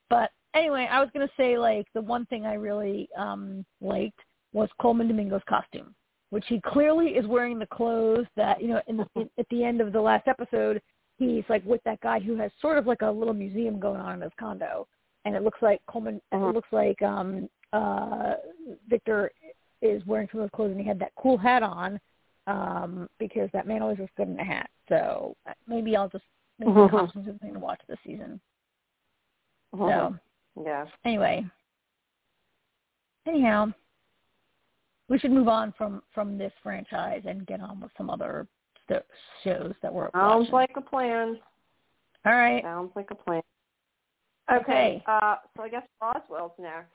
[0.09, 4.21] But anyway, I was gonna say like the one thing I really um liked
[4.53, 5.95] was Colman Domingo's costume,
[6.31, 9.65] which he clearly is wearing the clothes that you know in the in, at the
[9.65, 10.81] end of the last episode
[11.19, 14.15] he's like with that guy who has sort of like a little museum going on
[14.15, 14.89] in his condo,
[15.27, 16.21] and it looks like Colman.
[16.33, 16.49] Uh-huh.
[16.49, 18.35] It looks like um uh
[18.89, 19.31] Victor
[19.83, 22.01] is wearing some of those clothes and he had that cool hat on
[22.47, 24.69] um because that man always looks good in a hat.
[24.89, 26.25] So uh, maybe I'll just
[26.59, 26.91] maybe the Mhm.
[26.91, 28.41] costumes the thing to watch this season.
[29.73, 30.15] So Mm-hmm.
[30.63, 30.87] Yeah.
[31.05, 31.45] anyway,
[33.27, 33.73] anyhow,
[35.09, 38.47] we should move on from from this franchise and get on with some other
[38.89, 39.05] st-
[39.45, 40.53] shows that we're Sounds watching.
[40.53, 41.39] like a plan.
[42.27, 42.63] All right.
[42.63, 43.43] Sounds like a plan.
[44.53, 44.61] Okay.
[44.63, 45.05] Okay.
[45.07, 46.91] Uh, so I guess Roswell's next.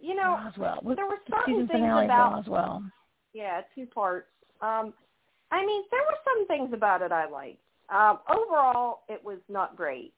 [0.00, 0.80] You know, Roswell.
[0.96, 2.82] There were certain things about Roswell.
[3.34, 4.28] yeah, two parts.
[4.60, 4.92] Um,
[5.50, 7.58] I mean, there were some things about it I liked.
[7.90, 10.12] Um, overall, it was not great,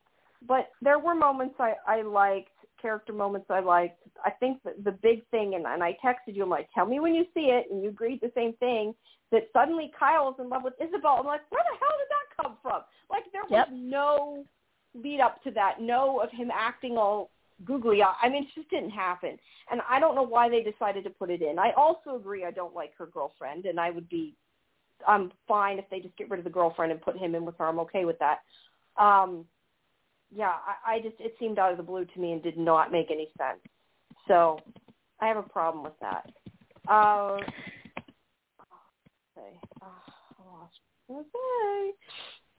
[0.47, 2.51] but there were moments I, I liked,
[2.81, 4.03] character moments I liked.
[4.25, 7.01] I think that the big thing, and, and I texted you, I'm like, tell me
[7.01, 8.95] when you see it, and you agreed the same thing,
[9.33, 11.17] that suddenly Kyle's in love with Isabel.
[11.21, 12.83] I'm like, where the hell did that come from?
[13.11, 13.69] Like, there was Yep.
[13.73, 14.45] no
[14.95, 17.31] lead up to that, no of him acting all
[17.65, 18.15] googly eye.
[18.23, 19.39] I mean, it just didn't happen.
[19.71, 21.59] And I don't know why they decided to put it in.
[21.59, 24.35] I also agree I don't like her girlfriend, and I would be,
[25.07, 27.57] I'm fine if they just get rid of the girlfriend and put him in with
[27.59, 27.67] her.
[27.67, 28.41] I'm okay with that.
[28.97, 29.45] Um,
[30.35, 30.53] yeah,
[30.87, 33.11] I, I just it seemed out of the blue to me and did not make
[33.11, 33.61] any sense.
[34.29, 34.59] So
[35.21, 36.31] I have a problem with that.
[36.89, 37.39] Uh,
[39.37, 39.59] okay.
[39.83, 40.69] Oh,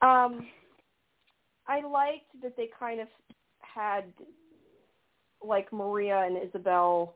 [0.02, 0.26] I.
[0.26, 0.48] Um,
[1.68, 3.07] I liked that they kind of
[3.60, 4.06] had
[5.43, 7.15] like Maria and Isabel,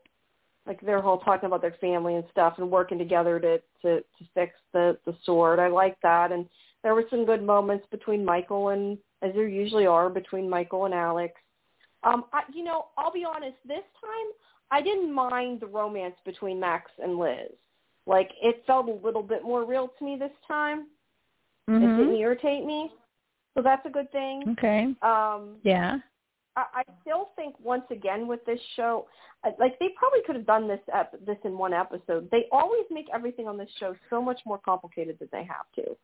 [0.66, 4.24] like they're all talking about their family and stuff and working together to to to
[4.34, 5.58] fix the the sword.
[5.58, 6.46] I like that, and
[6.86, 10.94] there were some good moments between Michael and as there usually are between Michael and
[10.94, 11.34] Alex.
[12.04, 13.56] Um, I, you know, I'll be honest.
[13.66, 14.28] This time,
[14.70, 17.50] I didn't mind the romance between Max and Liz.
[18.06, 20.86] Like it felt a little bit more real to me this time.
[21.66, 21.96] It Mhm.
[21.96, 22.92] didn't irritate me,
[23.54, 24.48] so that's a good thing.
[24.50, 24.94] Okay.
[25.02, 25.98] Um, Yeah.
[26.56, 29.06] I, I still think once again with this show,
[29.58, 32.28] like they probably could have done this ep- this in one episode.
[32.30, 35.96] They always make everything on this show so much more complicated than they have to.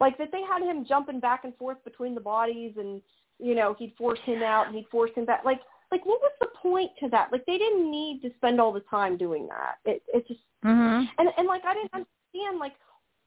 [0.00, 3.02] Like that they had him jumping back and forth between the bodies, and
[3.38, 5.44] you know he'd force him out and he'd force him back.
[5.44, 5.60] Like
[5.92, 7.30] like what was the point to that?
[7.30, 9.76] Like they didn't need to spend all the time doing that.
[9.84, 11.08] It it just Mhm.
[11.18, 12.74] and and like I didn't understand like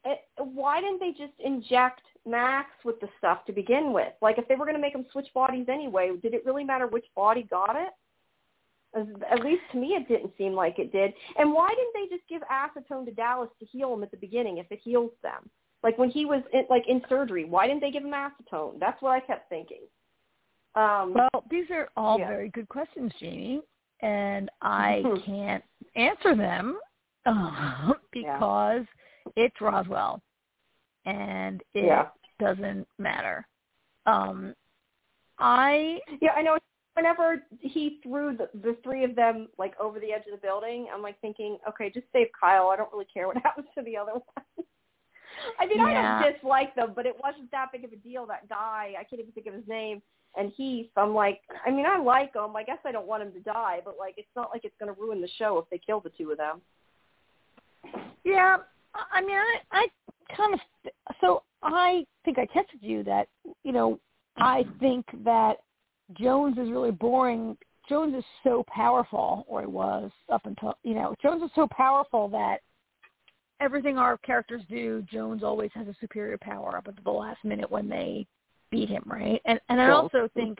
[0.03, 4.13] it, why didn't they just inject Max with the stuff to begin with?
[4.21, 6.87] Like if they were going to make him switch bodies anyway, did it really matter
[6.87, 7.89] which body got it?
[8.93, 11.13] At least to me, it didn't seem like it did.
[11.37, 14.57] And why didn't they just give acetone to Dallas to heal him at the beginning
[14.57, 15.49] if it heals them?
[15.81, 18.79] Like when he was in, like in surgery, why didn't they give him acetone?
[18.79, 19.81] That's what I kept thinking.
[20.75, 22.27] Um, Well, these are all Yeah.
[22.27, 23.61] very good questions, Jamie,
[24.01, 25.63] and I can't
[25.95, 26.77] answer them
[27.25, 28.85] uh, because
[29.35, 30.21] it's Roswell,
[31.05, 32.09] and it Yeah.
[32.39, 33.47] doesn't matter.
[34.05, 34.55] Um,
[35.39, 36.57] I Yeah, I know.
[36.95, 40.87] Whenever he threw the, the three of them like over the edge of the building,
[40.93, 42.67] I'm like thinking, okay, just save Kyle.
[42.67, 44.65] I don't really care what happens to the other one.
[45.57, 46.21] I mean, I Yeah.
[46.21, 48.25] don't dislike them, but it wasn't that big of a deal.
[48.25, 50.01] That guy, I can't even think of his name,
[50.35, 50.89] and Heath.
[50.97, 52.55] I'm like, I mean, I like him.
[52.55, 54.93] I guess I don't want him to die, but like, it's not like it's going
[54.93, 56.61] to ruin the show if they kill the two of them.
[58.23, 58.57] Yeah,
[58.93, 59.87] I I mean, I, I
[60.35, 60.59] kind of
[61.19, 63.27] so I think I texted you that
[63.63, 63.99] you know
[64.37, 65.57] I think that
[66.19, 67.57] Jones is really boring.
[67.89, 72.27] Jones is so powerful, or he was up until you know Jones is so powerful
[72.29, 72.61] that
[73.59, 77.69] everything our characters do, Jones always has a superior power up until the last minute
[77.69, 78.25] when they
[78.71, 79.41] beat him, right?
[79.45, 80.59] And and I also think.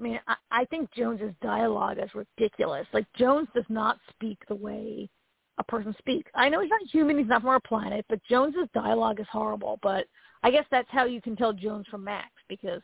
[0.00, 2.86] I mean, I, I think Jones's dialogue is ridiculous.
[2.92, 5.10] Like Jones does not speak the way
[5.58, 6.30] a person speaks.
[6.34, 9.78] I know he's not human, he's not from our planet, but Jones's dialogue is horrible.
[9.82, 10.06] But
[10.42, 12.82] I guess that's how you can tell Jones from Max because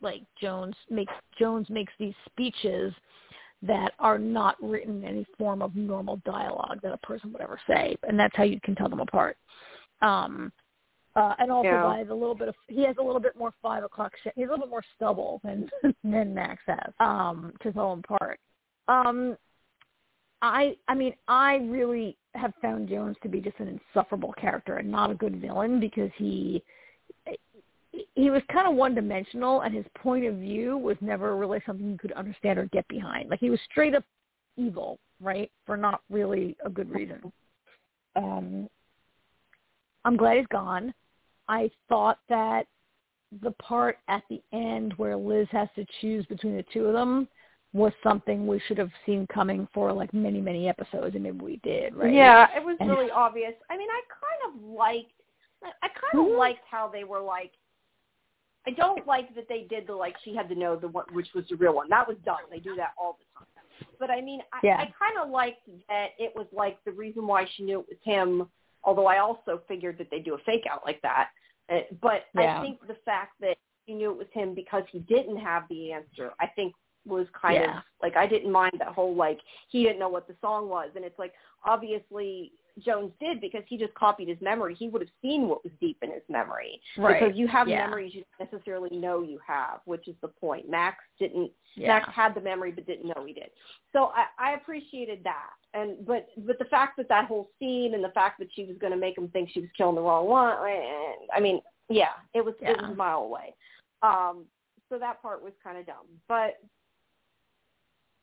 [0.00, 2.92] like Jones makes Jones makes these speeches
[3.62, 7.58] that are not written in any form of normal dialogue that a person would ever
[7.66, 9.36] say, and that's how you can tell them apart.
[10.02, 10.52] Um,
[11.16, 11.82] uh, and also Yeah.
[11.82, 14.34] by the little bit of he has a little bit more five o'clock shit.
[14.34, 15.70] He has a little bit more stubble than
[16.04, 18.38] than Max has um, to tell them apart.
[18.88, 19.36] Um,
[20.42, 24.90] I I mean I really have found Jones to be just an insufferable character and
[24.90, 26.62] not a good villain because he
[28.14, 31.90] he was kind of one dimensional and his point of view was never really something
[31.90, 33.30] you could understand or get behind.
[33.30, 34.04] Like he was straight up
[34.56, 35.50] evil, right?
[35.64, 37.32] For not really a good reason.
[38.14, 38.68] Um
[40.04, 40.92] I'm glad he's gone.
[41.48, 42.66] I thought that
[43.42, 47.28] the part at the end where Liz has to choose between the two of them
[47.72, 51.56] was something we should have seen coming for like many many episodes, and maybe we
[51.62, 52.12] did, right?
[52.12, 53.54] Yeah, it was And- really obvious.
[53.70, 55.12] I mean, I kind of liked,
[55.82, 56.38] I kind of Mhm.
[56.38, 57.52] liked how they were like.
[58.68, 61.32] I don't like that they did the like she had to know the one which
[61.34, 61.88] was the real one.
[61.88, 62.38] That was dumb.
[62.50, 63.86] They do that all the time.
[64.00, 64.78] But I mean, I, Yeah.
[64.80, 67.98] I kind of liked that it was like the reason why she knew it was
[68.02, 68.50] him.
[68.82, 71.30] Although I also figured that they do a fake out like that.
[71.68, 72.58] Uh, but Yeah.
[72.58, 73.56] I think the fact that
[73.86, 76.74] she knew it was him because he didn't have the answer, I think
[77.06, 77.78] was kind Yeah.
[77.78, 80.90] of like I didn't mind that whole like he didn't know what the song was,
[80.96, 81.32] and it's like
[81.64, 84.74] obviously Jones did because he just copied his memory.
[84.74, 87.18] He would have seen what was deep in his memory Right.
[87.18, 87.86] because you have Yeah.
[87.86, 90.68] memories you don't necessarily know you have, which is the point.
[90.68, 91.50] Max didn't.
[91.74, 91.88] Yeah.
[91.88, 93.50] Max had the memory but didn't know he did.
[93.92, 98.04] So I, I appreciated that, and but but the fact that that whole scene and
[98.04, 100.26] the fact that she was going to make him think she was killing the wrong
[100.26, 100.52] one.
[100.52, 103.54] I I mean, yeah, it was it was a mile away.
[104.02, 104.44] Um,
[104.88, 106.58] so that part was kind of dumb, but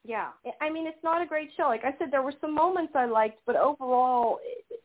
[0.04, 0.30] yeah,
[0.62, 1.64] I mean, it's not a great show.
[1.64, 4.82] Like I said, there were some moments I liked, but overall, it,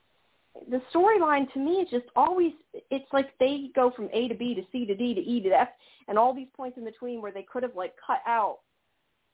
[0.70, 2.53] the storyline to me is just always.
[2.90, 5.49] It's like they go from A to B to C to D to E to
[5.51, 5.69] F,
[6.07, 8.59] and all these points in between where they could have like cut out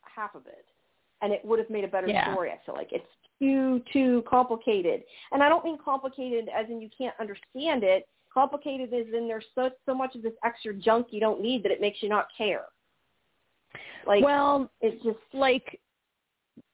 [0.02, 0.66] half of it,
[1.20, 2.32] and it would have made a better Yeah.
[2.32, 2.50] story.
[2.50, 3.06] I feel like it's
[3.38, 8.08] too too complicated, and I don't mean complicated as in you can't understand it.
[8.32, 11.72] Complicated as in there's so so much of this extra junk you don't need that
[11.72, 12.64] it makes you not care.
[14.06, 15.80] Like well, it's just like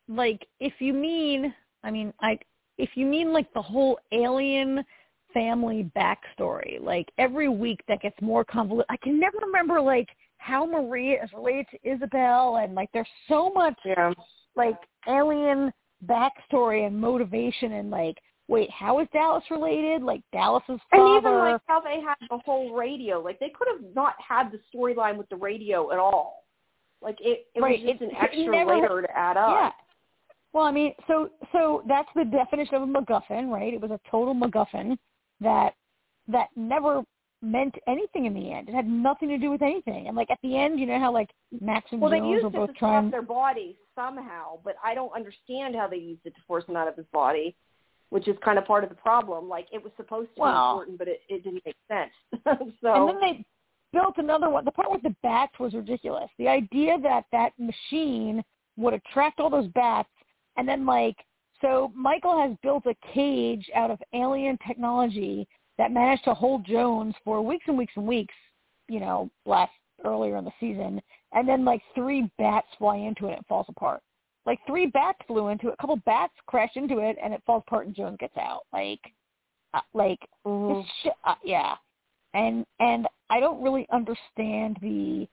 [0.09, 1.55] like if you mean
[1.85, 2.39] I mean I
[2.79, 4.85] if you mean like the whole alien
[5.33, 8.87] family backstory, like every week that gets more convoluted.
[8.91, 10.09] I can never remember like
[10.39, 14.13] how Maria is related to Isabel and like there's so much yeah.
[14.57, 15.73] like alien
[16.07, 18.17] backstory and motivation and like
[18.51, 20.03] wait, how is Dallas related?
[20.03, 23.95] Like Dallas's And even like how they had the whole radio, like they could have
[23.95, 26.45] not had the storyline with the radio at all.
[27.03, 29.51] Like it, it Right, was just it- an extra never- layer to add up.
[29.51, 29.71] Yeah.
[30.53, 33.73] Well, I mean, so so that's the definition of a MacGuffin, right?
[33.73, 34.99] It was a total MacGuffin
[35.41, 35.75] that
[36.29, 37.03] that never
[37.43, 38.69] meant anything in the end.
[38.69, 40.09] It had nothing to do with anything.
[40.09, 42.49] And like at the end, you know how like Max and Well, they used were
[42.51, 43.05] it both to trying.
[43.05, 46.77] stop their bodies somehow, but I don't understand how they used it to force him
[46.77, 47.55] out of his body,
[48.11, 49.49] which is kind of part of the problem.
[49.49, 52.13] Like it was supposed to Well- be important, but it, it didn't make sense.
[52.83, 53.45] so And then they
[53.93, 54.65] built another one.
[54.65, 56.31] The part with the bats was ridiculous.
[56.39, 58.43] The idea that that machine
[58.77, 60.09] would attract all those bats,
[60.57, 61.17] and then like
[61.61, 65.47] so Michael has built a cage out of alien technology
[65.79, 68.35] that managed to hold Jones for weeks and weeks and weeks.
[68.89, 69.73] You know, last
[70.05, 71.01] earlier in the season,
[71.33, 74.01] and then like three bats fly into it and it falls apart.
[74.47, 77.63] Like three bats flew into it, a couple bats crashed into it, and it falls
[77.67, 78.63] apart and Jones gets out.
[78.73, 79.01] Like,
[79.75, 80.83] uh, like mhm.
[80.83, 81.77] this shit, uh, yeah,
[82.35, 85.27] and and I don't really understand the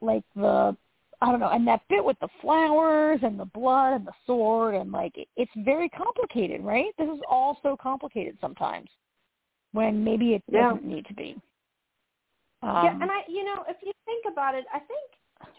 [0.00, 0.76] like the
[1.22, 4.74] I don't know, and that bit with the flowers and the blood and the sword
[4.74, 6.92] and like it's very complicated, right?
[6.98, 8.88] This is all so complicated sometimes
[9.72, 10.70] when maybe it Yeah.
[10.72, 11.40] doesn't need to be.
[12.62, 15.10] yeah, Um, and I, you know, if you think about it, I think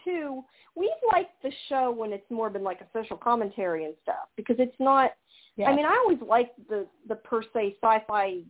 [0.04, 4.28] too, we've liked the show when it's more been like a social commentary and stuff
[4.36, 5.12] because it's not
[5.56, 5.70] yeah.
[5.70, 8.40] I mean, I always like the the per se sci-fi,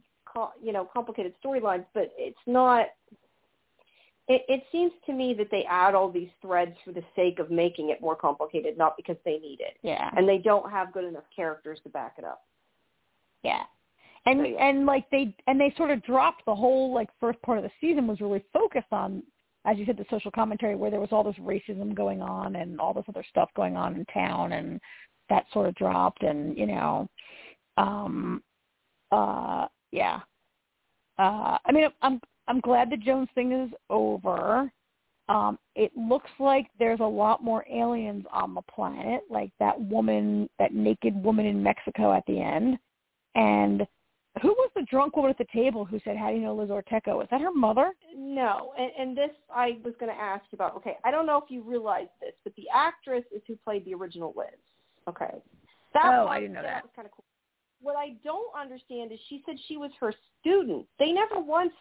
[0.62, 2.86] you know, complicated storylines, but it's not.
[4.28, 7.50] It, it seems to me that they add all these threads for the sake of
[7.50, 11.04] making it more complicated, not because they need it, yeah, and they don't have good
[11.04, 12.42] enough characters to back it up.
[13.42, 13.62] yeah.
[14.26, 14.68] And So, yeah.
[14.68, 17.70] and like they and they sort of dropped the whole like first part of the
[17.80, 19.22] season was really focused on
[19.66, 22.80] as you said, the social commentary where there was all this racism going on and
[22.80, 24.80] all this other stuff going on in town and
[25.28, 27.08] that sort of dropped and, you know,
[27.76, 28.42] um
[29.12, 29.66] uh
[29.97, 30.20] yeah.
[31.18, 34.70] Uh I mean I'm I'm glad the Jones thing is over.
[35.28, 40.48] Um it looks like there's a lot more aliens on the planet, like that woman
[40.59, 42.78] that naked woman in Mexico at the end.
[43.35, 43.86] And
[44.43, 46.68] who was the drunk woman at the table who said, How do you know Liz
[46.70, 47.23] Ortecho?
[47.23, 47.93] Is that her mother?
[48.14, 50.77] No, and, and this I was going to ask you about.
[50.77, 53.94] Okay, I don't know if you realize this, but the actress is who played the
[53.94, 54.48] original Liz.
[55.09, 55.35] Okay,
[55.94, 56.82] that Oh, was, I didn't know that.
[56.85, 57.24] was kind of cool.
[57.80, 60.86] What I don't understand is she said she was her student.
[60.98, 61.72] They never once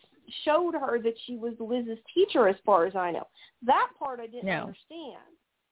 [0.43, 3.27] showed her that she was Liz's teacher, as far as I know.
[3.63, 4.61] That part I didn't No.
[4.61, 5.21] understand.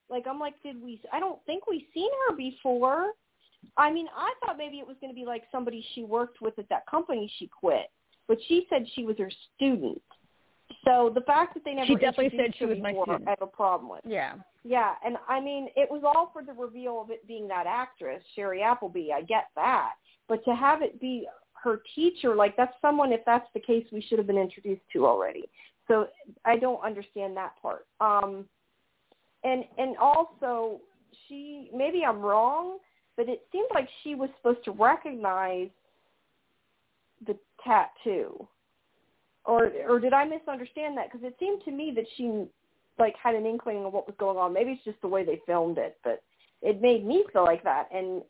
[0.10, 1.02] Like I'm like, did we?
[1.12, 3.12] I don't think we've seen her before.
[3.78, 6.58] I mean, I thought maybe it was going to be like somebody she worked with
[6.60, 7.90] at that company she quit,
[8.28, 10.02] but she said she was her student.
[10.86, 13.28] So the fact that they never She definitely said she was my before, student.
[13.28, 14.02] I have a problem with.
[14.06, 14.36] Yeah.
[14.66, 18.24] Yeah, and I mean, it was all for the reveal of it being that actress,
[18.38, 19.12] Shiri Appleby.
[19.14, 19.92] I get that,
[20.28, 21.28] but to have it be
[21.64, 23.12] her teacher, like that's someone.
[23.12, 25.50] If that's the case, we should have been introduced to already.
[25.88, 26.08] So
[26.46, 27.86] I don't understand that part.
[28.00, 28.46] Um,
[29.44, 30.80] and and also
[31.28, 32.78] she maybe I'm wrong,
[33.18, 35.70] but it seemed like she was supposed to recognize
[37.26, 38.48] the tattoo,
[39.46, 41.12] or or did I misunderstand that?
[41.12, 42.46] Because it seemed to me that she
[43.00, 44.54] like had an inkling of what was going on.
[44.54, 46.22] Maybe it's just the way they filmed it, but
[46.62, 47.88] it made me feel like that.
[47.94, 48.22] And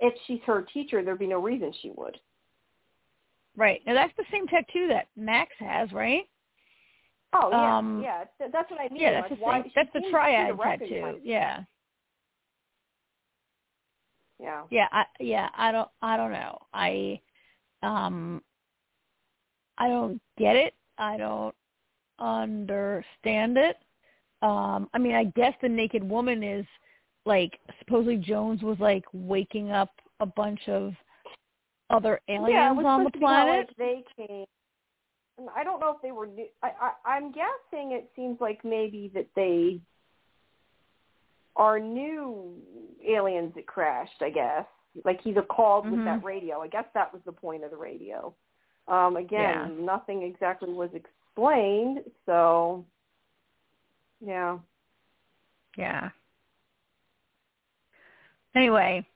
[0.00, 2.16] if she's her teacher, there'd be no reason she would.
[3.56, 3.80] Right.
[3.86, 6.24] Now that's the same tattoo that Max has, right?
[7.34, 8.24] Oh yeah, Um, yeah.
[8.38, 9.02] Th- That's what I mean.
[9.02, 11.20] Yeah, that's like, the why, That's the triad tattoo.
[11.22, 11.64] Yeah.
[14.40, 14.62] Yeah.
[14.70, 16.58] Yeah, I yeah, I don't I don't know.
[16.72, 17.20] I
[17.82, 18.42] um
[19.76, 20.74] I don't get it.
[20.96, 21.54] I don't
[22.18, 23.76] understand it.
[24.42, 26.64] Um I mean, I guess the naked woman is
[27.28, 30.94] like supposedly Jones was like waking up a bunch of
[31.90, 33.68] other aliens yeah, on the supposed to be kinda planet.
[33.68, 34.44] Like they came.
[35.38, 36.46] and I don't know if they were new.
[36.62, 39.80] I, I, I'm guessing it seems like maybe that they
[41.54, 42.54] are new
[43.06, 44.20] aliens that crashed.
[44.22, 44.64] I guess
[45.04, 46.04] like he's a called with Mhm.
[46.04, 46.60] that radio.
[46.60, 48.34] I guess that was the point of the radio.
[48.88, 49.68] Um, again, Yeah.
[49.84, 52.84] nothing exactly was explained, so
[54.20, 54.58] yeah.
[55.76, 56.10] Yeah.
[58.56, 59.06] Anyway,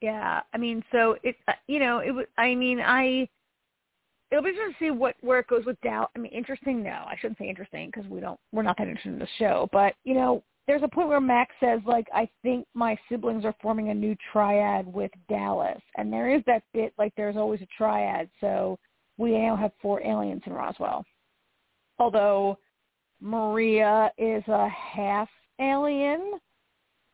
[0.00, 0.40] yeah.
[0.52, 2.26] I mean, so it, uh, you know, it was.
[2.36, 3.28] I mean, I.
[4.30, 6.10] It'll be interesting to see what where it goes with Doubt.
[6.14, 6.82] I mean, interesting.
[6.82, 8.38] No, I shouldn't say interesting because we don't.
[8.52, 9.68] We're not that interested in the show.
[9.72, 13.54] But you know, there's a point where Max says, like, I think my siblings are
[13.62, 17.68] forming a new triad with Dallas, and there is that bit like there's always a
[17.76, 18.28] triad.
[18.40, 18.78] So
[19.16, 21.04] we now have four aliens in Roswell.
[21.98, 22.58] Although
[23.20, 25.28] Maria is a half
[25.60, 26.38] alien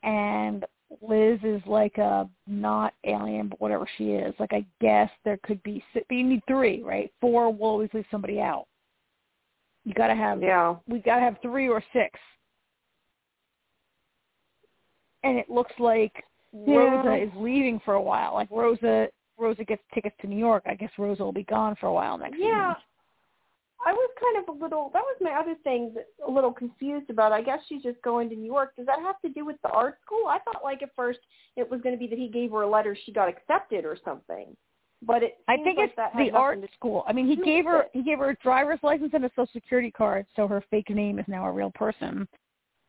[0.02, 0.64] and
[1.00, 4.34] Liz is like a not alien, but whatever she is.
[4.38, 7.12] Like I guess there could be, but you need three, right?
[7.20, 8.66] Four will always leave somebody out.
[9.84, 10.76] You got to have, Yeah.
[10.88, 12.18] we got to have three or six.
[15.22, 17.02] And it looks like Yeah.
[17.02, 18.34] Rosa is leaving for a while.
[18.34, 20.62] Like Rosa, Rosa gets tickets to New York.
[20.66, 22.74] I guess Rosa will be gone for a while next Yeah.
[22.74, 22.82] season.
[23.86, 24.90] I was kind of a little.
[24.92, 25.92] That was my other thing.
[25.94, 27.32] That, a little confused about.
[27.32, 28.74] I guess she's just going to New York.
[28.76, 30.26] Does that have to do with the art school?
[30.28, 31.20] I thought like at first
[31.56, 33.96] it was going to be that he gave her a letter, she got accepted or
[34.04, 34.56] something.
[35.02, 35.36] But it.
[35.48, 37.04] I think like it's the art school.
[37.06, 37.90] I mean, he gave her it.
[37.92, 41.18] he gave her a driver's license and a social security card, so her fake name
[41.18, 42.26] is now a real person.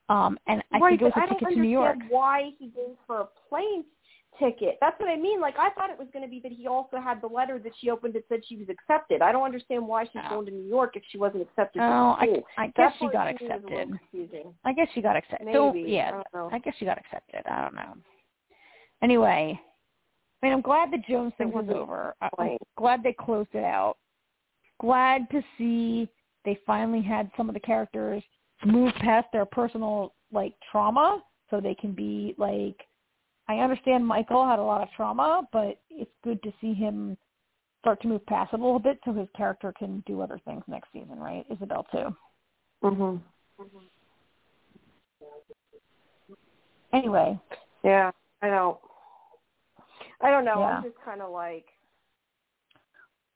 [0.08, 1.98] Um, and I right, think it was a ticket to New York.
[2.10, 3.84] why he gave her a plane
[4.40, 4.78] ticket.
[4.82, 5.40] That's what I mean.
[5.42, 7.72] Like I thought it was going to be that he also had the letter that
[7.80, 9.22] she opened that said she was accepted.
[9.22, 10.36] I don't understand why she's Oh.
[10.36, 12.42] going to New York if she wasn't accepted Oh, I.
[12.58, 14.46] I guess she got to me was a little accepted.
[14.66, 15.46] I guess she got accepted.
[15.46, 15.56] Maybe.
[15.58, 16.50] So, I yeah, don't know.
[16.52, 17.42] I guess she got accepted.
[17.50, 17.94] I don't know.
[19.04, 19.60] Anyway,
[20.42, 22.16] I mean, I'm glad the Jones thing was over.
[22.22, 23.98] I- I'm glad they closed it out.
[24.80, 26.08] Glad to see
[26.44, 28.24] they finally had some of the characters
[28.66, 32.76] move past their personal like trauma, so they can be like.
[33.48, 37.18] I understand Michael had a lot of trauma, but it's good to see him
[37.80, 40.64] start to move past it a little bit, so his character can do other things
[40.68, 41.46] next season, right?
[41.52, 42.16] Isabel too.
[42.84, 43.22] Mhm.
[46.94, 47.40] Anyway,
[47.84, 48.12] Yeah,
[48.42, 48.80] I don't.
[50.22, 50.60] I don't know.
[50.60, 50.78] Yeah.
[50.78, 51.66] I'm just kind of like.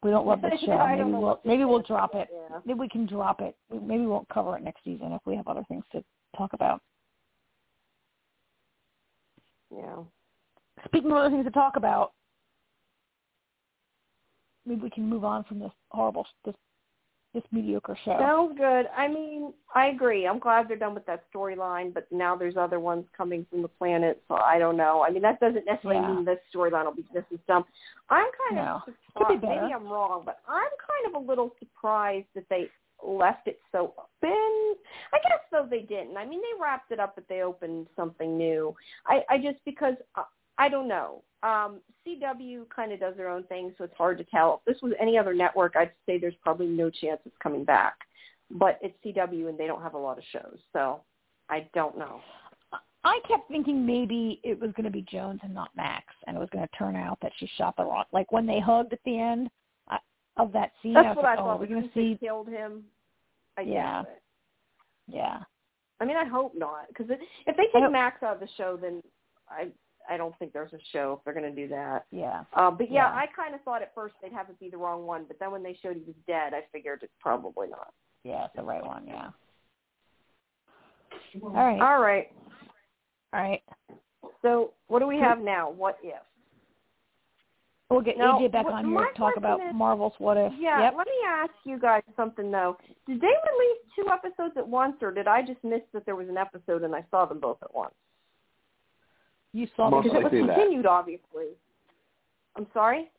[0.02, 0.88] we don't love the show.
[0.88, 2.48] Maybe we'll maybe we'll drop it, it.
[2.50, 2.60] Yeah.
[2.66, 3.56] Maybe we can drop it.
[3.70, 6.04] Maybe we won't cover it next season if we have other things to
[6.36, 6.82] talk about.
[9.76, 9.98] Yeah.
[10.86, 12.14] Speaking of other things to talk about,
[14.66, 16.56] maybe we can move on from this horrible, this
[17.36, 18.18] this mediocre show.
[18.20, 18.88] Sounds good.
[18.98, 20.26] I mean, I agree.
[20.28, 23.68] I'm glad they're done with that storyline, but now there's other ones coming from the
[23.68, 25.06] planet, so I don't know.
[25.08, 26.12] I mean, that doesn't necessarily Yeah.
[26.12, 27.66] mean this storyline will be this is dumb.
[28.10, 28.82] I'm kind No.
[28.88, 29.44] of surprised.
[29.44, 32.72] Maybe I'm wrong, but I'm kind of a little surprised that they
[33.06, 34.76] left it so open.
[35.14, 36.18] I guess though they didn't.
[36.18, 38.76] I mean, they wrapped it up, but they opened something new.
[39.06, 40.24] I, I just because uh,
[40.58, 41.24] I don't know.
[41.42, 44.62] Um, CW kind of does their own thing, so it's hard to tell.
[44.66, 47.96] If this was any other network, I'd say there's probably no chance it's coming back.
[48.52, 51.02] But it's CW, and they don't have a lot of shows, so
[51.50, 52.20] I don't know.
[53.04, 56.40] I kept thinking maybe it was going to be Jones and not Max, and it
[56.40, 58.04] was going to turn out that she shot the wrong.
[58.12, 59.50] Like when they hugged at the end
[60.40, 61.60] of that scene, I That's was what I like, oh, thought.
[61.60, 62.18] we're going to see.
[62.20, 62.84] killed him.
[63.58, 64.04] I Yeah.
[65.12, 65.40] Yeah,
[66.00, 69.02] I mean, I hope not, because if they take Max out of the show, then
[69.50, 69.70] I
[70.08, 72.06] I don't think there's a show if they're going to do that.
[72.12, 72.44] yeah.
[72.54, 73.16] Uh, but yeah, Yeah.
[73.16, 75.52] I kind of thought at first they'd have it be the wrong one, but then
[75.52, 77.92] when they showed he was dead, I figured it's probably not.
[78.24, 79.06] Yeah, it's the right one.
[79.08, 79.30] Yeah.
[81.44, 81.82] All right.
[81.82, 82.32] All right.
[83.34, 83.62] All right.
[84.42, 85.70] So what do we have now?
[85.70, 86.16] What if?
[87.90, 90.54] We'll get Now, AJ back on here to talk about is- Marvel's What If.
[90.60, 90.94] Yeah, Yep.
[90.96, 92.78] let me ask you guys something though.
[93.08, 96.30] Did they release two episodes at once, or did I just miss that there was
[96.30, 97.96] an episode and I saw them both at once?
[99.54, 100.56] You saw Most Because it was likely that.
[100.56, 101.48] continued, obviously.
[102.56, 103.10] I'm sorry.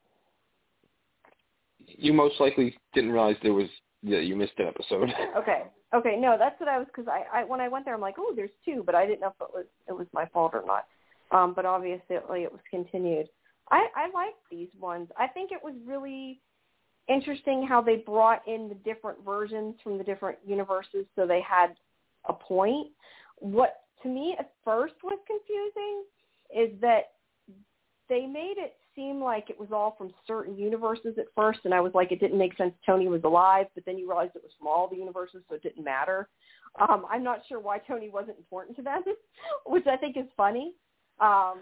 [1.86, 3.68] You most likely didn't realize there was
[4.05, 5.12] that you missed an episode.
[5.36, 5.64] Okay.
[5.92, 6.16] Okay.
[6.16, 8.32] No, that's what I was because I, I when I went there, I'm like, oh,
[8.36, 10.86] there's two, but I didn't know if it was it was my fault or not.
[11.32, 13.28] Um, but obviously, it was continued.
[13.70, 15.09] I I liked these ones.
[15.18, 16.40] I think it was really
[17.09, 21.74] interesting how they brought in the different versions from the different universes, so they had
[22.28, 22.88] a point.
[23.36, 26.05] What to me at first was confusing
[26.55, 27.12] is that
[28.09, 31.80] they made it seem like it was all from certain universes at first, and I
[31.80, 34.52] was like, it didn't make sense Tony was alive, but then you realized it was
[34.59, 36.28] from all the universes, so it didn't matter.
[36.80, 39.02] Um, I'm not sure why Tony wasn't important to them,
[39.66, 40.74] which I think is funny.
[41.20, 41.59] Um,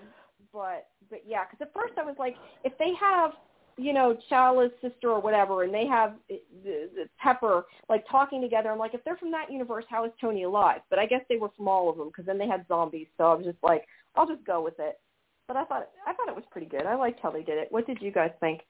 [0.52, 3.32] but but yeah, because at first I was like, if they have
[3.76, 8.70] you know Chala's sister or whatever, and they have the, the Pepper like talking together,
[8.70, 10.80] I'm like, if they're from that universe, how is Tony alive?
[10.90, 13.24] But I guess they were from all of them because then they had zombies, so
[13.24, 13.86] I was just like,
[14.16, 14.98] I'll just go with it.
[15.46, 16.86] But I thought I thought it was pretty good.
[16.86, 17.68] I liked how they did it.
[17.70, 18.62] What did you guys think?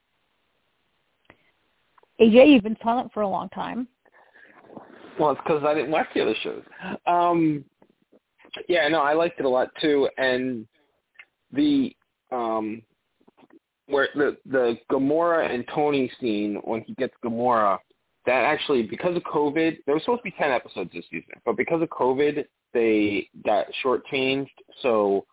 [2.21, 3.87] AJ, you've been silent for a long time.
[5.19, 6.63] Well, it's because I didn't watch the other shows.
[7.07, 7.65] Um,
[8.69, 10.67] yeah, no, I liked it a lot too, and
[11.53, 11.95] the
[12.31, 12.83] um,
[13.87, 17.79] where the the Gamora and Tony scene when he gets Gamora,
[18.27, 21.57] that actually because of COVID, there was supposed to be ten episodes this season, but
[21.57, 22.45] because of COVID,
[22.75, 24.49] they got shortchanged.
[24.83, 25.27] So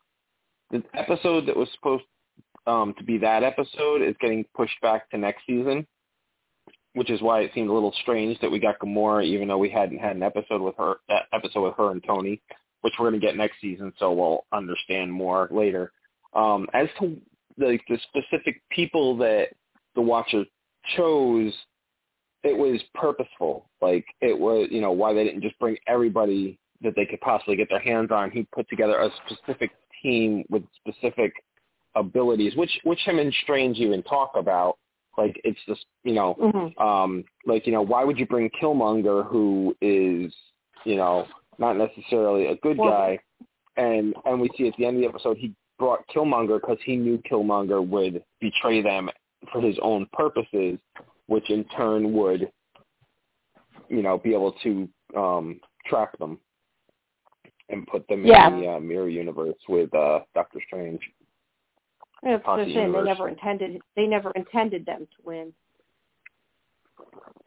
[0.72, 2.04] the episode that was supposed
[2.66, 5.86] um, to be that episode is getting pushed back to next season
[6.96, 9.70] which is why it seemed a little strange that we got Gamora, even though we
[9.70, 10.96] hadn't had an episode with her,
[11.34, 12.42] episode with her and Tony,
[12.82, 15.92] which we're going to get next season, so we'll understand more later.
[16.36, 17.18] Um, as to
[17.58, 19.48] the, the specific people that
[19.96, 20.44] the Watcher
[20.98, 21.54] chose,
[22.44, 23.70] it was purposeful.
[23.82, 27.56] Like it was, you know, why they didn't just bring everybody that they could possibly
[27.56, 28.32] get their hands on.
[28.32, 29.72] He put together a specific
[30.04, 31.34] team with specific
[31.96, 34.78] abilities, which which him and Strange even talk about.
[35.18, 36.84] Like it's just you know, Mm-hmm.
[36.86, 40.34] um, like you know, why would you bring Killmonger, who is
[40.84, 41.26] you know
[41.58, 43.20] not necessarily a good Well- guy,
[43.78, 46.96] and and we see at the end of the episode he brought Killmonger because he
[46.96, 49.10] knew Killmonger would betray them
[49.52, 50.78] for his own purposes,
[51.28, 52.50] which in turn would
[53.90, 56.40] you know be able to um, track them
[57.70, 58.48] and put them Yeah.
[58.48, 61.02] in the uh, mirror universe with uh, Doctor Strange.
[62.24, 62.92] Yeah, it's a shame.
[62.92, 63.82] They never intended.
[63.96, 65.54] They never intended them to win.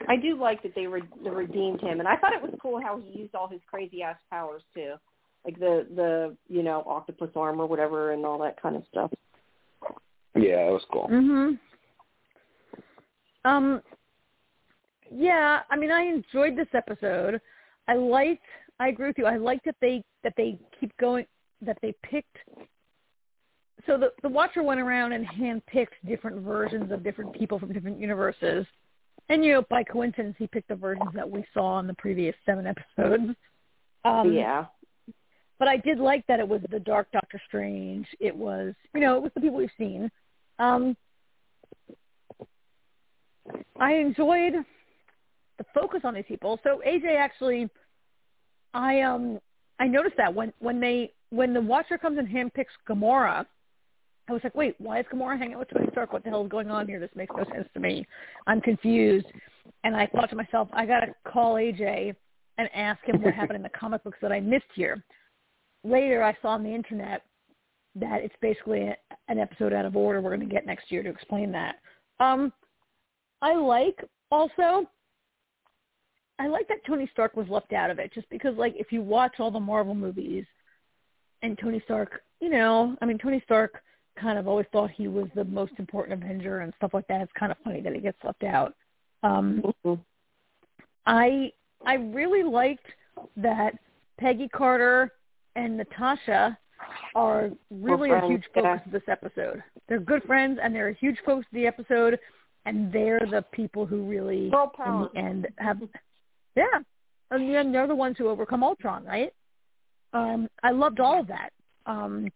[0.09, 2.81] I do like that they, re- they redeemed him, and I thought it was cool
[2.81, 4.95] how he used all his crazy ass powers too,
[5.45, 9.11] like the the you know octopus arm or whatever, and all that kind of stuff.
[10.35, 11.09] Yeah, it was cool.
[11.09, 11.59] Mhm.
[13.45, 13.83] Um
[15.11, 17.41] yeah, I mean I enjoyed this episode.
[17.87, 18.45] I liked
[18.79, 19.27] I agree with you.
[19.27, 21.27] I liked that they that they keep going
[21.63, 22.37] that they picked
[23.87, 27.99] so the the watcher went around and handpicked different versions of different people from different
[27.99, 28.67] universes.
[29.31, 32.35] And you know, by coincidence he picked the versions that we saw in the previous
[32.45, 33.35] seven episodes.
[34.05, 34.67] Um yeah.
[35.59, 38.07] But I did like that it was the Dark Doctor Strange.
[38.21, 40.11] It was, you know, it was the people we've seen.
[40.59, 40.97] Um,
[43.79, 44.55] I enjoyed
[45.59, 46.59] the focus on these people.
[46.63, 47.69] So AJ actually,
[48.75, 49.39] I um,
[49.79, 53.45] I noticed that when when they when the Watcher comes and handpicks Gamora,
[54.29, 56.13] I was like, wait, why is Gamora hanging out with Tony Stark?
[56.13, 57.01] What the hell is going on here?
[57.01, 58.07] This makes no sense to me.
[58.47, 59.27] I'm confused.
[59.85, 62.15] And I thought to myself, I gotta call AJ
[62.59, 65.03] and ask him what happened in the comic books that I missed here.
[65.89, 67.23] Later, I saw on the internet
[67.95, 68.97] that it's basically a,
[69.29, 71.77] an episode out of order we're going to get next year to explain that.
[72.21, 72.53] Um,
[73.41, 74.89] I like also,
[76.39, 79.03] I like that Tony Stark was left out of it, just because like if you
[79.03, 80.45] watch all the Marvel movies,
[81.43, 83.83] and Tony Stark, you know, I mean Tony Stark
[84.21, 87.21] kind of always thought he was the most important Avenger and stuff like that.
[87.21, 88.75] It's kind of funny that he gets left out.
[89.23, 90.01] Um, Mhm.
[91.07, 91.53] I
[91.87, 92.87] I really liked
[93.37, 93.79] that
[94.19, 95.13] Peggy Carter
[95.59, 96.57] and Natasha
[97.15, 98.85] are really a huge focus yeah.
[98.87, 99.63] of this episode.
[99.89, 102.19] They're good friends and they're a huge focus of the episode
[102.65, 104.71] and they're the people who really Girl
[105.15, 105.79] in the end have
[106.55, 106.65] yeah.
[107.31, 109.33] And then they're the ones who overcome Ultron, right?
[110.15, 111.51] Um, I loved all of that.
[111.87, 112.29] Um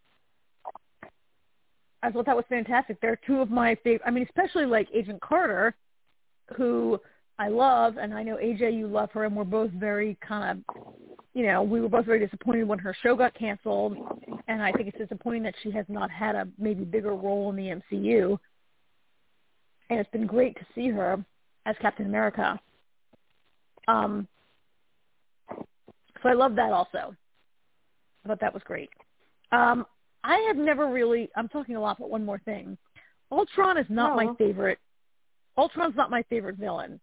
[2.02, 3.00] I thought that was fantastic.
[3.00, 5.74] They're two of my favorite I mean, especially like Agent Carter,
[6.56, 7.00] who
[7.38, 10.76] I love, and I know AJ, you love her, and we're both very kind of,
[11.34, 13.96] you know, we were both very disappointed when her show got canceled,
[14.48, 17.56] and I think it's disappointing that she has not had a maybe bigger role in
[17.56, 18.38] the MCU.
[19.90, 21.22] and it's been great to see her
[21.66, 22.58] as Captain America.
[23.88, 24.26] Um,
[26.22, 27.14] so I love that also.
[28.24, 28.90] I thought that was great.
[29.50, 29.84] Um,
[30.24, 31.28] I have never really.
[31.36, 32.78] I'm talking a lot, but one more thing.
[33.30, 34.34] Ultron is not my Oh.
[34.34, 34.78] favorite.
[35.58, 37.00] Ultron's not my favorite villain.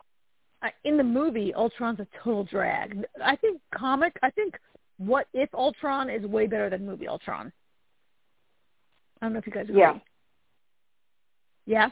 [0.61, 3.05] I, in the movie, Ultron's a total drag.
[3.23, 4.17] I think comic.
[4.23, 4.59] I think
[4.97, 7.51] What If Ultron is way better than movie Ultron.
[9.21, 9.79] I don't know if you guys agree.
[9.79, 9.93] Yeah.
[11.65, 11.89] Yeah.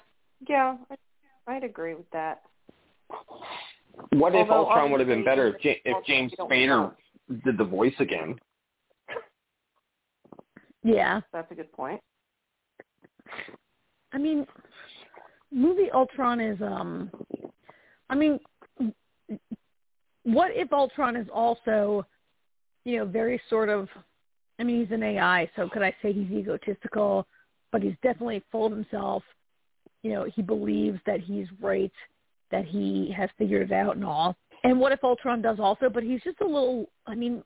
[0.48, 2.42] Yeah, I- I'd agree with that.
[4.12, 6.94] What if Although Ultron would have been better if, obviously, Ja- if James Spader
[7.46, 8.36] did the voice again?
[10.84, 11.22] Yeah.
[11.32, 12.02] That's a good point.
[14.14, 14.46] I mean,
[15.52, 17.10] movie Ultron is um
[18.10, 18.40] I mean
[20.28, 22.06] what if Ultron is also,
[22.84, 23.88] you know, very sort of
[24.60, 27.26] I mean he's an AI, so could I say he's egotistical,
[27.72, 29.24] but he's definitely full of himself.
[30.04, 31.92] You know, he believes that he's right,
[32.52, 34.36] that he has figured it out and all.
[34.64, 37.42] And what if Ultron does also, but he's just a little I mean,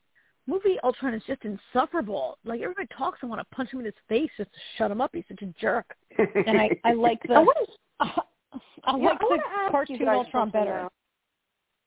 [0.48, 2.40] movie Ultron is just insufferable.
[2.46, 5.02] Like everybody talks and want to punch him in his face just to shut him
[5.02, 5.12] up.
[5.14, 5.86] He's such a jerk.
[6.18, 10.50] And I I like the I want I yeah, like I the wanna cartoon Ultron
[10.50, 10.82] better.
[10.84, 10.90] now.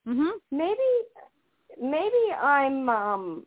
[0.06, 0.32] Mhm.
[0.50, 0.78] Maybe,
[1.80, 3.46] maybe I'm um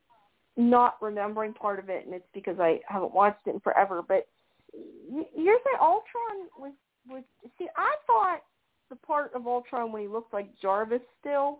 [0.55, 4.01] not remembering part of it, and it's because I haven't watched it in forever.
[4.01, 4.27] But
[4.73, 6.73] you're saying Ultron was
[7.07, 7.23] was
[7.57, 7.67] see?
[7.75, 8.41] I thought
[8.89, 11.59] the part of Ultron when he looked like Jarvis still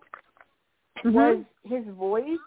[1.04, 1.12] Mhm.
[1.12, 2.38] was his voice.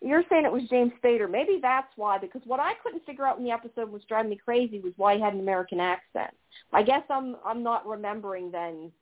[0.00, 1.30] You're saying it was James Spader.
[1.30, 4.36] Maybe that's why, because what I couldn't figure out in the episode was driving me
[4.36, 6.36] crazy was why he had an American accent.
[6.72, 8.92] I guess I'm I'm not remembering then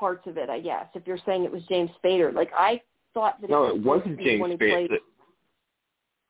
[0.00, 0.48] parts of it.
[0.48, 2.80] I guess if you're saying it was James Spader, like I
[3.14, 4.88] thought that no, it, was wasn't supposed to be James Spader.
[4.88, 5.00] played-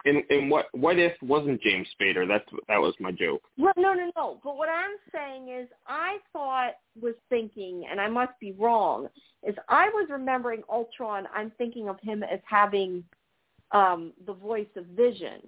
[0.06, 2.26] In in what what if wasn't James Spader?
[2.26, 3.42] That's that was my joke.
[3.58, 4.40] Well, no, no, no.
[4.42, 9.08] But what I'm saying is, I thought was thinking, and I must be wrong,
[9.46, 11.28] is I was remembering Ultron.
[11.34, 13.04] I'm thinking of him as having
[13.72, 15.40] um the voice of Vision,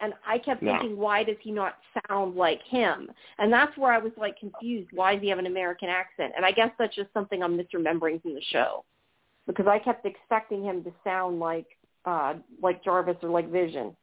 [0.00, 1.78] and I kept thinking, why does he not
[2.08, 3.10] sound like him?
[3.38, 4.90] And that's where I was like confused.
[4.92, 6.32] Why does he have an American accent?
[6.36, 8.84] And I guess that's just something I'm misremembering from the show,
[9.46, 11.66] because I kept expecting him to sound like
[12.04, 13.96] uh like Jarvis or like Vision.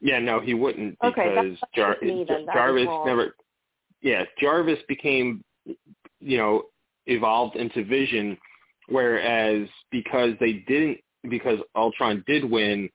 [0.00, 2.24] Yeah, no, he wouldn't Okay, because that's Jar- me.
[2.28, 3.34] That Jarvis never.
[4.00, 5.44] Yeah, Jarvis became,
[6.20, 6.64] you know,
[7.06, 8.36] evolved into Vision,
[8.88, 10.98] whereas because they didn't,
[11.30, 12.90] because Ultron did win,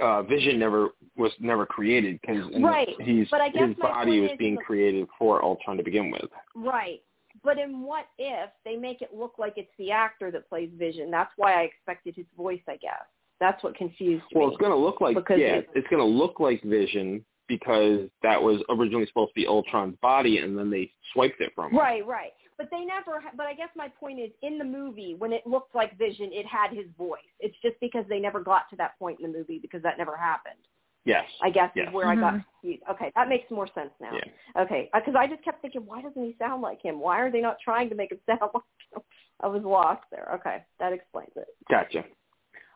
[0.00, 4.30] uh, Vision never was never created because Right, he's but I guess his body was
[4.38, 6.30] being created for Ultron to begin with.
[6.54, 7.00] Right.
[7.44, 11.10] But in what if they make it look like it's the actor that plays Vision?
[11.10, 13.04] That's why I expected his voice, I guess.
[13.40, 14.46] That's what confused Well, me.
[14.46, 17.24] Well, it's going to look like Because yeah, it- it's going to look like Vision
[17.46, 21.70] because that was originally supposed to be Ultron's body, and then they swiped it from
[21.72, 21.78] him.
[21.78, 22.32] Right, right.
[22.58, 23.22] But they never.
[23.36, 26.44] But I guess my point is, in the movie, when it looked like Vision, it
[26.44, 27.20] had his voice.
[27.38, 30.16] It's just because they never got to that point in the movie because that never
[30.16, 30.58] happened.
[31.04, 31.24] Yes.
[31.40, 31.88] I guess Yes.
[31.88, 32.44] is where I got Mhm.
[32.60, 32.82] confused.
[32.90, 34.12] Okay, that makes more sense now.
[34.12, 34.62] Yeah.
[34.62, 36.98] Okay, because I just kept thinking, why doesn't he sound like him?
[36.98, 38.62] Why are they not trying to make him sound like
[38.92, 39.02] him?
[39.40, 40.28] I was lost there.
[40.34, 41.46] Okay, that explains it.
[41.70, 42.04] Gotcha.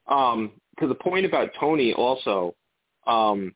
[0.07, 2.55] Um, to the point about Tony also,
[3.07, 3.55] um,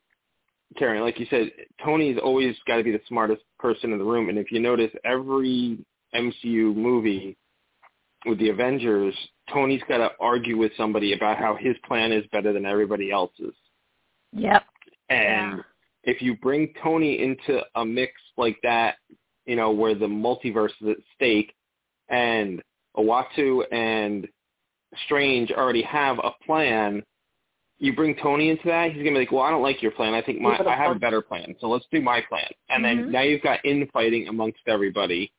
[0.77, 4.29] Karen, like you said, Tony's always got to be the smartest person in the room.
[4.29, 5.79] And if you notice, every
[6.17, 7.37] MCU movie
[8.25, 9.15] with the Avengers,
[9.53, 13.55] Tony's got to argue with somebody about how his plan is better than everybody else's.
[14.33, 14.65] Yep.
[15.09, 15.63] And Yeah.
[16.05, 18.97] if you bring Tony into a mix like that,
[19.47, 21.55] you know, where the multiverse is at stake
[22.09, 22.63] and
[22.97, 24.29] Uatu and
[25.05, 27.05] Strange already have a plan,
[27.79, 30.15] you bring Tony into that, he's gonna be like, Well, I don't like your plan.
[30.15, 31.55] I think my I have a better plan.
[31.61, 32.49] So let's do my plan.
[32.71, 32.97] And Mhm.
[33.05, 35.31] then now you've got infighting amongst everybody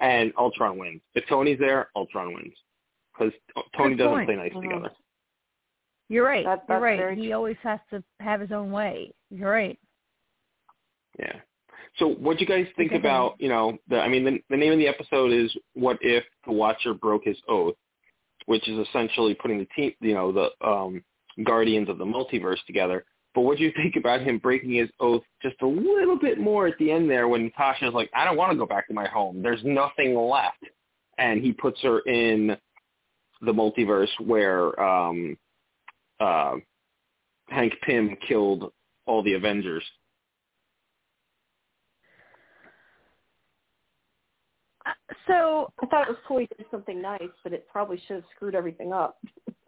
[0.00, 1.00] and Ultron wins.
[1.14, 2.54] If Tony's there, Ultron wins.
[3.12, 3.32] Because
[3.76, 4.26] Tony Good doesn't point.
[4.28, 4.90] play nice together.
[6.08, 6.44] You're right.
[6.44, 7.16] That- You're right.
[7.18, 7.34] He true.
[7.34, 9.12] always has to have his own way.
[9.30, 9.78] You're right.
[11.18, 11.36] Yeah.
[11.96, 12.98] So what do you guys think Okay.
[12.98, 16.24] about, you know, the I mean the, the name of the episode is What If
[16.46, 17.74] the Watcher Broke His Oath,
[18.46, 21.02] which is essentially putting the team, you know, the um
[21.44, 23.04] Guardians of the Multiverse together.
[23.34, 26.66] But what do you think about him breaking his oath just a little bit more
[26.66, 29.06] at the end there when Tasha's like, I don't want to go back to my
[29.06, 29.42] home.
[29.42, 30.64] There's nothing left.
[31.18, 32.56] And he puts her in
[33.42, 35.36] the multiverse where um
[36.18, 36.56] uh
[37.48, 38.72] Hank Pym killed
[39.06, 39.84] all the Avengers.
[44.86, 44.92] Uh,
[45.26, 48.24] So I thought it was cool he did something nice, but it probably should have
[48.34, 49.18] screwed everything up.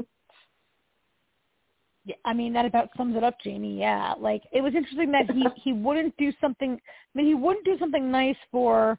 [2.05, 3.79] Yeah, I mean that about sums it up, Jamie.
[3.79, 6.73] Yeah, like it was interesting that he he wouldn't do something.
[6.73, 8.99] I mean, he wouldn't do something nice for.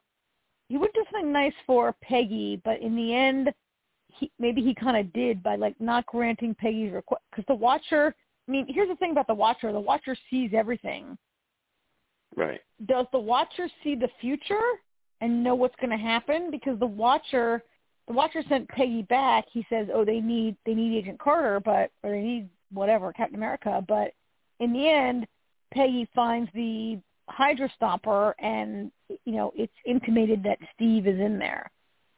[0.68, 3.52] He wouldn't do something nice for Peggy, but in the end,
[4.08, 8.14] he maybe he kind of did by like not granting Peggy's request because the Watcher.
[8.46, 11.18] I mean, here's the thing about the Watcher: the Watcher sees everything.
[12.36, 12.60] Right.
[12.86, 14.60] Does the Watcher see the future
[15.20, 16.50] and know what's going to happen?
[16.50, 17.62] Because the Watcher,
[18.08, 19.44] the Watcher sent Peggy back.
[19.52, 23.36] He says, "Oh, they need they need Agent Carter, but or they need whatever, Captain
[23.36, 23.84] America.
[23.86, 24.12] But
[24.60, 25.26] in the end,
[25.72, 26.98] Peggy finds the
[27.28, 28.90] Hydra Stomper, and
[29.24, 31.70] you know it's intimated that Steve is in there.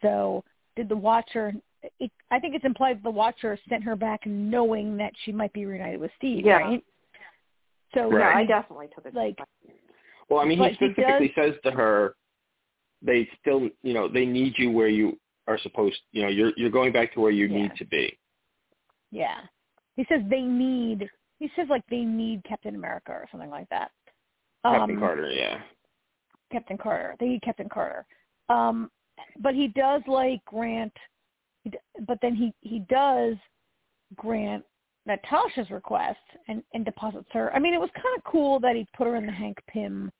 [0.02, 1.52] So did the Watcher?
[2.00, 5.52] It, I think it's implied that the Watcher sent her back knowing that she might
[5.52, 6.58] be reunited with Steve, Yeah.
[6.58, 6.84] right?
[7.94, 8.20] So Right.
[8.20, 9.14] Yeah, I definitely took it.
[9.14, 9.38] like
[10.28, 12.16] Well, I mean, But he he specifically says to her,
[13.02, 16.00] they still, you know, they need you where you are supposed.
[16.12, 17.58] You know, you're you're going back to where you Yeah.
[17.62, 18.18] need to be.
[19.12, 19.42] yeah,
[19.96, 21.08] he says they need.
[21.38, 23.90] He says like they need Captain America or something like that.
[24.64, 25.60] Captain Um, Carter, yeah.
[26.52, 27.14] Captain Carter.
[27.18, 28.06] They need Captain Carter.
[28.48, 28.90] Um,
[29.40, 30.92] but he does like grant,
[31.64, 31.72] he
[32.06, 33.36] but then he he does
[34.14, 34.64] grant
[35.06, 36.18] Natasha's request
[36.48, 37.54] and and deposits her.
[37.54, 40.10] I mean, it was kind of cool that he put her in the Hank Pym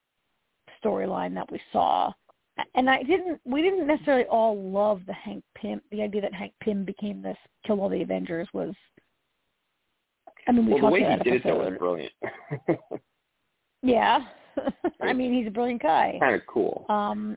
[0.85, 2.12] storyline that we saw.
[2.74, 3.40] And I didn't.
[3.44, 5.81] We didn't necessarily all love the Hank Pym.
[5.90, 7.36] The idea that Hank Pym became this
[7.66, 8.74] kill all the Avengers was.
[10.48, 12.12] I mean, we Well, the way he did it though was brilliant.
[13.82, 14.20] Yeah,
[15.01, 16.16] I mean, he's a brilliant guy.
[16.18, 16.86] kind of cool.
[16.89, 17.36] Um,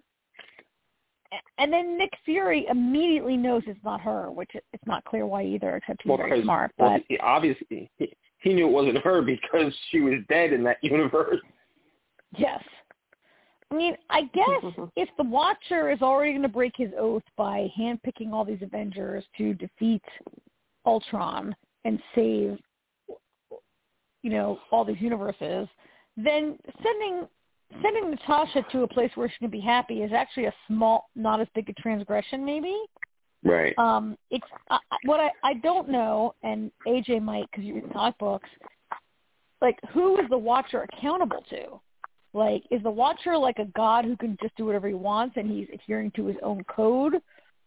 [1.60, 5.76] and then Nick Fury immediately knows it's not her, which it's not clear why either,
[5.76, 6.72] except he's well, very smart.
[6.80, 10.64] well, But he, obviously he, he knew it wasn't her because she was dead in
[10.64, 11.40] that universe.
[12.36, 12.64] yes,
[13.72, 17.68] I mean, I guess if the Watcher is already going to break his oath by
[17.80, 20.02] handpicking all these Avengers to defeat
[20.86, 21.56] Ultron
[21.86, 22.58] and save,
[24.22, 25.68] you know, all these universes,
[26.18, 27.28] then sending
[27.84, 31.40] sending Natasha to a place where she can be happy is actually a small, not
[31.40, 32.76] as big a transgression, maybe.
[33.44, 33.78] Right.
[33.78, 38.18] Um, it's I, what I I don't know, and AJ might because you read comic
[38.18, 38.50] books.
[39.62, 41.80] Like, who is the Watcher accountable to?
[42.34, 45.50] Like, is the Watcher like a god who can just do whatever he wants and
[45.50, 47.16] he's adhering to his own code,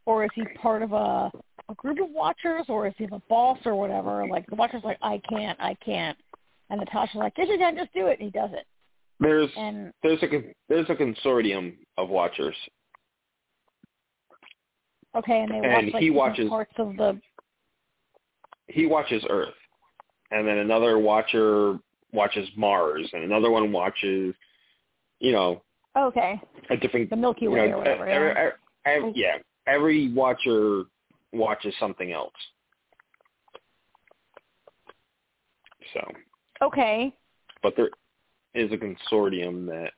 [0.06, 1.30] or is he part of a
[1.68, 4.26] a group of Watchers, or is he the boss or whatever?
[4.26, 6.18] Like, the Watcher's like, I can't, I can't,
[6.72, 8.66] and Natasha's like, yes, you can, just do it, and he does it.
[9.20, 10.28] There's And there's a
[10.68, 12.56] there's a consortium of watchers.
[15.14, 17.20] okay, and they And watch like he watches- parts of the
[18.68, 19.54] He watches Earth,
[20.30, 21.78] and then another watcher
[22.12, 24.34] watches Mars, and another one watches,
[25.20, 25.62] you know,
[25.96, 26.40] okay,
[26.70, 28.06] a different the Milky you Way know, or whatever.
[28.08, 28.38] every- yeah.
[28.38, 28.52] every-
[28.86, 29.12] every- oh.
[29.14, 30.84] yeah, every watcher
[31.32, 32.32] watches something else.
[35.92, 36.00] So,
[36.62, 37.12] Okay,
[37.62, 37.90] but there
[38.54, 39.92] is a consortium that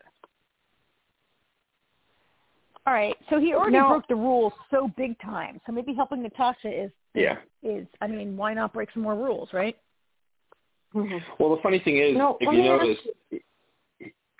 [2.86, 3.16] All right.
[3.30, 5.60] So he already Now- broke the rules so big time.
[5.66, 7.38] So maybe helping Natasha is yeah.
[7.62, 9.76] is I mean, why not break some more rules, right?
[10.94, 11.22] Mhm.
[11.38, 13.42] Well, the funny thing is, No, if you me ask notice,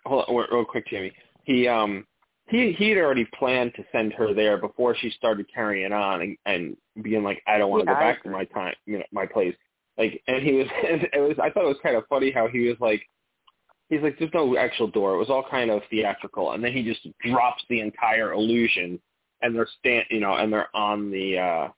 [0.06, 1.12] hold on, real- real quick, Jamie.
[1.44, 2.06] He um
[2.48, 6.36] he he had already planned to send her there before she started carrying on and,
[6.44, 8.98] and being like, I don't want to Yeah, go I back to my time, you
[8.98, 9.56] know, my place.
[9.96, 11.38] Like, and he was, it was.
[11.42, 13.02] I thought it was kind of funny how he was like,
[13.90, 15.14] he's like, there's no actual door.
[15.14, 18.98] It was all kind of theatrical, and then he just drops the entire illusion,
[19.42, 21.68] and they're stand, you know, and they're on the uh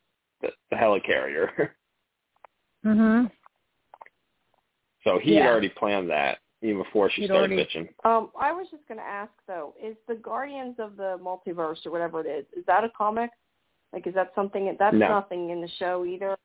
[0.42, 1.70] the, the helicarrier.
[2.84, 3.28] Mhm.
[5.02, 5.42] so he Yeah.
[5.42, 7.88] had already planned that even before she He'd started already- bitching.
[8.04, 11.90] Um, I was just going to ask though, is the Guardians of the Multiverse or
[11.90, 13.30] whatever it is, is that a comic?
[13.92, 14.74] Like, is that something?
[14.78, 15.08] That's No.
[15.08, 16.36] nothing in the show either.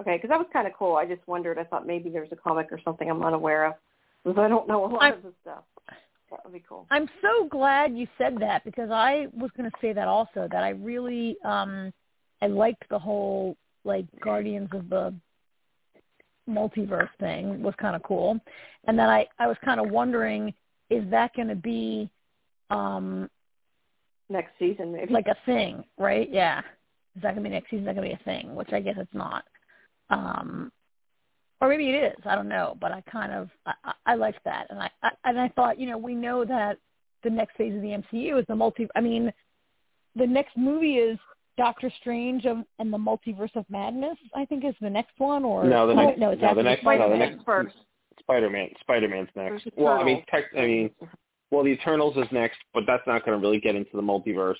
[0.00, 0.96] Okay, because that was kind of cool.
[0.96, 1.58] I just wondered.
[1.58, 3.74] I thought maybe there was a comic or something I'm unaware of,
[4.24, 5.64] because I don't know a lot I- of the stuff.
[6.30, 6.86] That would be cool.
[6.90, 10.62] I'm so glad you said that because I was going to say that also that
[10.64, 11.92] I really um
[12.40, 13.54] I liked the whole
[13.84, 15.14] like Guardians of the
[16.48, 18.40] multiverse thing was kind of cool.
[18.86, 20.54] And then I I was kind of wondering
[20.88, 22.08] is that going to be
[22.70, 23.28] um
[24.30, 25.12] Next season, maybe.
[25.12, 26.28] like a thing, right?
[26.32, 26.60] Yeah.
[27.14, 27.80] Is that gonna be next season?
[27.80, 28.54] Is that gonna be a thing?
[28.54, 29.44] Which I guess it's not.
[30.10, 30.70] Um,
[31.60, 32.18] or maybe it is.
[32.26, 32.76] I don't know.
[32.80, 35.78] But I kind of I, I I liked that, and I, I and I thought
[35.78, 36.78] you know we know that
[37.22, 38.88] the next phase of the MCU is the multi.
[38.96, 39.32] I mean,
[40.16, 41.18] the next movie is
[41.56, 44.16] Doctor Strange of, and the Multiverse of Madness.
[44.34, 46.80] I think is the next one, or No, the next- no, it's no, the next-
[46.82, 47.10] Spider-Man.
[47.10, 47.76] no, the next- first.
[48.20, 49.66] Spider-Man, Spider-Man's next.
[49.76, 50.90] Well, I mean, tech, I mean,
[51.50, 54.56] well, the Eternals is next, but that's not going to really get into the multiverse.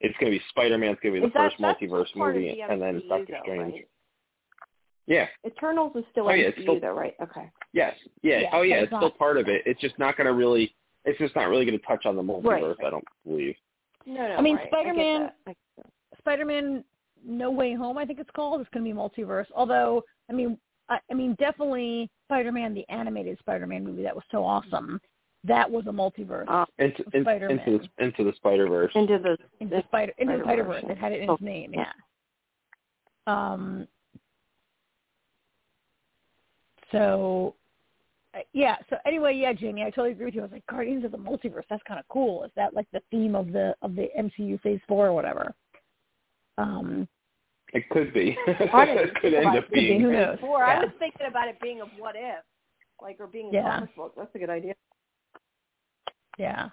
[0.00, 2.54] It's going to be Spider-Man's going to be the Is that- first that's multiverse movie,
[2.54, 3.72] the and then Doctor though, Strange.
[3.74, 3.88] right?
[5.06, 5.26] Yeah.
[5.46, 7.14] Eternals is still Oh, yeah, MCU it's still- though, right?
[7.22, 7.50] Okay.
[7.72, 7.94] Yes.
[8.22, 8.40] Yeah.
[8.40, 9.62] Yeah, oh yeah, it's it's still part of it.
[9.66, 10.74] It's just not going to really.
[11.04, 12.76] It's just not really going to touch on the multiverse.
[12.84, 13.56] I don't believe.
[14.06, 14.36] No, no.
[14.36, 14.68] I mean, right.
[14.68, 15.54] Spider-Man- I-
[16.18, 16.84] Spider-Man
[17.24, 18.60] No Way Home, I think it's called.
[18.60, 19.46] It's going to be multiverse.
[19.54, 20.56] Although, I mean,
[20.88, 25.00] I, I mean, definitely Spider-Man, the animated Spider-Man movie that was so awesome.
[25.44, 27.58] That was a multiverse Uh, Into in, Spider-Man.
[27.58, 28.92] into the, into the Spider Verse.
[28.94, 31.72] into the into Spider into the Spider Spider-Verse, It had it in Oh, its name.
[31.74, 31.86] yeah.
[33.26, 33.52] Yeah.
[33.52, 33.88] Um.
[36.92, 37.54] So,
[38.34, 38.76] uh, yeah.
[38.90, 40.40] So anyway, yeah, Jamie, I totally agree with you.
[40.42, 41.64] I was like, Guardians of the Multiverse.
[41.68, 42.44] That's kind of cool.
[42.44, 45.54] Is that like the theme of the of the MCU Phase Four or whatever?
[46.58, 47.08] Um.
[47.74, 48.36] It could be.
[48.46, 49.98] It could end up being.
[50.02, 50.36] Who knows?
[50.36, 50.80] Before, Yeah.
[50.80, 52.44] I was thinking about it being a what if,
[53.00, 53.76] like, or being a Yeah.
[53.76, 54.12] comic book.
[54.14, 54.74] That's a good idea.
[56.38, 56.68] Yeah.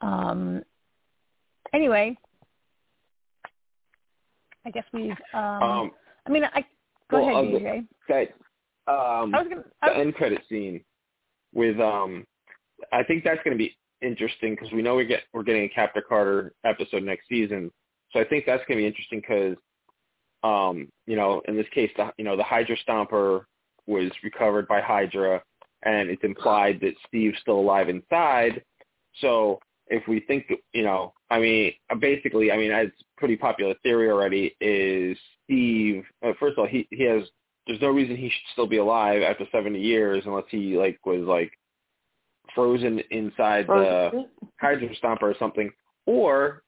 [0.00, 0.62] Um.
[1.74, 2.16] Anyway,
[4.64, 5.10] I guess we've.
[5.34, 5.90] Um, Um,
[6.26, 6.64] I mean, I
[7.10, 7.86] go well, ahead, AJ.
[8.08, 9.64] that um, I was gonna.
[9.82, 10.82] the end credit scene
[11.54, 12.24] with um,
[12.92, 15.68] I think that's going to be interesting because we know we get we're getting a
[15.68, 17.70] Captain Carter episode next season,
[18.12, 19.56] so I think that's going to be interesting because
[20.42, 23.44] um, you know, in this case, the you know the Hydra Stomper
[23.86, 25.42] was recovered by Hydra,
[25.82, 28.62] and it's implied that Steve's still alive inside.
[29.20, 29.58] So
[29.90, 34.56] if we think, you know, I mean, basically, I mean, it's pretty popular theory already.
[34.60, 36.04] Is Steve?
[36.24, 37.24] Uh, first of all, he he has.
[37.66, 41.20] There's no reason he should still be alive after 70 years unless he like was
[41.20, 41.52] like
[42.54, 44.26] frozen inside the Frozen.
[44.58, 45.70] Hydra Stomper or something,
[46.06, 46.62] or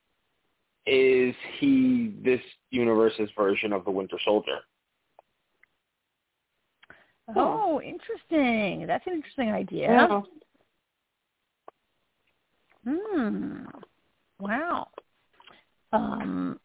[0.86, 2.40] is he this
[2.70, 4.58] universe's version of the Winter Soldier?
[7.34, 8.86] oh, interesting.
[8.86, 9.88] That's an interesting idea.
[9.88, 10.20] Yeah.
[12.86, 13.64] Hmm.
[14.38, 14.88] Wow.
[15.92, 16.59] Um.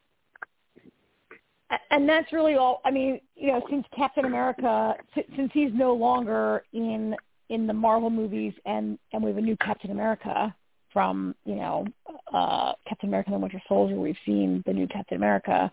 [1.92, 2.82] And that's really all.
[2.86, 4.96] I mean, you know, since Captain America,
[5.36, 7.16] since he's no longer in
[7.50, 10.56] in the Marvel movies, and and we have a new Captain America
[10.94, 11.86] from you know
[12.34, 13.96] uh Captain America: and The Winter Soldier.
[13.96, 15.72] We've seen the new Captain America.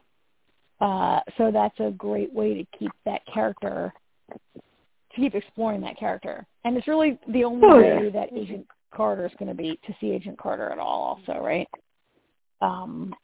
[0.81, 3.93] Uh, so that's a great way to keep that character,
[5.15, 6.47] to keep exploring that character.
[6.65, 8.11] And it's really the only Oh, way yeah.
[8.11, 11.19] that Agent Carter is going to be to see Agent Carter at all.
[11.19, 11.69] Also, right?
[12.61, 13.15] Um,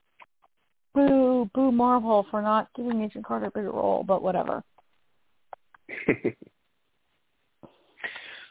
[0.95, 4.63] boo, boo, Marvel for not giving Agent Carter a bigger role, but whatever.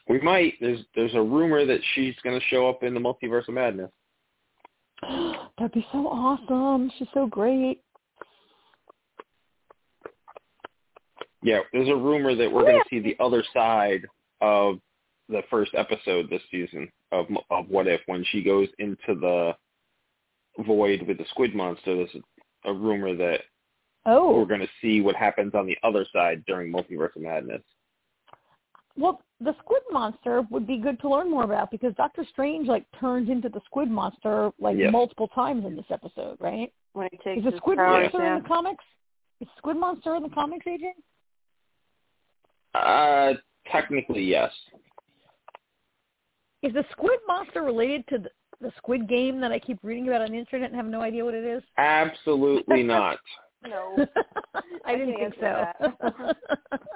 [0.10, 0.56] we might.
[0.60, 3.92] There's there's a rumor that she's going to show up in the Multiverse of Madness.
[5.58, 6.92] That'd be so awesome.
[6.98, 7.82] She's so great.
[11.42, 12.84] Yeah, there's a rumor that we're Oh, going yeah.
[12.84, 14.06] to see the other side
[14.42, 14.80] of
[15.30, 19.56] the first episode this season of of What If when she goes into the
[20.66, 21.96] void with the squid monster.
[21.96, 22.16] There's
[22.66, 23.42] a, a rumor that
[24.06, 27.62] Oh, we're going to see what happens on the other side during Multiverse of Madness.
[28.98, 32.86] well, the squid monster would be good to learn more about because Doctor Strange like
[33.00, 34.92] turns into the squid monster like Yes.
[34.92, 36.72] multiple times in this episode, right?
[36.94, 38.38] When he takes Is the squid monster yeah.
[38.38, 38.84] in the comics?
[39.42, 40.92] Is squid monster in the comics, AJ?
[42.76, 43.34] Uh,
[43.72, 44.52] technically, yes.
[46.62, 48.30] Is the squid monster related to the,
[48.62, 51.24] the Squid Game that I keep reading about on the internet and have no idea
[51.24, 51.64] what it is?
[51.78, 53.18] Absolutely not.
[53.66, 54.06] No.
[54.86, 55.66] I didn't can't think so.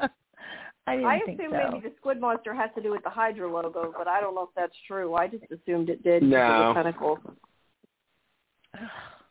[0.86, 1.72] I didn't I think assume so.
[1.72, 4.44] maybe the squid monster has to do with the Hydra logo, but I don't know
[4.44, 5.14] if that's true.
[5.16, 6.22] I just assumed it did.
[6.22, 6.42] because No.
[6.42, 7.20] Of the tentacles.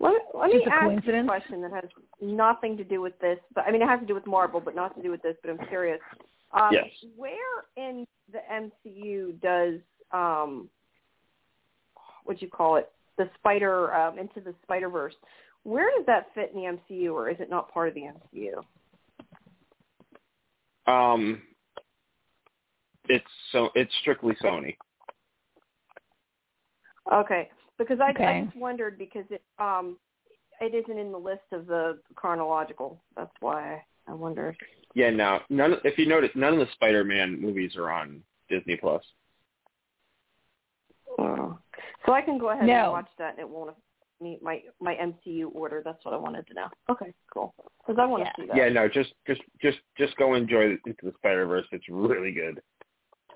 [0.00, 1.84] Let me, let me a ask you a question that has
[2.20, 4.74] nothing to do with this, but I mean it has to do with Marvel, but
[4.74, 5.36] not to do with this.
[5.42, 6.00] But I'm curious.
[6.52, 6.86] Um, Yes.
[7.16, 9.80] Where in the MCU does
[10.12, 10.68] um,
[12.24, 15.14] what you call it, the Spider um, into the Spider Verse?
[15.64, 18.62] Where does that fit in the MCU, or is it not part of the MCU?
[20.86, 21.42] Um,
[23.08, 24.76] it's so it's strictly Sony.
[27.12, 27.48] Okay,
[27.78, 29.96] because I, I just wondered because it um
[30.60, 33.00] it isn't in the list of the chronological.
[33.16, 34.56] That's why I wondered.
[34.94, 35.76] Yeah, no, none.
[35.84, 39.02] If you notice, none of the Spider-Man movies are on Disney Plus.
[41.18, 41.58] Oh.
[42.06, 42.84] So I can go ahead No.
[42.84, 43.76] and watch that, and it won't
[44.20, 45.82] meet my my MCU order.
[45.84, 46.68] That's what I wanted to know.
[46.90, 47.54] Okay, cool.
[47.86, 48.32] Because I want to Yeah.
[48.36, 48.56] see that.
[48.56, 51.66] Yeah, no, just just just just go enjoy Into the Spider Verse.
[51.72, 52.60] It's really good.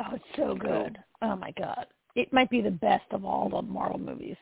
[0.01, 0.98] Oh, it's so good.
[1.20, 1.86] Oh my god.
[2.14, 4.36] It might be the best of all the Marvel movies.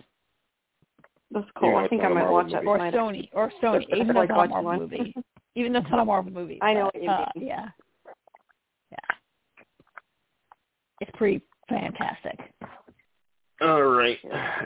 [1.30, 1.70] That's cool.
[1.72, 2.64] know I think I might watch that.
[2.66, 2.94] Or tonight.
[2.94, 3.28] Sony.
[3.32, 3.84] Or Sony.
[3.94, 4.78] Even though like it's not a Marvel one.
[4.80, 5.14] movie.
[5.54, 6.58] Even though it's not a Marvel movie.
[6.62, 7.46] I know but, what you uh, mean.
[7.46, 7.68] Yeah.
[8.90, 9.16] Yeah.
[11.00, 12.38] It's pretty fantastic.
[13.60, 14.18] All right.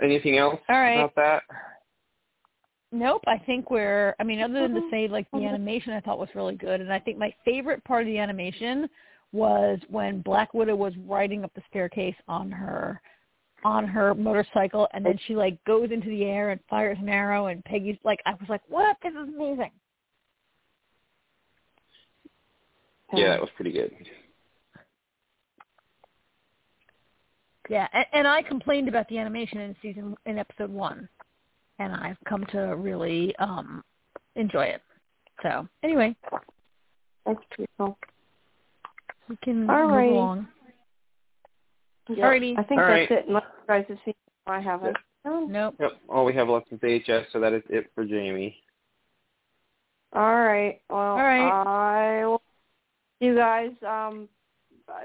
[0.03, 1.01] Anything else All right.
[1.01, 1.43] about that?
[2.93, 3.23] Nope.
[3.27, 4.15] I think we're.
[4.21, 4.91] I mean, other than to Mhm.
[4.91, 5.49] say like the Mhm.
[5.49, 8.89] animation, I thought was really good, and I think my favorite part of the animation
[9.35, 13.01] was when Black Widow was riding up the staircase on her
[13.65, 17.47] on her motorcycle, and then she like goes into the air and fires an arrow,
[17.47, 18.97] and Peggy's like, I was like, what?
[19.03, 19.71] This is amazing.
[23.15, 23.93] Yeah, that was pretty good.
[27.69, 31.09] Yeah, and, and I complained about the animation in season in episode one,
[31.79, 33.83] and I've come to really um
[34.37, 34.83] enjoy it.
[35.43, 36.15] So anyway,
[37.27, 37.99] That's pretty cool.
[39.29, 40.11] We can All move right.
[40.11, 40.49] along.
[42.09, 42.19] Yep.
[42.19, 42.59] Alrighty.
[42.59, 43.11] I think All that's right.
[43.11, 43.25] it.
[43.29, 44.15] Unless you guys have seen
[44.47, 44.97] I haven't.
[45.25, 45.47] Oh.
[45.49, 45.77] Nope.
[45.81, 45.93] Yep.
[46.09, 48.57] All we have left is AHS, so that is it for Jamie.
[50.13, 50.81] All right.
[50.91, 52.21] Well, All right.
[52.21, 52.43] I will.
[53.21, 53.71] You guys.
[53.87, 54.29] Um,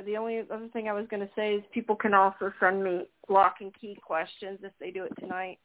[0.06, 3.08] the only other thing I was going to say is people can also send me
[3.30, 5.58] Locke & Key questions if they do it tonight.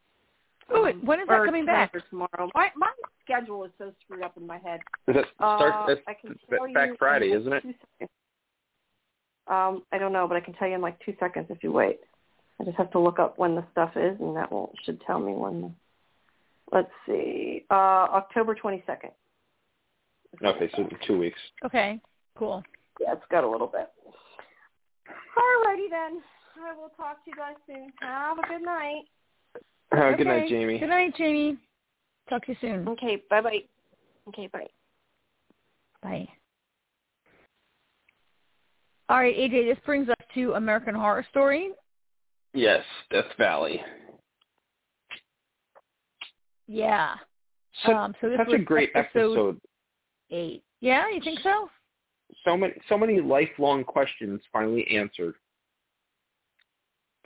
[0.72, 1.94] Oh, Um, when is that coming back?
[1.94, 2.48] Or tomorrow.
[2.54, 2.90] My my
[3.22, 4.80] schedule is so screwed up in my head.
[5.08, 5.74] Is that start?
[5.74, 7.64] Uh, that's I can tell back you Friday, isn't it?
[9.46, 9.76] Two seconds.
[9.76, 11.72] Um, I don't know, but I can tell you in like two seconds if you
[11.72, 12.00] wait.
[12.60, 15.18] I just have to look up when the stuff is, and that will should tell
[15.18, 15.60] me when.
[15.62, 15.70] The,
[16.72, 19.10] let's see, uh, October twenty second.
[20.44, 21.38] Okay, so two weeks.
[21.64, 22.00] Okay.
[22.36, 22.62] Cool.
[23.00, 23.88] Yeah, it's got a little bit.
[25.08, 26.20] Alrighty then.
[26.56, 27.92] I will talk to you guys soon.
[28.00, 29.02] Have a good night.
[29.92, 30.78] Uh, Good night, Jamie.
[30.78, 31.56] Good night, Jamie.
[32.28, 32.88] Talk to you soon.
[32.88, 33.60] Okay, bye bye.
[34.28, 34.66] Okay, bye.
[36.02, 36.28] Bye.
[39.08, 41.70] All right, AJ, this brings us to American Horror Story.
[42.54, 43.80] Yes, Death Valley.
[46.66, 47.14] Yeah.
[47.84, 49.60] Such, um, so this such a great episode, episode.
[50.30, 50.62] eight.
[50.80, 51.68] Yeah, you think so?
[52.44, 55.34] So many, so many lifelong questions finally answered.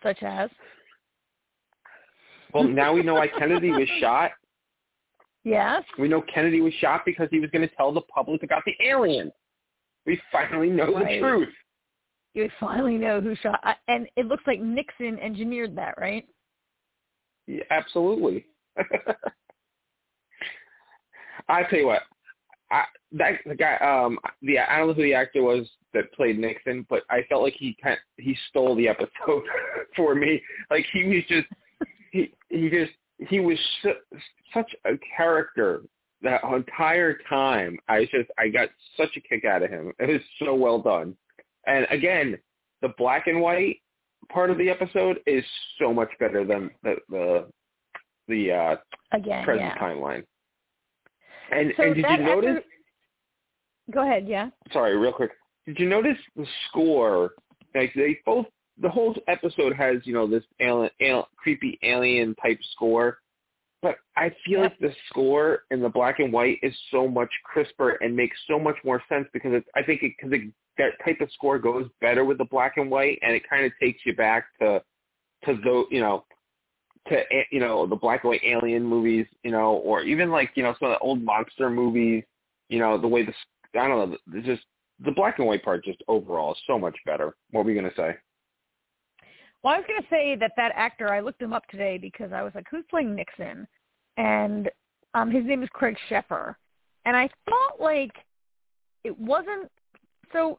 [0.03, 0.51] Such as?
[2.55, 4.33] Well, now we know why Kennedy was shot.
[5.45, 5.85] Yes.
[5.99, 8.75] We know Kennedy was shot because he was going to tell the public about the
[8.85, 9.31] alien.
[10.07, 11.15] We finally know Right.
[11.15, 11.49] the truth.
[12.39, 16.25] You finally know who shot, and it looks like Nixon engineered that, right?
[17.49, 18.47] Yeah, absolutely.
[21.49, 22.03] I tell you what,
[22.71, 26.39] I, that the guy, um, the I don't know who the actor was that played
[26.39, 29.11] Nixon, but I felt like he kind he stole the episode
[29.97, 30.41] for me.
[30.71, 31.49] Like he was just
[32.13, 32.93] he he just
[33.29, 34.21] he was su-
[34.55, 35.83] such a character
[36.23, 37.79] that entire time.
[37.89, 39.93] I just I got such a kick out of him.
[39.99, 41.17] It was so well done.
[41.69, 42.37] And again,
[42.83, 43.77] the black and white
[44.31, 45.45] part of the episode is
[45.81, 47.47] so much better than the the
[48.27, 48.77] the uh,
[49.13, 49.79] Again, present yeah.
[49.79, 50.25] timeline.
[51.51, 52.51] And So and did you notice?
[52.57, 52.65] episode-
[53.91, 54.51] Go ahead, yeah.
[54.73, 55.31] Sorry, real quick.
[55.67, 57.33] Did you notice the score?
[57.75, 58.47] Like they both,
[58.81, 63.19] the whole episode has you know this alien, alien, creepy alien type score,
[63.83, 64.71] but I feel Yep.
[64.73, 68.59] like the score in the black and white is so much crisper and makes so
[68.59, 72.25] much more sense because it's, I think because it, that type of score goes better
[72.25, 74.83] with the black and white and it kind of takes you back to
[75.45, 76.25] to the you know
[77.09, 80.51] to eh, you know the black and white alien movies you know or even like
[80.55, 82.25] you know some of the old monster movies
[82.69, 83.33] you know the way the
[83.79, 84.63] I don't know it's just
[85.05, 87.37] the black and white part just overall is so much better.
[87.51, 88.17] What were you gonna say?
[89.63, 92.33] Well, I was going to say that that actor, I looked him up today because
[92.33, 93.67] I was like, who's playing Nixon?
[94.17, 94.71] And
[95.15, 96.55] um his name is Craig Sheffer.
[97.05, 98.13] And I thought like
[99.05, 99.71] it wasn't
[100.33, 100.59] so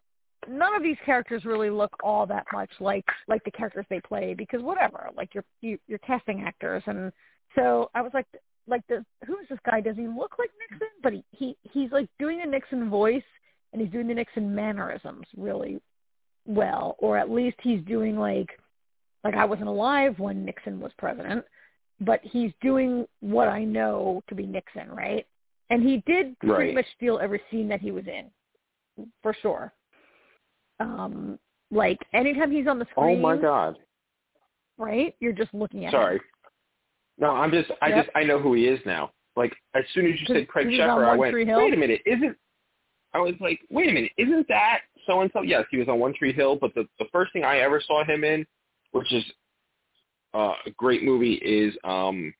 [0.50, 4.34] none of these characters really look all that much like like the characters they play
[4.34, 7.12] because whatever, like you're you, you're casting actors and
[7.56, 8.26] so I was like
[8.68, 9.82] like the who's this guy?
[9.82, 10.88] Does he look like Nixon?
[11.02, 13.24] But he, he he's like doing the Nixon voice
[13.74, 15.80] and he's doing the Nixon mannerisms really
[16.46, 18.50] well, or at least he's doing like
[19.24, 21.44] like I wasn't alive when Nixon was president,
[22.02, 25.26] but he's doing what I know to be Nixon, right?
[25.70, 26.74] And he did pretty Right.
[26.76, 28.32] much steal every scene that he was in,
[29.22, 29.74] for sure.
[30.80, 31.40] Um,
[31.72, 33.18] like anytime he's on the screen.
[33.18, 33.78] Oh my god!
[34.80, 35.14] right?
[35.20, 36.00] You're just looking at him.
[36.00, 36.22] Sorry.
[37.20, 38.06] No, I'm just I Yep.
[38.06, 39.12] just I know who he is now.
[39.36, 41.78] Like as soon as you said Craig cause he's on Sheffer, I went, wait a
[41.78, 42.36] minute, isn't?
[43.14, 45.42] I was like, wait a minute, isn't that so and so?
[45.42, 48.04] Yes, he was on One Tree Hill, but the the first thing I ever saw
[48.04, 48.46] him in,
[48.92, 49.24] which is
[50.34, 52.34] uh, a great movie, is um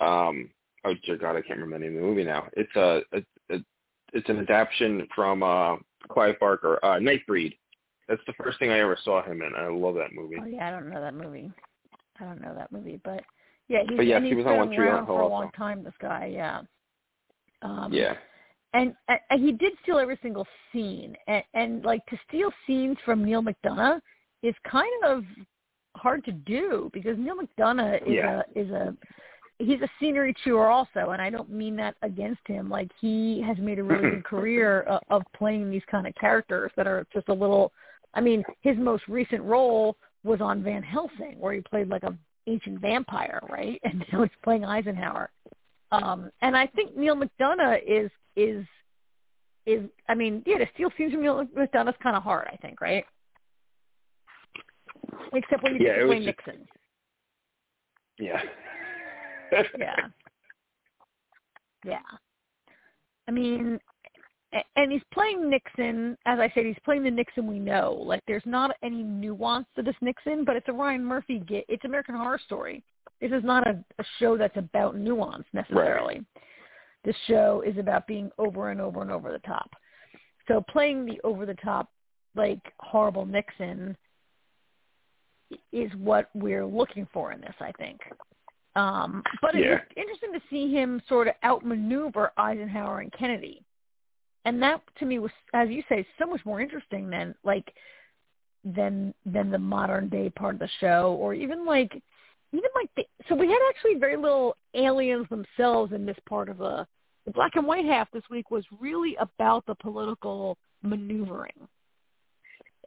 [0.00, 0.50] um
[0.84, 2.48] oh dear God, I can't remember the name of the movie now.
[2.54, 3.64] It's a, a, a
[4.12, 5.76] it's an adaptation from uh
[6.08, 7.56] Clive Barker, uh Nightbreed.
[8.08, 9.54] That's the first thing I ever saw him in.
[9.54, 10.36] I love that movie.
[10.40, 11.50] Oh yeah, I don't know that movie.
[12.20, 13.22] I don't know that movie, but
[13.68, 15.30] yeah, he's, But he was on One Tree Hill around for a also.
[15.34, 15.84] long time.
[15.84, 16.62] This guy, yeah.
[17.62, 18.14] Um, Yeah.
[18.72, 23.24] and, and he did steal every single scene and, and like to steal scenes from
[23.24, 24.00] Neal McDonough
[24.42, 25.24] is kind of
[25.96, 28.42] hard to do because Neal McDonough is Yeah.
[28.54, 28.96] a is a
[29.58, 32.68] he's a scenery chewer also, and I don't mean that against him.
[32.70, 36.70] Like he has made a really good career of, of playing these kind of characters
[36.76, 37.72] that are just a little.
[38.14, 42.16] I mean, his most recent role was on Van Helsing, where he played like a
[42.46, 43.80] ancient vampire, right?
[43.84, 45.30] And now he's playing Eisenhower.
[45.92, 48.64] Um, and I think Neal McDonough is is
[49.66, 52.80] is I mean, yeah, to steal scenes from Neal McDonough's kind of hard, I think,
[52.80, 53.04] right?
[55.32, 56.68] Except when you Yeah, play was just- Nixon.
[58.18, 58.42] Yeah.
[59.78, 59.94] Yeah.
[61.84, 62.00] Yeah.
[63.28, 63.78] I mean,
[64.52, 67.92] a- and he's playing Nixon, as I said, he's playing the Nixon we know.
[67.92, 71.64] Like, there's not any nuance to this Nixon, but it's a Ryan Murphy get.
[71.68, 72.82] It's American Horror Story.
[73.20, 76.20] This is not a, a show that's about nuance necessarily.
[77.04, 79.70] This show is about being over and over and over the top.
[80.48, 81.90] So playing the over the top,
[82.34, 83.96] like horrible Nixon,
[85.72, 87.54] is what we're looking for in this.
[87.60, 88.00] I think.
[88.78, 89.78] Um, but it's Yeah.
[89.78, 93.64] just interesting to see him sort of outmaneuver Eisenhower and Kennedy.
[94.44, 97.74] And that to me was, as you say, so much more interesting than like
[98.64, 101.92] than than the modern day part of the show, or even like
[102.52, 106.58] even like the, so we had actually very little aliens themselves in this part of
[106.58, 106.86] the
[107.26, 111.68] the black and white half this week was really about the political maneuvering.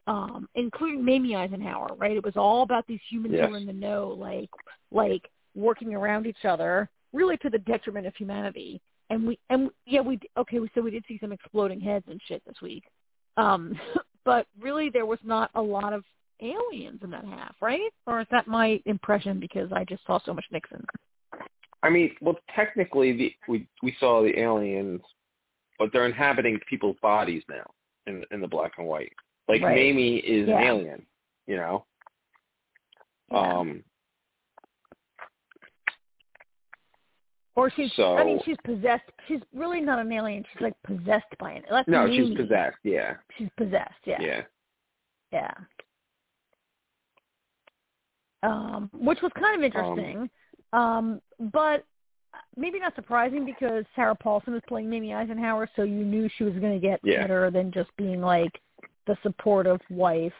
[0.08, 2.18] Um, including Mamie Eisenhower, right?
[2.18, 3.46] It was all about these humans Yes.
[3.46, 4.50] who were in the know, like
[4.92, 8.82] like working around each other, really to the detriment of humanity.
[9.10, 10.60] And we and yeah, we okay.
[10.60, 12.84] We So we did see some exploding heads and shit this week,
[13.38, 13.78] um,
[14.26, 16.04] but really there was not a lot of
[16.42, 17.92] aliens in that half, right?
[18.08, 20.86] Or is that my impression because I just saw so much Nixon?
[21.84, 25.02] I mean, well, technically, the we we saw the aliens,
[25.80, 27.70] but they're inhabiting people's bodies now
[28.08, 29.12] in in the black and white.
[29.48, 29.76] Like Right.
[29.76, 31.06] Mamie is an alien,
[31.48, 31.86] you know.
[33.32, 33.40] Yeah.
[33.40, 33.84] Um.
[37.62, 39.04] Or she's so- I mean she's possessed.
[39.28, 40.44] She's really not an alien.
[40.52, 41.62] She's like possessed by.
[41.70, 42.78] That's No, she's possessed.
[42.84, 43.18] Yeah.
[43.38, 44.02] She's possessed.
[44.06, 44.20] Yeah.
[44.20, 44.42] Yeah.
[45.32, 45.52] Yeah.
[48.42, 50.28] Um, which was kind of interesting,
[50.74, 51.22] um,
[51.54, 51.86] but
[52.58, 56.56] maybe not surprising because Sarah Paulson was playing Mamie Eisenhower, so you knew she was
[56.56, 57.22] going to get Yeah.
[57.22, 58.60] better than just being like
[59.06, 60.34] the supportive wife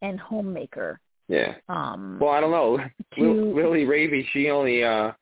[0.00, 0.98] and homemaker.
[1.28, 1.56] Yeah.
[1.68, 2.78] Um, Well, I don't know.
[2.78, 5.12] to Lil- Lily Rabe, she only uh,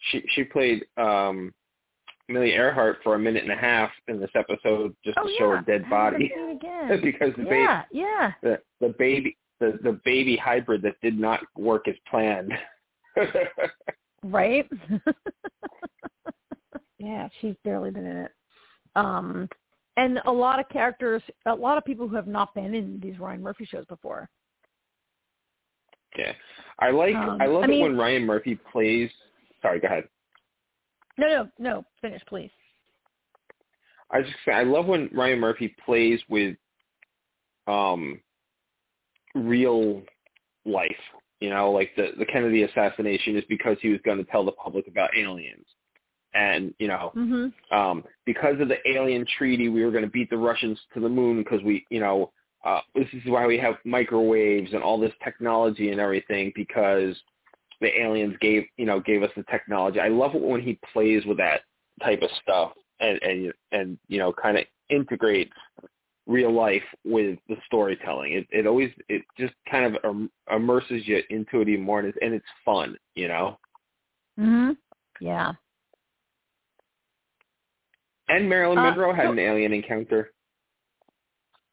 [0.00, 1.52] she she played um,
[2.28, 5.50] Millie Earhart for a minute and a half in this episode just oh to show
[5.52, 6.32] yeah, her dead body
[7.02, 8.32] because the baby yeah, yeah.
[8.42, 12.52] the the baby the the baby hybrid that did not work as planned.
[14.22, 14.68] Right?
[16.98, 18.30] yeah, she's barely been in it.
[18.94, 19.48] Um
[19.96, 23.18] and a lot of characters a lot of people who have not been in these
[23.18, 24.28] Ryan Murphy shows before.
[26.18, 26.32] yeah,
[26.78, 29.10] I like Um, I love I it mean- when Ryan Murphy plays.
[29.62, 30.04] Sorry, go ahead.
[31.18, 32.50] No, no, no, finish please.
[34.10, 36.56] I just I love when Ryan Murphy plays with
[37.66, 38.20] um
[39.34, 40.02] real
[40.64, 40.90] life.
[41.40, 44.52] You know, like the the Kennedy assassination is because he was going to tell the
[44.52, 45.66] public about aliens,
[46.34, 47.52] and you know, Mhm.
[47.72, 51.08] um, because of the alien treaty, we were going to beat the Russians to the
[51.08, 52.32] moon because we, you know,
[52.64, 57.16] uh, this is why we have microwaves and all this technology and everything because
[57.80, 60.00] the aliens gave, you know, gave us the technology.
[60.00, 61.62] I love it when he plays with that
[62.02, 65.52] type of stuff and and and you know, kind of integrates
[66.26, 68.32] real life with the storytelling.
[68.34, 72.08] It it always it just kind of im- immerses you into it even more, and
[72.08, 73.58] it's, and it's fun, you know.
[74.38, 74.76] Mhm.
[75.20, 75.52] Yeah.
[78.28, 80.30] And Marilyn Uh, Monroe had so- an alien encounter.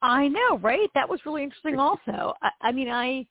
[0.02, 0.90] I know, right?
[0.94, 2.34] That was really interesting also.
[2.42, 3.26] I, I mean, I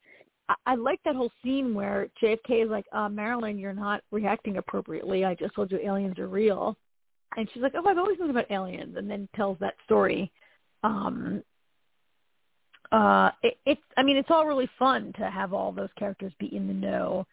[0.48, 4.56] I, I like that whole scene where JFK is like, uh, Marilyn, you're not reacting
[4.58, 5.24] appropriately.
[5.24, 6.76] I just told you aliens are real.
[7.36, 10.30] And she's like, oh, I've always known about aliens, and then tells that story.
[10.82, 11.42] Um,
[12.92, 16.54] uh, it, it's, I mean, it's all really fun to have all those characters be
[16.54, 17.26] in the know,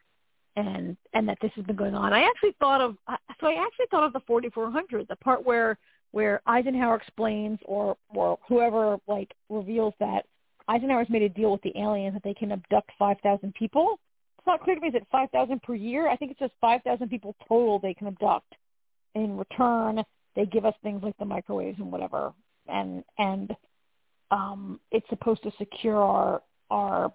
[0.55, 2.11] and and that this has been going on.
[2.11, 2.97] I actually thought of,
[3.39, 5.77] so I actually thought of the 4400, the part where
[6.11, 10.25] where Eisenhower explains, or or whoever like reveals that
[10.67, 13.99] Eisenhower's made a deal with the aliens that they can abduct 5,000 people.
[14.37, 16.09] It's not clear to me is it 5,000 per year.
[16.09, 18.53] I think it's just 5,000 people total they can abduct.
[19.15, 20.03] In return,
[20.35, 22.33] they give us things like the microwaves and whatever,
[22.67, 23.55] and and
[24.31, 26.41] um, it's supposed to secure our
[26.71, 27.13] our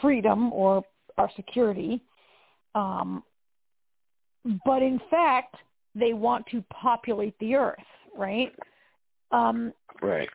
[0.00, 0.82] freedom or
[1.16, 2.02] our security.
[2.74, 3.22] Um,
[4.64, 5.56] but in fact,
[5.94, 7.78] they want to populate the earth,
[8.16, 8.52] right?
[9.30, 10.28] Um, Right.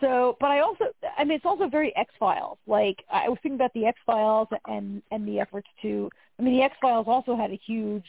[0.00, 0.84] So, but I also,
[1.16, 2.58] I mean, it's also very X Files.
[2.66, 6.10] Like I was thinking about the X Files and and the efforts to.
[6.38, 8.04] I mean, the X Files also had a huge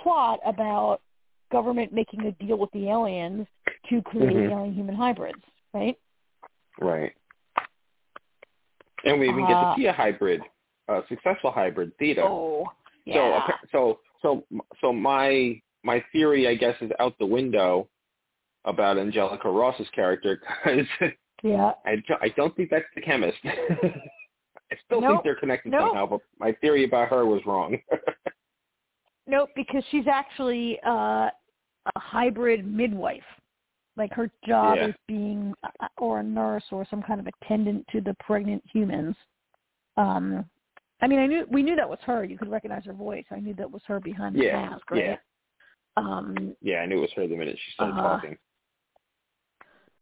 [0.00, 1.00] plot about
[1.50, 3.46] government making a deal with the aliens
[3.90, 4.50] to create Mhm.
[4.52, 5.42] alien human hybrids,
[5.74, 5.98] right?
[6.80, 7.12] Right.
[9.04, 10.42] And we even get Uh, to see a hybrid,
[10.88, 12.22] a successful hybrid, Theta.
[12.22, 12.70] Oh, So,
[13.04, 13.36] yeah.
[13.44, 14.44] appa- so, so,
[14.80, 17.88] so my my theory, I guess, is out the window
[18.64, 20.86] about Angelica Ross's character because
[21.42, 21.72] yeah.
[21.84, 23.38] I don't, I don't think that's the chemist.
[23.44, 25.10] I still Nope.
[25.10, 25.88] think they're connected Nope.
[25.88, 27.78] somehow, but my theory about her was wrong.
[29.26, 31.30] Nope, because she's actually uh, a
[31.96, 33.22] hybrid midwife.
[33.96, 34.88] Like her job Yeah.
[34.88, 39.14] is being, uh, or a nurse, or some kind of attendant to the pregnant humans.
[39.96, 40.44] Um,
[41.02, 42.24] I mean, I knew we knew that was her.
[42.24, 43.24] You could recognize her voice.
[43.30, 45.04] I knew that was her behind the Yeah, mask, right?
[45.04, 45.16] yeah.
[45.96, 48.38] Um, yeah, I knew it was her the minute she started Uh, talking.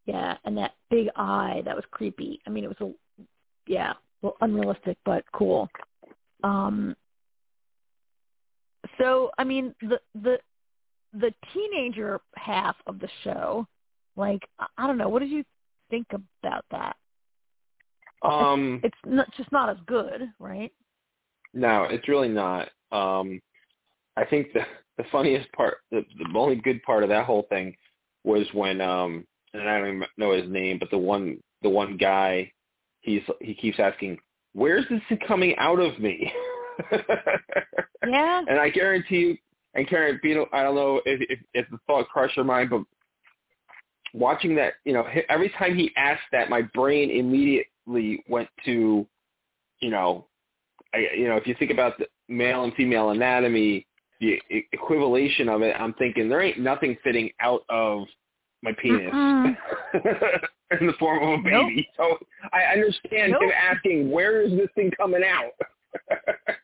[0.06, 2.40] Yeah, and that big eye that was creepy.
[2.46, 3.22] I mean, it was a,
[3.66, 5.68] yeah, well, unrealistic but cool.
[6.42, 6.96] Um,
[8.98, 10.38] so I mean, the the
[11.12, 13.66] the teenager half of the show,
[14.16, 15.44] like I- don't know, what did you
[15.90, 16.96] think about that?
[18.22, 20.72] Um, It's not, just not as good, right?
[21.52, 22.68] no, it's really not.
[22.92, 23.40] Um,
[24.16, 24.60] I think the
[24.98, 27.74] the funniest part, the, the only good part of that whole thing,
[28.24, 31.96] was when um, and I don't even know his name, but the one the one
[31.96, 32.50] guy,
[33.00, 34.18] he's he keeps asking,
[34.52, 36.32] "Where's this coming out of me?"
[38.06, 38.42] Yeah.
[38.48, 39.36] And I guarantee you,
[39.74, 42.82] and Karen Beetle, I don't know if, if, if the thought crossed your mind, but
[44.14, 49.06] watching that, you know, every time he asked that, my brain immediately went to,
[49.80, 50.26] you know,
[50.94, 53.86] I, you know, if you think about the male and female anatomy,
[54.20, 58.06] the e- equivalation of it, I'm thinking there ain't nothing fitting out of
[58.62, 59.12] my penis
[60.80, 61.68] in the form of a Nope.
[61.68, 61.88] baby.
[61.96, 62.18] So
[62.52, 63.42] I understand Nope.
[63.42, 65.52] him asking, where is this thing coming out?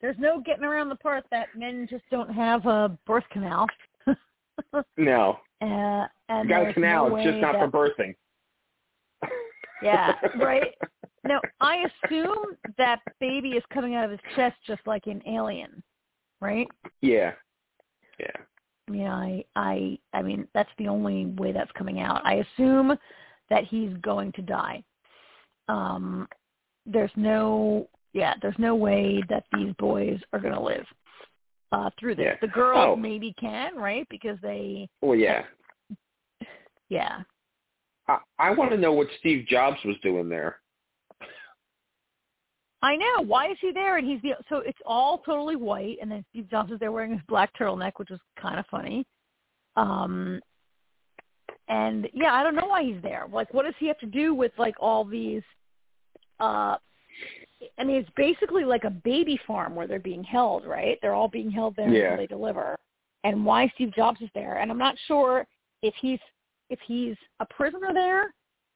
[0.00, 3.66] There's no getting around the part that men just don't have a birth canal.
[4.96, 5.38] no.
[5.62, 8.14] Uh, and got a canal, no it's just not that, for birthing.
[9.82, 10.74] Yeah, right.
[11.24, 15.82] Now I assume that baby is coming out of his chest just like an Alien,
[16.40, 16.68] right?
[17.00, 17.32] Yeah.
[18.18, 18.26] Yeah.
[18.88, 22.20] Mean, I, I, I mean, that's the only way that's coming out.
[22.24, 22.96] I assume
[23.48, 24.82] that he's going to die.
[25.68, 26.28] Um,
[26.84, 30.84] there's no, yeah, there's no way that these boys are going to live
[31.72, 32.26] uh, through this.
[32.26, 32.36] Yeah.
[32.42, 32.96] The girls Oh.
[32.96, 34.06] maybe can, right?
[34.10, 35.44] Because they, Well, yeah.
[36.90, 37.22] yeah,
[38.06, 40.58] I, I want to know what Steve Jobs was doing there.
[42.84, 43.24] I know.
[43.24, 43.96] Why is he there?
[43.96, 47.12] And he's the so it's all totally white, and then Steve Jobs is there wearing
[47.12, 49.06] his black turtleneck, which was kind of funny.
[49.76, 50.38] Um,
[51.68, 53.26] and yeah, I don't know why he's there.
[53.32, 55.42] Like, what does he have to do with like all these?
[56.38, 56.76] Uh,
[57.78, 60.98] I mean, it's basically like a baby farm where they're being held, right?
[61.00, 62.10] They're all being held there Yeah.
[62.10, 62.78] until they deliver.
[63.22, 64.58] And why Steve Jobs is there?
[64.58, 65.46] And I'm not sure
[65.80, 66.20] if he's
[66.68, 68.34] if he's a prisoner there.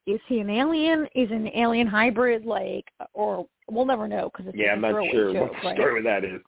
[0.09, 1.06] Is he an alien?
[1.14, 4.94] Is an alien hybrid like, or we'll never know because it's Yeah, a I'm not
[5.12, 5.74] sure joke, what right?
[5.76, 6.40] story that is.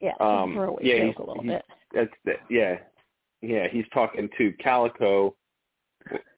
[0.00, 1.64] Yeah, Um, throwaway yeah, joke a little bit.
[1.92, 2.76] That's the, yeah,
[3.42, 3.66] yeah.
[3.68, 5.34] He's talking to Calico.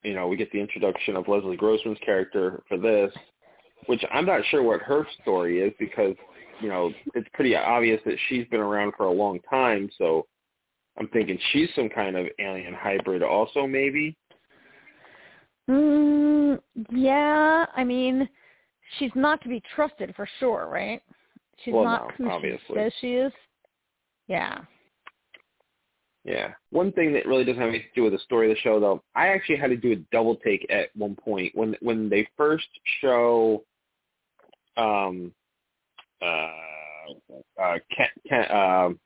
[0.03, 3.13] You know, we get the introduction of Leslie Grossman's character for this,
[3.85, 6.15] which I'm not sure what her story is because
[6.63, 9.91] you know it's pretty obvious that she's been around for a long time.
[9.99, 10.27] So
[10.99, 14.17] I'm thinking she's some kind of alien hybrid, also maybe.
[15.71, 16.61] Mm,
[16.91, 18.29] yeah, I mean,
[18.99, 21.03] she's not to be trusted for sure, right?
[21.65, 22.61] She's Well, not no, who obviously.
[22.67, 23.33] she says she is.
[24.27, 24.61] Yeah.
[26.25, 26.53] Yeah.
[26.71, 28.79] One thing that really doesn't have anything to do with the story of the show,
[28.81, 32.29] though, I actually had to do a double take at one point when when they
[32.37, 32.69] first
[33.01, 33.65] show,
[34.77, 35.33] um,
[36.21, 36.49] uh,
[37.61, 39.01] uh, Ken, Ken, um,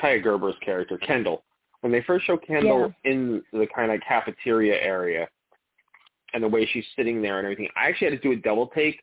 [0.00, 1.42] Kaya Gerber's character Kendall.
[1.82, 5.28] When they first show Kendall in the kind of cafeteria area,
[6.32, 8.68] and the way she's sitting there and everything, I actually had to do a double
[8.68, 9.02] take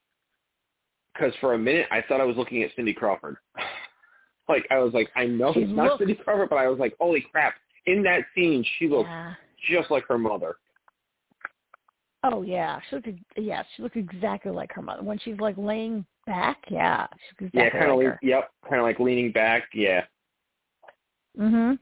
[1.14, 3.38] because for a minute I thought I was looking at Cindy Crawford.
[4.50, 6.96] like I was like, I know She it's not Cindy Crawford, but I was like,
[7.00, 7.56] holy crap!
[7.86, 9.34] In that scene, she looks Yeah.
[9.70, 10.56] just like her mother.
[12.24, 13.10] Oh yeah, she looked.
[13.36, 16.64] Yeah, she looked exactly like her mother when she's like laying back.
[16.70, 17.08] Yeah,
[17.38, 17.98] she looked Yeah, kind of.
[17.98, 19.64] like yep, kind of like leaning back.
[19.74, 20.06] Yeah,
[21.38, 21.78] Mhm.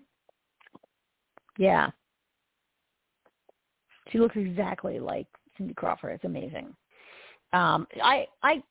[1.57, 1.89] Yeah.
[4.11, 5.27] She looks exactly like
[5.57, 6.13] Cindy Crawford.
[6.13, 6.75] It's amazing.
[7.53, 8.61] Um, I I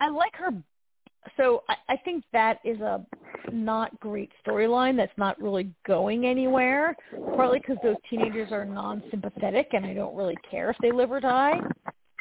[0.00, 0.50] I like her.
[1.36, 3.04] So I, I think that is a
[3.52, 6.96] not great storyline that's not really going anywhere.
[7.34, 11.20] Partly because those teenagers are non-sympathetic, and I don't really care if they live or
[11.20, 11.60] die.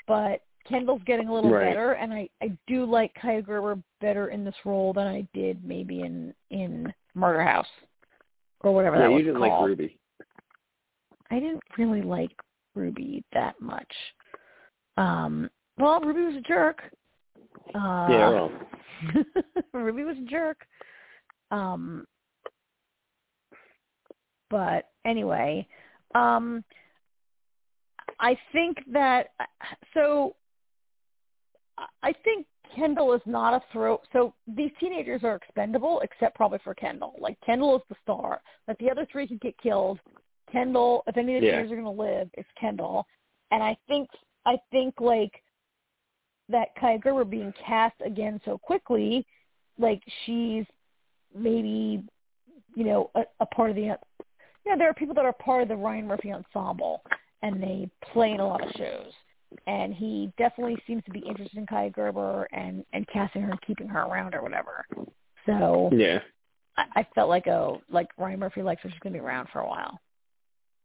[0.07, 1.69] But Kendall's getting a little Right.
[1.69, 5.63] better, and I I do like Kaya Gerber better in this role than I did
[5.63, 7.67] maybe in in Murder House
[8.63, 9.61] or whatever yeah, that you was didn't called.
[9.61, 9.99] like Ruby.
[11.31, 12.31] I didn't really like
[12.75, 13.91] Ruby that much.
[14.97, 16.81] Um, well, Ruby was a jerk.
[17.75, 18.51] Uh, yeah, well,
[19.73, 20.65] Ruby was a jerk.
[21.51, 22.05] Um,
[24.49, 25.67] but anyway,
[26.15, 26.63] um,
[28.19, 29.29] I think that
[29.93, 30.35] so.
[32.03, 32.45] I think
[32.75, 34.01] Kendall is not a throw.
[34.11, 37.15] So these teenagers are expendable, except probably for Kendall.
[37.19, 38.41] Like Kendall is the star.
[38.67, 39.99] Like the other three could get killed.
[40.51, 41.53] Kendall, if any of the Yeah.
[41.53, 43.05] teenagers are going to live, it's Kendall.
[43.51, 44.09] And I think
[44.45, 45.41] I think like
[46.49, 49.25] that Kaya Gerber being cast again so quickly,
[49.77, 50.65] like she's
[51.33, 52.03] maybe
[52.75, 53.83] you know a, a part of the.
[54.65, 57.03] You know, there are people that are part of the Ryan Murphy ensemble,
[57.41, 59.11] and they play in a lot of shows.
[59.67, 63.61] And he definitely seems to be interested in Kaya Gerber and and casting her and
[63.61, 64.85] keeping her around or whatever.
[65.45, 66.19] So yeah,
[66.77, 68.89] I, I felt like oh, like Ryan Murphy likes her.
[68.89, 69.99] She's gonna be around for a while.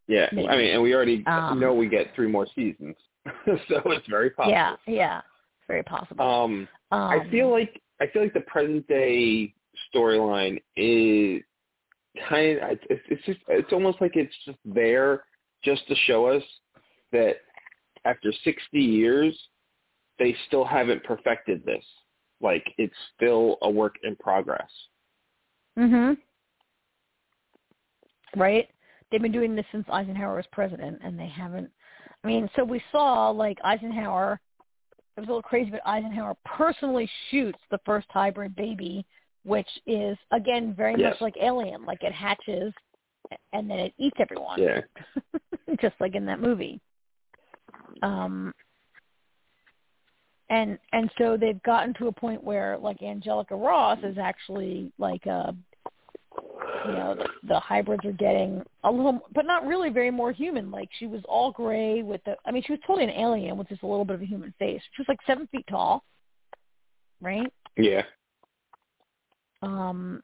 [0.07, 0.29] yeah.
[0.33, 0.49] Maybe.
[0.49, 2.97] I mean, and we already Um, know we get three more seasons,
[3.47, 4.53] so it's very possible.
[4.53, 5.21] Yeah, yeah,
[5.67, 6.25] very possible.
[6.25, 9.53] Um, Um, I feel like I feel like the present day
[9.95, 11.43] storyline is
[12.29, 15.25] kind of it's, it's just it's almost like it's just there
[15.63, 16.43] just to show us
[17.13, 17.37] that
[18.05, 19.39] after 60 years
[20.19, 21.85] they still haven't perfected this.
[22.41, 24.71] Like it's still a work in progress.
[25.79, 26.17] Mhm.
[28.37, 28.69] Right?
[29.11, 31.71] They've been doing this since Eisenhower was president and they haven't
[32.25, 34.41] I mean, so we saw like Eisenhower
[35.17, 39.05] it was a little crazy, but Eisenhower personally shoots the first hybrid baby,
[39.45, 41.15] which is again very Yes.
[41.15, 42.73] much like Alien, like it hatches
[43.53, 44.61] and then it eats everyone.
[44.61, 44.81] Yeah.
[45.81, 46.81] just like in that movie.
[48.03, 48.53] Um,
[50.51, 55.27] and and so they've gotten to a point where like Angelica Ross is actually like
[55.27, 55.55] a
[56.87, 60.71] you know the, the hybrids are getting a little but not really very more human.
[60.71, 63.69] Like she was all gray with the i mean she was totally an alien with
[63.69, 64.81] just a little bit of a human face.
[64.95, 66.03] She was like seven feet tall
[67.21, 67.53] right?
[67.77, 68.03] Yeah.
[69.63, 70.23] um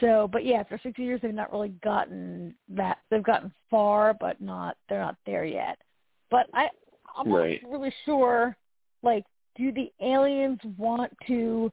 [0.00, 4.40] so but yeah for sixty years they've not really gotten that they've gotten far but
[4.40, 5.78] not they're not there yet.
[6.30, 6.68] But i
[7.16, 7.62] i'm Right.
[7.62, 8.56] not really sure
[9.02, 9.24] like
[9.56, 11.70] do the aliens want to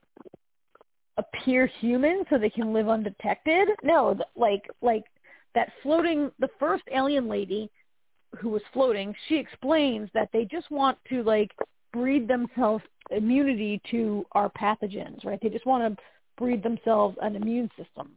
[1.17, 3.69] appear human so they can live undetected?
[3.83, 5.03] No th- like like
[5.55, 7.69] that floating the first alien lady
[8.39, 11.51] who was floating she explains that they just want to like
[11.93, 15.39] breed themselves immunity to our pathogens right?
[15.41, 16.03] They just want to
[16.37, 18.11] breed themselves an immune system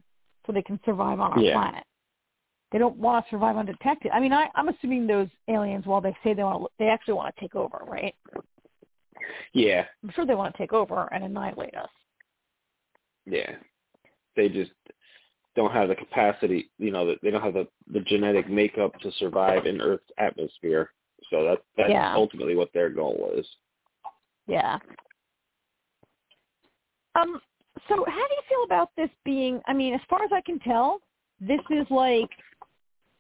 [0.47, 1.55] so they can survive on our Yeah.
[1.55, 1.85] planet
[2.73, 6.17] they don't want to survive undetected i mean i i'm assuming those aliens while they
[6.23, 8.15] say they want to they actually want to take over right
[9.53, 9.85] Yeah.
[10.03, 11.91] i'm sure they want to take over and annihilate us
[13.27, 13.57] Yeah.
[14.37, 14.71] They just
[15.57, 19.67] don't have the capacity, you know, they don't have the, the genetic makeup to survive
[19.67, 20.91] in Earth's atmosphere.
[21.31, 22.15] So that that's Yeah.
[22.15, 23.47] ultimately what their goal is.
[24.47, 24.79] Yeah.
[27.15, 27.41] Um.
[27.89, 29.61] So, how do you feel about this being?
[29.67, 31.01] I mean, as far as I can tell,
[31.41, 32.31] this is like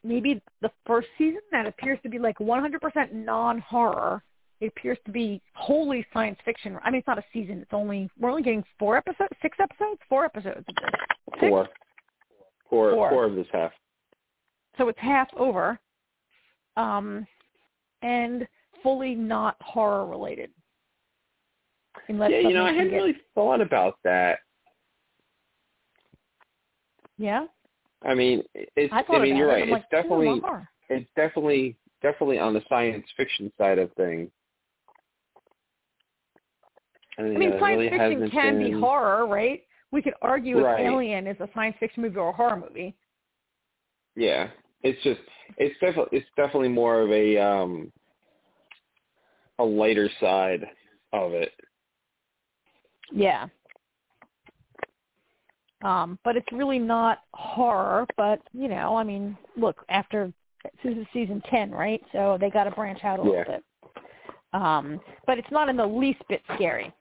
[0.04, 4.22] maybe the first season that appears to be like 100% non-horror.
[4.60, 6.78] It appears to be wholly science fiction.
[6.84, 7.60] I mean, it's not a season.
[7.60, 10.64] It's only we're only getting four episodes, six episodes, four episodes.
[11.38, 11.48] Six?
[11.48, 11.68] Four.
[12.68, 13.10] Four, Four.
[13.10, 13.72] four of this half.
[14.78, 15.78] So it's half over,
[16.76, 17.26] um,
[18.02, 18.46] and
[18.82, 20.50] fully not horror related.
[22.08, 24.38] Unless yeah, you know, I hadn't get- really thought about that.
[27.18, 27.46] Yeah.
[28.02, 28.92] I mean, it's.
[28.92, 29.62] I I mean, you're right.
[29.62, 30.40] It's like, definitely,
[30.88, 34.30] it's definitely, definitely on the science fiction side of things.
[37.18, 39.62] I, I mean, science really fiction can be horror, right?
[39.92, 40.80] We could argue Right.
[40.80, 42.94] if Alien is a science fiction movie or a horror movie.
[44.16, 44.48] Yeah,
[44.82, 45.20] it's just
[45.58, 47.92] it's definitely it's definitely more of a um
[49.58, 50.64] a lighter side
[51.12, 51.52] of it.
[53.12, 53.46] Yeah.
[55.82, 58.06] Um, but it's really not horror.
[58.16, 60.32] But you know, I mean, look, after
[60.84, 62.02] this is season ten, right?
[62.12, 63.28] So they got to branch out a Yeah.
[63.28, 63.64] little bit.
[64.52, 66.92] Um, but it's not in the least bit scary,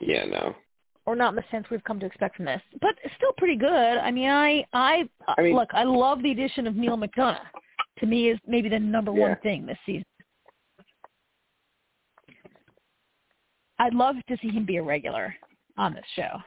[0.00, 0.56] Yeah, no.
[1.06, 2.60] or not in the sense we've come to expect from this.
[2.80, 3.70] But it's still pretty good.
[3.96, 7.38] I mean, I, I, I mean- look, I love the addition of Neal McDonough.
[8.00, 10.04] To me, is maybe the number one thing this season.
[13.80, 15.34] I'd love to see him be a regular
[15.78, 16.38] on this show.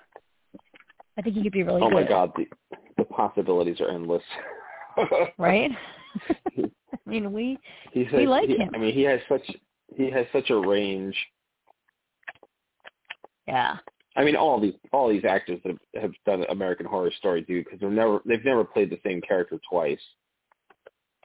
[1.17, 1.97] I think he could be really oh good.
[1.97, 2.45] Oh my god, the
[2.97, 4.21] the possibilities are endless.
[5.39, 5.71] right?
[6.57, 7.57] I mean, we
[7.91, 8.69] He's We like he, him.
[8.75, 9.41] I mean, he has such
[9.95, 11.15] he has such a range.
[13.47, 13.77] yeah.
[14.15, 17.63] I mean, all these all these actors that have, have done American Horror Story do
[17.63, 19.99] because they've never they've never played the same character twice.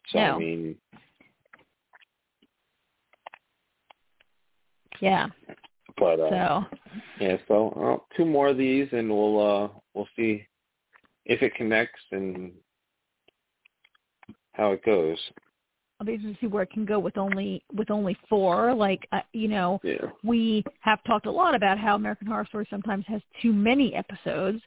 [0.08, 0.36] So No.
[0.36, 0.76] I mean,
[5.00, 5.26] Yeah.
[5.98, 6.76] But uh, So
[7.20, 10.46] yeah, so uh, two more of these, and we'll uh we'll see
[11.24, 12.52] if it connects and
[14.52, 15.18] how it goes.
[16.00, 18.72] I'll be interested to see where it can go with only with only four.
[18.74, 20.10] Like uh, you know, Yeah.
[20.22, 24.60] we have talked a lot about how American Horror Story sometimes has too many episodes,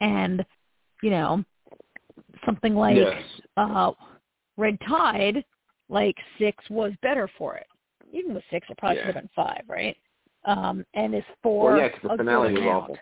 [0.00, 0.44] and
[1.02, 1.44] you know,
[2.44, 3.22] something like yes.
[3.56, 3.92] uh,
[4.56, 5.44] Red Tide,
[5.88, 7.66] like six was better for it.
[8.12, 9.06] Even with six, it probably Yeah.
[9.06, 9.96] should have been five, right?
[10.44, 12.82] Um, and is four Well, yeah, 'cause the a finale good was amount?
[12.82, 12.98] awful.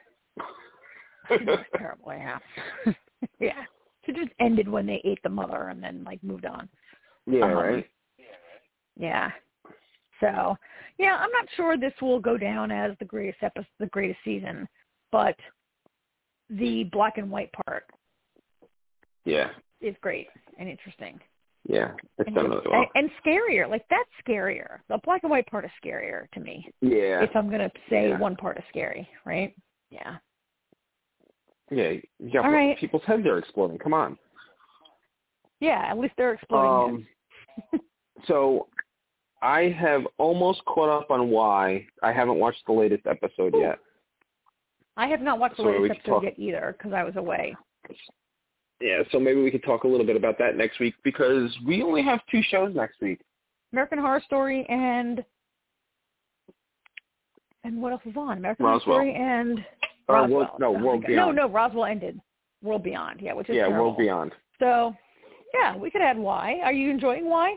[1.47, 2.39] Was terrible, yeah.
[3.39, 3.65] yeah.
[4.05, 6.69] It just ended when they ate the mother and then like moved on.
[7.27, 7.91] yeah, Um, right.
[8.97, 9.31] Yeah.
[10.19, 10.57] So,
[10.99, 14.69] yeah, I'm not sure this will go down as the greatest episode, the greatest season,
[15.13, 15.37] but
[16.51, 17.85] the black and white part
[19.25, 19.51] Yeah,
[19.81, 21.21] is great and interesting.
[21.69, 22.87] Yeah, it's And, done really well.
[22.95, 23.69] and, and scarier.
[23.69, 24.79] Like that's scarier.
[24.89, 26.69] The black and white part is scarier to me.
[26.81, 28.19] Yeah, If I'm gonna say Yeah.
[28.19, 29.55] one part is scary, right?
[29.91, 30.17] Yeah.
[31.71, 31.91] yeah.
[32.19, 32.79] You got All right.
[32.79, 33.79] people's heads are exploding.
[33.79, 34.17] Come on.
[35.61, 37.07] Yeah, at least they're exploding.
[37.73, 37.81] Um,
[38.27, 38.69] so
[39.43, 43.79] I have almost caught up on why I haven't watched the latest episode yet.
[44.97, 47.55] I have not watched the so latest episode talk- yet either because I was away.
[48.81, 51.83] Yeah, so maybe we could talk a little bit about that next week because we
[51.83, 53.21] only have two shows next week.
[53.73, 55.25] American Horror Story and
[57.63, 58.39] and what else is on?
[58.39, 58.97] American Roswell.
[58.97, 59.59] Horror Story and
[60.09, 60.31] Uh, Roswell.
[60.31, 61.37] World- no, Oh World Beyond.
[61.37, 62.21] No, no, Roswell ended.
[62.63, 63.85] World Beyond, yeah, which is yeah, terrible.
[63.87, 64.33] World Beyond.
[64.59, 64.95] So,
[65.55, 66.61] yeah, we could add Y.
[66.63, 67.55] Are you enjoying Y?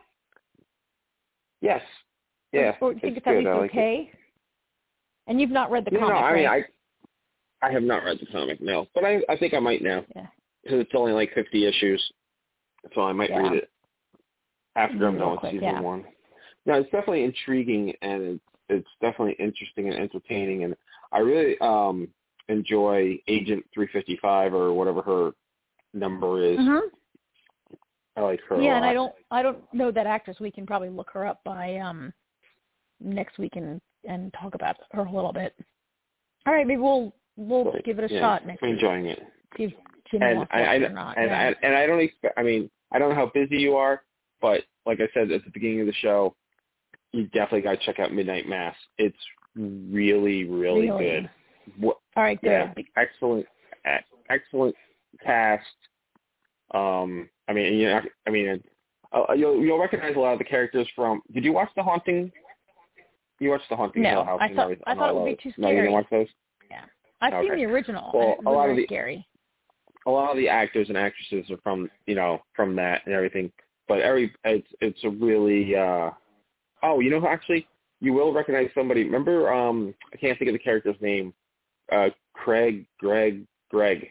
[1.62, 1.82] Yes.
[2.52, 2.76] Yeah.
[2.82, 4.12] Or do you think it's it's, at least like okay?
[5.28, 6.66] And you've not read the no, comic, no, I mean, right?
[7.62, 10.04] I I have not read the comic, no, but I I think I might now
[10.16, 10.28] Yeah.
[10.64, 12.02] Because it's only like fifty issues,
[12.96, 13.42] so I might Yeah.
[13.44, 13.70] read it
[14.76, 15.80] after I'm done with season yeah.
[15.80, 16.06] one.
[16.66, 20.76] No, it's definitely intriguing and it's it's definitely interesting and entertaining, and
[21.12, 22.08] I really um
[22.50, 25.32] enjoy Agent three fifty five or whatever her
[25.94, 26.60] number is.
[26.60, 26.82] Mhm.
[28.16, 28.56] I like her.
[28.56, 28.86] a Yeah, and.
[28.86, 30.40] I don't I don't know that actress.
[30.40, 32.14] We can probably look her up by um
[33.00, 35.56] next week and and talk about her a little bit.
[36.46, 38.80] All right, maybe we'll we'll But, give it a yeah, shot next I'm week.
[38.80, 39.22] enjoying it.
[39.58, 39.74] If
[40.12, 41.18] Jimmy and I, I, or not.
[41.18, 41.52] and, yeah.
[41.62, 42.38] I, and I don't expect.
[42.38, 44.04] I mean, I don't know how busy you are,
[44.42, 46.36] but like I said at the beginning of the show,
[47.12, 48.76] you definitely got to check out Midnight Mass.
[48.98, 49.18] It's
[49.56, 51.00] really, really, Really?
[51.04, 51.30] good.
[51.80, 52.50] What, All right, good.
[52.52, 53.46] yeah, excellent,
[54.30, 54.76] excellent
[55.24, 55.64] cast.
[56.74, 58.62] Um, I mean, you know, I mean,
[59.14, 61.22] uh, you'll you'll recognize a lot of the characters from.
[61.34, 62.32] Did you watch The Haunting?
[63.40, 65.54] You watched The Haunting No, Hill House I thought- I thought it would be too
[65.58, 65.94] No, you didn't scary.
[65.94, 66.28] watch those.
[67.22, 67.48] I've okay.
[67.48, 68.12] seen the original.
[68.14, 69.26] Well, a lot of the- scary.
[70.06, 73.52] A lot of the actors and actresses are from you know from that and everything
[73.88, 76.10] but every it's it's a really uh
[76.84, 77.68] oh you know actually
[78.02, 81.34] you will recognize somebody remember um i can't think of the character's name
[81.92, 84.08] uh craig greg greg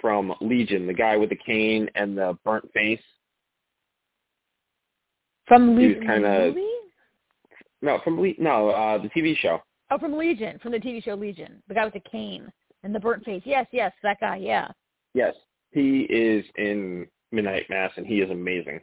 [0.00, 3.00] from legion the guy with the cane and the burnt face
[5.46, 6.66] From Legion kinda- movie?
[7.82, 11.14] no from Le- no uh the tv show Oh, from Legion, from the TV show
[11.14, 11.62] Legion.
[11.66, 13.40] The guy with the cane and the burnt face.
[13.46, 14.36] Yes, yes, that guy.
[14.36, 14.68] Yeah.
[15.18, 15.34] Yes
[15.72, 18.80] he is in midnight mass and he is amazing.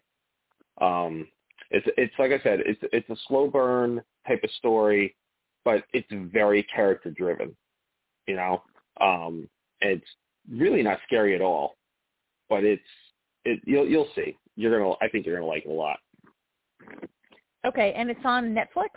[0.81, 1.27] Um
[1.71, 5.15] it's it's like i said it's it's a slow burn type of story
[5.63, 7.55] but it's very character driven
[8.27, 8.61] you know?
[9.01, 9.49] Um
[9.81, 10.05] it's
[10.51, 11.77] really not scary at all
[12.49, 12.91] but it's
[13.45, 14.37] it you'll you'll see.
[14.57, 15.99] You're gonna i think you're gonna like it a lot.
[17.65, 18.93] Okay, and it's on Netflix.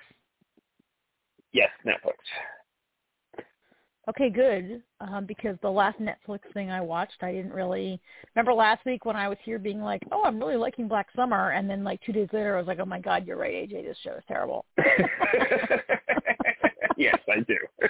[1.52, 2.18] yes netflix
[4.08, 4.82] Okay, good.
[5.00, 8.00] Um, because the last Netflix thing I watched, I didn't really
[8.34, 11.50] remember last week when I was here being like, "Oh, I'm really liking Black Summer,"
[11.50, 13.84] and then like two days later, I was like, "Oh my God, you're right, AJ.
[13.84, 14.64] This show is terrible."
[16.96, 17.56] yes i do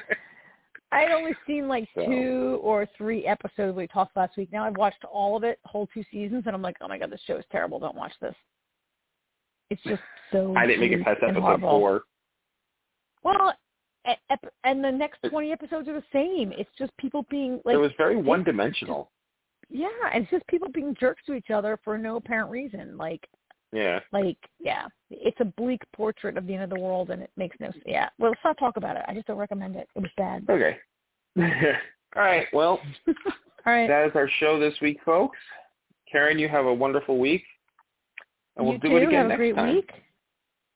[0.93, 4.51] I had only seen like So- two or three episodes we talked last week.
[4.51, 7.11] Now I've watched all of it, whole two seasons, and I'm like, "Oh my God,
[7.11, 7.79] this show is terrible.
[7.79, 8.35] Don't watch this."
[9.71, 10.55] It's just so.
[10.57, 11.69] i didn't make it past episode horrible.
[11.69, 12.03] four
[13.23, 13.53] Well,
[14.65, 16.53] and the next 20 episodes are the same.
[16.57, 19.11] It's just people being like, it was very one dimensional
[19.71, 22.97] yeah, it's just people being jerks to each other for no apparent reason.
[22.97, 23.29] Like,
[23.73, 24.01] Yeah.
[24.13, 27.57] Like, yeah, it's a bleak portrait of the end of the world, and it makes
[27.61, 27.71] no.
[27.85, 29.03] Yeah, well, let's not talk about it.
[29.07, 29.89] I just don't recommend it.
[29.95, 30.45] It was bad.
[30.49, 30.77] Okay.
[32.17, 32.47] All right.
[32.53, 33.15] Well, All
[33.67, 33.87] right.
[33.89, 35.37] that is our show this week, folks.
[36.11, 37.45] Karen, you have a wonderful week,
[38.57, 38.97] and we'll you do too.
[38.97, 39.75] it again have next a great time.
[39.75, 39.91] week.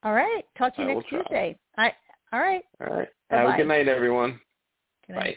[0.05, 0.45] All right.
[0.59, 1.19] Talk to you I next try.
[1.23, 1.59] Tuesday.
[2.33, 2.63] All right.
[2.81, 2.97] All right.
[2.99, 3.09] Right.
[3.31, 4.41] Have a good night, everyone.
[5.07, 5.37] Good night.